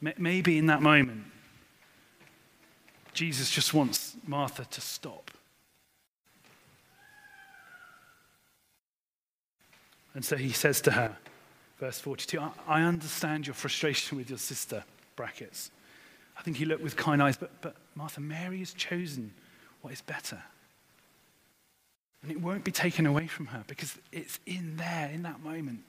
Maybe 0.00 0.58
in 0.58 0.66
that 0.66 0.80
moment, 0.80 1.24
Jesus 3.12 3.50
just 3.50 3.74
wants 3.74 4.16
Martha 4.26 4.64
to 4.64 4.80
stop. 4.80 5.32
And 10.14 10.24
so 10.24 10.36
he 10.36 10.50
says 10.50 10.80
to 10.82 10.92
her, 10.92 11.16
verse 11.78 12.00
42, 12.00 12.40
I 12.66 12.82
understand 12.82 13.46
your 13.46 13.54
frustration 13.54 14.18
with 14.18 14.28
your 14.28 14.38
sister, 14.38 14.84
brackets. 15.16 15.70
I 16.36 16.42
think 16.42 16.56
he 16.56 16.64
looked 16.64 16.82
with 16.82 16.96
kind 16.96 17.22
eyes, 17.22 17.36
but, 17.36 17.50
but 17.60 17.76
Martha, 17.94 18.20
Mary 18.20 18.58
has 18.58 18.72
chosen 18.72 19.32
what 19.80 19.92
is 19.92 20.02
better. 20.02 20.42
And 22.22 22.32
it 22.32 22.40
won't 22.40 22.64
be 22.64 22.72
taken 22.72 23.06
away 23.06 23.26
from 23.26 23.46
her 23.46 23.64
because 23.66 23.96
it's 24.12 24.40
in 24.46 24.76
there, 24.76 25.10
in 25.12 25.22
that 25.22 25.42
moment, 25.42 25.80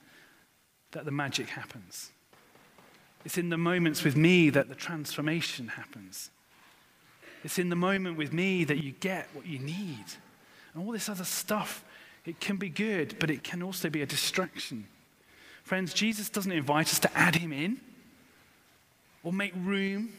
that 0.92 1.04
the 1.04 1.10
magic 1.10 1.48
happens. 1.48 2.10
It's 3.24 3.36
in 3.36 3.48
the 3.48 3.58
moments 3.58 4.04
with 4.04 4.16
me 4.16 4.50
that 4.50 4.68
the 4.68 4.74
transformation 4.74 5.68
happens. 5.68 6.30
It's 7.44 7.58
in 7.58 7.68
the 7.68 7.76
moment 7.76 8.16
with 8.16 8.32
me 8.32 8.64
that 8.64 8.82
you 8.82 8.92
get 8.92 9.28
what 9.32 9.46
you 9.46 9.58
need. 9.58 10.04
And 10.72 10.84
all 10.84 10.92
this 10.92 11.08
other 11.08 11.24
stuff, 11.24 11.84
it 12.24 12.40
can 12.40 12.56
be 12.56 12.68
good, 12.68 13.16
but 13.18 13.30
it 13.30 13.42
can 13.42 13.62
also 13.62 13.90
be 13.90 14.02
a 14.02 14.06
distraction. 14.06 14.86
Friends, 15.70 15.94
Jesus 15.94 16.28
doesn't 16.28 16.50
invite 16.50 16.88
us 16.88 16.98
to 16.98 17.16
add 17.16 17.36
him 17.36 17.52
in 17.52 17.78
or 19.22 19.32
make 19.32 19.52
room 19.56 20.12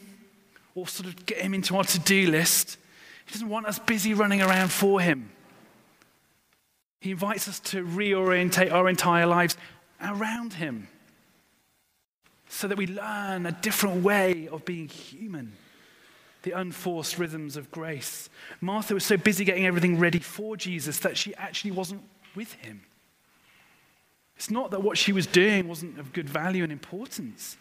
or 0.74 0.88
sort 0.88 1.06
of 1.06 1.26
get 1.26 1.42
him 1.42 1.52
into 1.52 1.76
our 1.76 1.84
to 1.84 1.98
do 1.98 2.30
list. 2.30 2.78
He 3.26 3.34
doesn't 3.34 3.50
want 3.50 3.66
us 3.66 3.78
busy 3.78 4.14
running 4.14 4.40
around 4.40 4.72
for 4.72 4.98
him. 4.98 5.30
He 7.00 7.10
invites 7.10 7.48
us 7.48 7.60
to 7.60 7.84
reorientate 7.84 8.72
our 8.72 8.88
entire 8.88 9.26
lives 9.26 9.58
around 10.02 10.54
him 10.54 10.88
so 12.48 12.66
that 12.66 12.78
we 12.78 12.86
learn 12.86 13.44
a 13.44 13.52
different 13.52 14.02
way 14.02 14.48
of 14.48 14.64
being 14.64 14.88
human 14.88 15.52
the 16.44 16.52
unforced 16.52 17.18
rhythms 17.18 17.58
of 17.58 17.70
grace. 17.70 18.30
Martha 18.62 18.94
was 18.94 19.04
so 19.04 19.18
busy 19.18 19.44
getting 19.44 19.66
everything 19.66 19.98
ready 19.98 20.18
for 20.18 20.56
Jesus 20.56 21.00
that 21.00 21.18
she 21.18 21.34
actually 21.34 21.72
wasn't 21.72 22.00
with 22.34 22.54
him. 22.54 22.80
It's 24.36 24.50
not 24.50 24.70
that 24.72 24.82
what 24.82 24.98
she 24.98 25.12
was 25.12 25.26
doing 25.26 25.68
wasn't 25.68 25.98
of 25.98 26.12
good 26.12 26.28
value 26.28 26.62
and 26.62 26.72
importance. 26.72 27.56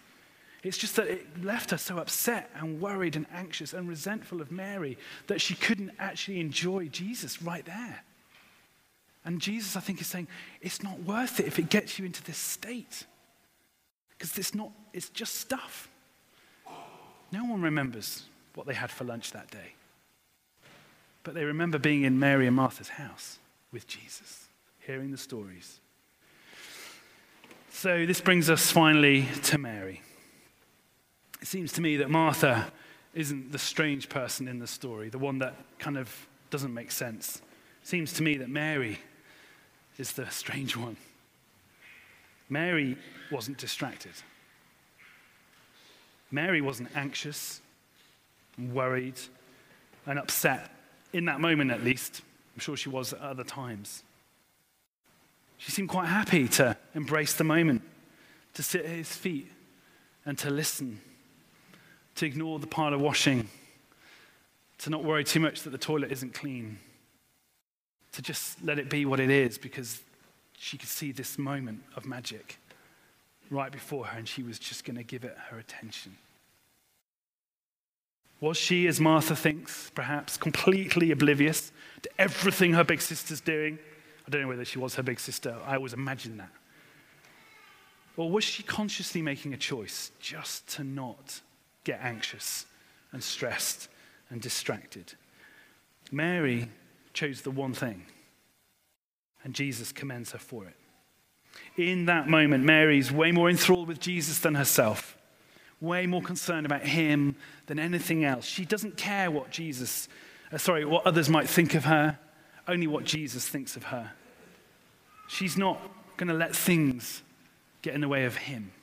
It's 0.63 0.77
just 0.77 0.95
that 0.95 1.07
it 1.07 1.43
left 1.43 1.71
her 1.71 1.77
so 1.77 1.97
upset 1.97 2.49
and 2.55 2.79
worried 2.79 3.15
and 3.15 3.25
anxious 3.33 3.73
and 3.73 3.89
resentful 3.89 4.41
of 4.41 4.51
Mary 4.51 4.97
that 5.27 5.41
she 5.41 5.55
couldn't 5.55 5.91
actually 5.97 6.39
enjoy 6.39 6.87
Jesus 6.87 7.41
right 7.41 7.65
there. 7.65 8.03
And 9.25 9.39
Jesus, 9.39 9.75
I 9.75 9.79
think, 9.79 10.01
is 10.01 10.07
saying, 10.07 10.27
it's 10.61 10.81
not 10.81 10.99
worth 11.03 11.39
it 11.39 11.47
if 11.47 11.59
it 11.59 11.69
gets 11.69 11.99
you 11.99 12.05
into 12.05 12.23
this 12.23 12.37
state. 12.37 13.05
Because 14.09 14.37
it's 14.37 14.53
not, 14.53 14.71
it's 14.93 15.09
just 15.09 15.35
stuff. 15.35 15.89
No 17.31 17.45
one 17.45 17.61
remembers 17.61 18.23
what 18.55 18.67
they 18.67 18.73
had 18.73 18.91
for 18.91 19.03
lunch 19.03 19.31
that 19.31 19.49
day. 19.49 19.73
But 21.23 21.33
they 21.33 21.45
remember 21.45 21.77
being 21.77 22.03
in 22.03 22.19
Mary 22.19 22.47
and 22.47 22.55
Martha's 22.55 22.89
house 22.89 23.39
with 23.71 23.87
Jesus, 23.87 24.47
hearing 24.79 25.11
the 25.11 25.17
stories. 25.17 25.79
So 27.73 28.05
this 28.05 28.21
brings 28.21 28.49
us 28.49 28.69
finally 28.69 29.27
to 29.45 29.57
Mary. 29.57 30.01
It 31.41 31.47
seems 31.47 31.71
to 31.73 31.81
me 31.81 31.97
that 31.97 32.09
Martha 32.09 32.71
isn't 33.15 33.51
the 33.51 33.57
strange 33.57 34.07
person 34.07 34.47
in 34.47 34.59
the 34.59 34.67
story, 34.67 35.09
the 35.09 35.17
one 35.17 35.39
that 35.39 35.55
kind 35.79 35.97
of 35.97 36.13
doesn't 36.51 36.73
make 36.73 36.91
sense. 36.91 37.37
It 37.81 37.87
seems 37.87 38.13
to 38.13 38.23
me 38.23 38.37
that 38.37 38.49
Mary 38.49 38.99
is 39.97 40.11
the 40.11 40.29
strange 40.29 40.77
one. 40.77 40.97
Mary 42.49 42.97
wasn't 43.31 43.57
distracted. 43.57 44.13
Mary 46.29 46.61
wasn't 46.61 46.89
anxious 46.95 47.61
and 48.57 48.73
worried 48.73 49.19
and 50.05 50.19
upset, 50.19 50.69
in 51.13 51.25
that 51.25 51.39
moment 51.39 51.71
at 51.71 51.83
least. 51.83 52.21
I'm 52.53 52.59
sure 52.59 52.77
she 52.77 52.89
was 52.89 53.13
at 53.13 53.21
other 53.21 53.45
times. 53.45 54.03
She 55.61 55.69
seemed 55.69 55.89
quite 55.89 56.07
happy 56.07 56.47
to 56.47 56.75
embrace 56.95 57.35
the 57.35 57.43
moment, 57.43 57.83
to 58.55 58.63
sit 58.63 58.83
at 58.83 58.89
his 58.89 59.15
feet 59.15 59.47
and 60.25 60.35
to 60.39 60.49
listen, 60.49 60.99
to 62.15 62.25
ignore 62.25 62.57
the 62.57 62.65
pile 62.65 62.95
of 62.95 62.99
washing, 62.99 63.47
to 64.79 64.89
not 64.89 65.03
worry 65.03 65.23
too 65.23 65.39
much 65.39 65.61
that 65.61 65.69
the 65.69 65.77
toilet 65.77 66.11
isn't 66.11 66.33
clean, 66.33 66.79
to 68.13 68.23
just 68.23 68.63
let 68.63 68.79
it 68.79 68.89
be 68.89 69.05
what 69.05 69.19
it 69.19 69.29
is 69.29 69.59
because 69.59 70.01
she 70.57 70.79
could 70.79 70.89
see 70.89 71.11
this 71.11 71.37
moment 71.37 71.83
of 71.95 72.07
magic 72.07 72.57
right 73.51 73.71
before 73.71 74.05
her 74.07 74.17
and 74.17 74.27
she 74.27 74.41
was 74.41 74.57
just 74.57 74.83
going 74.83 74.97
to 74.97 75.03
give 75.03 75.23
it 75.23 75.37
her 75.51 75.59
attention. 75.59 76.17
Was 78.39 78.57
she, 78.57 78.87
as 78.87 78.99
Martha 78.99 79.35
thinks, 79.35 79.91
perhaps 79.93 80.37
completely 80.37 81.11
oblivious 81.11 81.71
to 82.01 82.09
everything 82.17 82.73
her 82.73 82.83
big 82.83 82.99
sister's 82.99 83.41
doing? 83.41 83.77
Don't 84.31 84.43
know 84.43 84.47
whether 84.47 84.65
she 84.65 84.79
was 84.79 84.95
her 84.95 85.03
big 85.03 85.19
sister. 85.19 85.57
I 85.65 85.75
always 85.75 85.93
imagine 85.93 86.37
that. 86.37 86.49
Or 88.15 88.31
was 88.31 88.45
she 88.45 88.63
consciously 88.63 89.21
making 89.21 89.53
a 89.53 89.57
choice 89.57 90.11
just 90.19 90.67
to 90.75 90.83
not 90.83 91.41
get 91.83 91.99
anxious 92.01 92.65
and 93.11 93.21
stressed 93.21 93.89
and 94.29 94.41
distracted? 94.41 95.13
Mary 96.11 96.69
chose 97.13 97.41
the 97.41 97.51
one 97.51 97.73
thing, 97.73 98.05
and 99.43 99.53
Jesus 99.53 99.91
commends 99.91 100.31
her 100.31 100.39
for 100.39 100.65
it. 100.65 100.75
In 101.75 102.05
that 102.05 102.29
moment, 102.29 102.63
Mary's 102.63 103.11
way 103.11 103.33
more 103.33 103.49
enthralled 103.49 103.89
with 103.89 103.99
Jesus 103.99 104.39
than 104.39 104.55
herself, 104.55 105.17
way 105.81 106.07
more 106.07 106.21
concerned 106.21 106.65
about 106.65 106.83
him 106.83 107.35
than 107.65 107.79
anything 107.79 108.23
else. 108.23 108.45
She 108.45 108.63
doesn't 108.63 108.95
care 108.95 109.29
what 109.29 109.51
Jesus, 109.51 110.07
uh, 110.53 110.57
sorry, 110.57 110.85
what 110.85 111.05
others 111.05 111.29
might 111.29 111.49
think 111.49 111.75
of 111.75 111.83
her, 111.85 112.17
only 112.67 112.87
what 112.87 113.03
Jesus 113.03 113.45
thinks 113.47 113.75
of 113.75 113.83
her. 113.83 114.11
She's 115.31 115.57
not 115.57 115.79
going 116.17 116.27
to 116.27 116.33
let 116.33 116.53
things 116.53 117.21
get 117.81 117.95
in 117.95 118.01
the 118.01 118.09
way 118.09 118.25
of 118.25 118.35
him. 118.35 118.73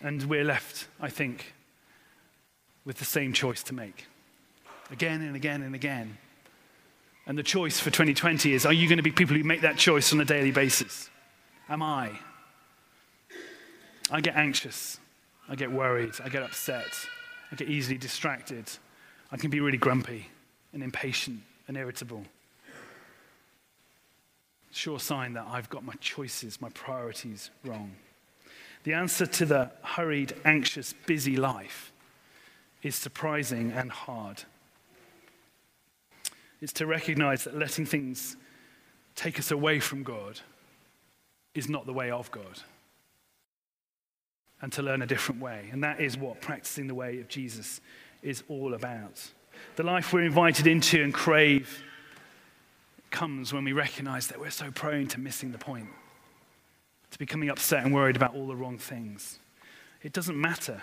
And 0.00 0.22
we're 0.22 0.44
left, 0.44 0.88
I 0.98 1.10
think, 1.10 1.52
with 2.86 2.96
the 2.96 3.04
same 3.04 3.34
choice 3.34 3.62
to 3.64 3.74
make 3.74 4.06
again 4.90 5.20
and 5.20 5.36
again 5.36 5.60
and 5.60 5.74
again. 5.74 6.16
And 7.26 7.36
the 7.36 7.42
choice 7.42 7.78
for 7.78 7.90
2020 7.90 8.54
is 8.54 8.64
are 8.64 8.72
you 8.72 8.88
going 8.88 8.96
to 8.96 9.02
be 9.02 9.12
people 9.12 9.36
who 9.36 9.44
make 9.44 9.60
that 9.60 9.76
choice 9.76 10.10
on 10.10 10.20
a 10.22 10.24
daily 10.24 10.52
basis? 10.52 11.10
Am 11.68 11.82
I? 11.82 12.18
I 14.10 14.22
get 14.22 14.36
anxious. 14.36 14.98
I 15.50 15.54
get 15.54 15.70
worried. 15.70 16.14
I 16.24 16.30
get 16.30 16.42
upset. 16.42 17.06
I 17.52 17.56
get 17.56 17.68
easily 17.68 17.98
distracted. 17.98 18.70
I 19.30 19.36
can 19.36 19.50
be 19.50 19.60
really 19.60 19.76
grumpy 19.76 20.30
and 20.72 20.82
impatient 20.82 21.42
and 21.68 21.76
irritable. 21.76 22.24
Sure 24.76 25.00
sign 25.00 25.32
that 25.32 25.46
I've 25.50 25.70
got 25.70 25.86
my 25.86 25.94
choices, 26.00 26.60
my 26.60 26.68
priorities 26.68 27.50
wrong. 27.64 27.92
The 28.84 28.92
answer 28.92 29.24
to 29.24 29.46
the 29.46 29.70
hurried, 29.80 30.34
anxious, 30.44 30.92
busy 31.06 31.38
life 31.38 31.92
is 32.82 32.94
surprising 32.94 33.72
and 33.72 33.90
hard. 33.90 34.42
It's 36.60 36.74
to 36.74 36.84
recognize 36.84 37.44
that 37.44 37.56
letting 37.58 37.86
things 37.86 38.36
take 39.14 39.38
us 39.38 39.50
away 39.50 39.80
from 39.80 40.02
God 40.02 40.40
is 41.54 41.70
not 41.70 41.86
the 41.86 41.94
way 41.94 42.10
of 42.10 42.30
God. 42.30 42.60
And 44.60 44.70
to 44.72 44.82
learn 44.82 45.00
a 45.00 45.06
different 45.06 45.40
way. 45.40 45.70
And 45.72 45.82
that 45.84 46.00
is 46.00 46.18
what 46.18 46.42
practicing 46.42 46.86
the 46.86 46.94
way 46.94 47.18
of 47.20 47.28
Jesus 47.28 47.80
is 48.22 48.42
all 48.46 48.74
about. 48.74 49.26
The 49.76 49.84
life 49.84 50.12
we're 50.12 50.20
invited 50.20 50.66
into 50.66 51.02
and 51.02 51.14
crave 51.14 51.82
comes 53.16 53.50
when 53.50 53.64
we 53.64 53.72
recognize 53.72 54.26
that 54.26 54.38
we're 54.38 54.50
so 54.50 54.70
prone 54.70 55.06
to 55.06 55.18
missing 55.18 55.50
the 55.50 55.56
point, 55.56 55.88
to 57.10 57.18
becoming 57.18 57.48
upset 57.48 57.82
and 57.82 57.94
worried 57.94 58.14
about 58.14 58.34
all 58.34 58.46
the 58.46 58.54
wrong 58.54 58.76
things. 58.76 59.38
It 60.02 60.12
doesn't 60.12 60.38
matter 60.38 60.82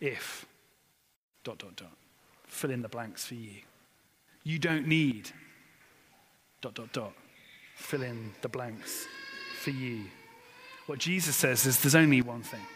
if, 0.00 0.46
dot, 1.44 1.58
dot, 1.58 1.76
dot, 1.76 1.92
fill 2.46 2.70
in 2.70 2.80
the 2.80 2.88
blanks 2.88 3.26
for 3.26 3.34
you. 3.34 3.56
You 4.42 4.58
don't 4.58 4.88
need, 4.88 5.32
dot, 6.62 6.76
dot, 6.76 6.90
dot, 6.94 7.12
fill 7.76 8.02
in 8.02 8.32
the 8.40 8.48
blanks 8.48 9.04
for 9.60 9.68
you. 9.68 10.04
What 10.86 10.98
Jesus 10.98 11.36
says 11.36 11.66
is 11.66 11.78
there's 11.82 11.94
only 11.94 12.22
one 12.22 12.42
thing. 12.42 12.66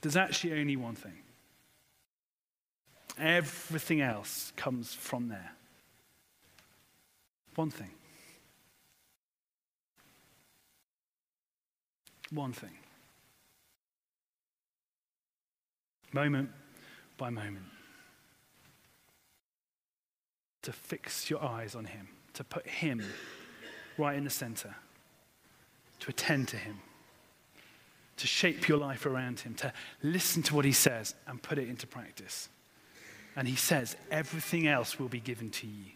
There's 0.00 0.16
actually 0.16 0.58
only 0.58 0.76
one 0.76 0.94
thing. 0.94 1.18
Everything 3.18 4.00
else 4.00 4.54
comes 4.56 4.94
from 4.94 5.28
there. 5.28 5.52
One 7.54 7.70
thing. 7.70 7.90
One 12.30 12.52
thing. 12.52 12.76
Moment 16.12 16.50
by 17.16 17.30
moment 17.30 17.66
to 20.62 20.72
fix 20.72 21.28
your 21.28 21.42
eyes 21.44 21.74
on 21.74 21.84
Him, 21.84 22.08
to 22.32 22.42
put 22.42 22.66
Him 22.66 23.02
right 23.98 24.16
in 24.16 24.24
the 24.24 24.30
center, 24.30 24.74
to 26.00 26.10
attend 26.10 26.48
to 26.48 26.56
Him, 26.56 26.78
to 28.16 28.26
shape 28.26 28.66
your 28.66 28.78
life 28.78 29.06
around 29.06 29.40
Him, 29.40 29.54
to 29.56 29.72
listen 30.02 30.42
to 30.44 30.54
what 30.54 30.64
He 30.64 30.72
says 30.72 31.14
and 31.26 31.42
put 31.42 31.58
it 31.58 31.68
into 31.68 31.86
practice. 31.86 32.48
And 33.36 33.46
He 33.46 33.56
says, 33.56 33.94
everything 34.10 34.66
else 34.66 34.98
will 34.98 35.08
be 35.08 35.20
given 35.20 35.50
to 35.50 35.66
you. 35.66 35.92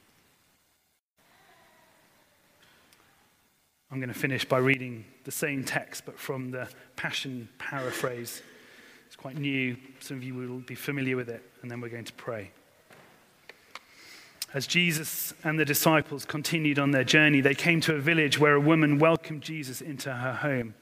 I'm 3.91 4.01
going 4.01 4.13
to 4.13 4.19
finish 4.19 4.45
by 4.45 4.59
reading 4.59 5.07
the 5.25 5.31
same 5.31 5.65
text, 5.65 6.05
but 6.05 6.19
from 6.19 6.51
the 6.51 6.69
Passion 6.97 7.49
paraphrase. 7.59 8.43
It's 9.07 9.17
quite 9.17 9.39
new. 9.39 9.77
Some 10.01 10.19
of 10.19 10.23
you 10.23 10.35
will 10.35 10.59
be 10.59 10.75
familiar 10.75 11.17
with 11.17 11.31
it, 11.31 11.43
and 11.63 11.71
then 11.71 11.81
we're 11.81 11.89
going 11.89 12.05
to 12.05 12.13
pray. 12.13 12.51
As 14.53 14.67
Jesus 14.67 15.33
and 15.43 15.59
the 15.59 15.65
disciples 15.65 16.27
continued 16.27 16.79
on 16.79 16.91
their 16.91 17.05
journey, 17.05 17.41
they 17.41 17.55
came 17.55 17.81
to 17.83 17.95
a 17.95 17.99
village 17.99 18.39
where 18.39 18.55
a 18.55 18.61
woman 18.61 18.99
welcomed 18.99 19.43
Jesus 19.43 19.81
into 19.81 20.13
her 20.13 20.35
home. 20.35 20.75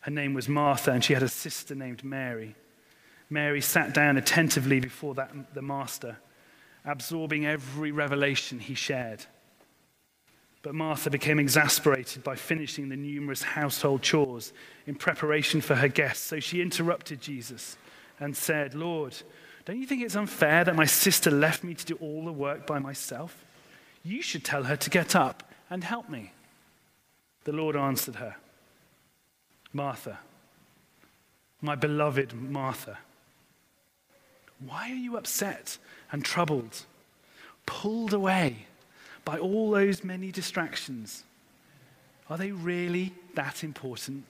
Her 0.00 0.12
name 0.12 0.32
was 0.32 0.48
Martha, 0.48 0.92
and 0.92 1.02
she 1.02 1.14
had 1.14 1.24
a 1.24 1.28
sister 1.28 1.74
named 1.74 2.04
Mary. 2.04 2.54
Mary 3.28 3.60
sat 3.60 3.92
down 3.92 4.16
attentively 4.16 4.78
before 4.78 5.14
that, 5.14 5.54
the 5.54 5.62
Master, 5.62 6.18
absorbing 6.84 7.44
every 7.44 7.90
revelation 7.90 8.60
he 8.60 8.74
shared. 8.74 9.26
But 10.66 10.74
Martha 10.74 11.10
became 11.10 11.38
exasperated 11.38 12.24
by 12.24 12.34
finishing 12.34 12.88
the 12.88 12.96
numerous 12.96 13.40
household 13.40 14.02
chores 14.02 14.52
in 14.88 14.96
preparation 14.96 15.60
for 15.60 15.76
her 15.76 15.86
guests, 15.86 16.26
so 16.26 16.40
she 16.40 16.60
interrupted 16.60 17.20
Jesus 17.20 17.78
and 18.18 18.36
said, 18.36 18.74
Lord, 18.74 19.14
don't 19.64 19.78
you 19.78 19.86
think 19.86 20.02
it's 20.02 20.16
unfair 20.16 20.64
that 20.64 20.74
my 20.74 20.84
sister 20.84 21.30
left 21.30 21.62
me 21.62 21.74
to 21.74 21.86
do 21.86 21.94
all 22.00 22.24
the 22.24 22.32
work 22.32 22.66
by 22.66 22.80
myself? 22.80 23.44
You 24.02 24.22
should 24.22 24.44
tell 24.44 24.64
her 24.64 24.74
to 24.74 24.90
get 24.90 25.14
up 25.14 25.48
and 25.70 25.84
help 25.84 26.10
me. 26.10 26.32
The 27.44 27.52
Lord 27.52 27.76
answered 27.76 28.16
her, 28.16 28.34
Martha, 29.72 30.18
my 31.62 31.76
beloved 31.76 32.34
Martha, 32.34 32.98
why 34.58 34.90
are 34.90 34.96
you 34.96 35.16
upset 35.16 35.78
and 36.10 36.24
troubled, 36.24 36.86
pulled 37.66 38.12
away 38.12 38.66
by 39.26 39.38
all 39.38 39.72
those 39.72 40.04
many 40.04 40.30
distractions? 40.30 41.24
Are 42.30 42.38
they 42.38 42.52
really 42.52 43.12
that 43.34 43.64
important? 43.64 44.24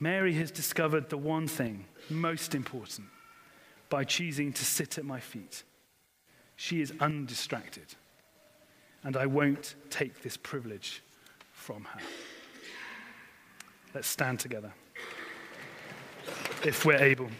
Mary 0.00 0.34
has 0.34 0.50
discovered 0.50 1.08
the 1.08 1.16
one 1.16 1.46
thing 1.46 1.86
most 2.10 2.54
important 2.54 3.06
by 3.88 4.02
choosing 4.02 4.52
to 4.52 4.64
sit 4.64 4.98
at 4.98 5.04
my 5.04 5.20
feet. 5.20 5.62
She 6.56 6.80
is 6.80 6.92
undistracted, 7.00 7.94
and 9.04 9.16
I 9.16 9.26
won't 9.26 9.76
take 9.90 10.22
this 10.22 10.36
privilege 10.36 11.02
from 11.52 11.84
her. 11.84 12.00
Let's 13.94 14.08
stand 14.08 14.40
together 14.40 14.72
if 16.64 16.84
we're 16.84 17.02
able. 17.02 17.30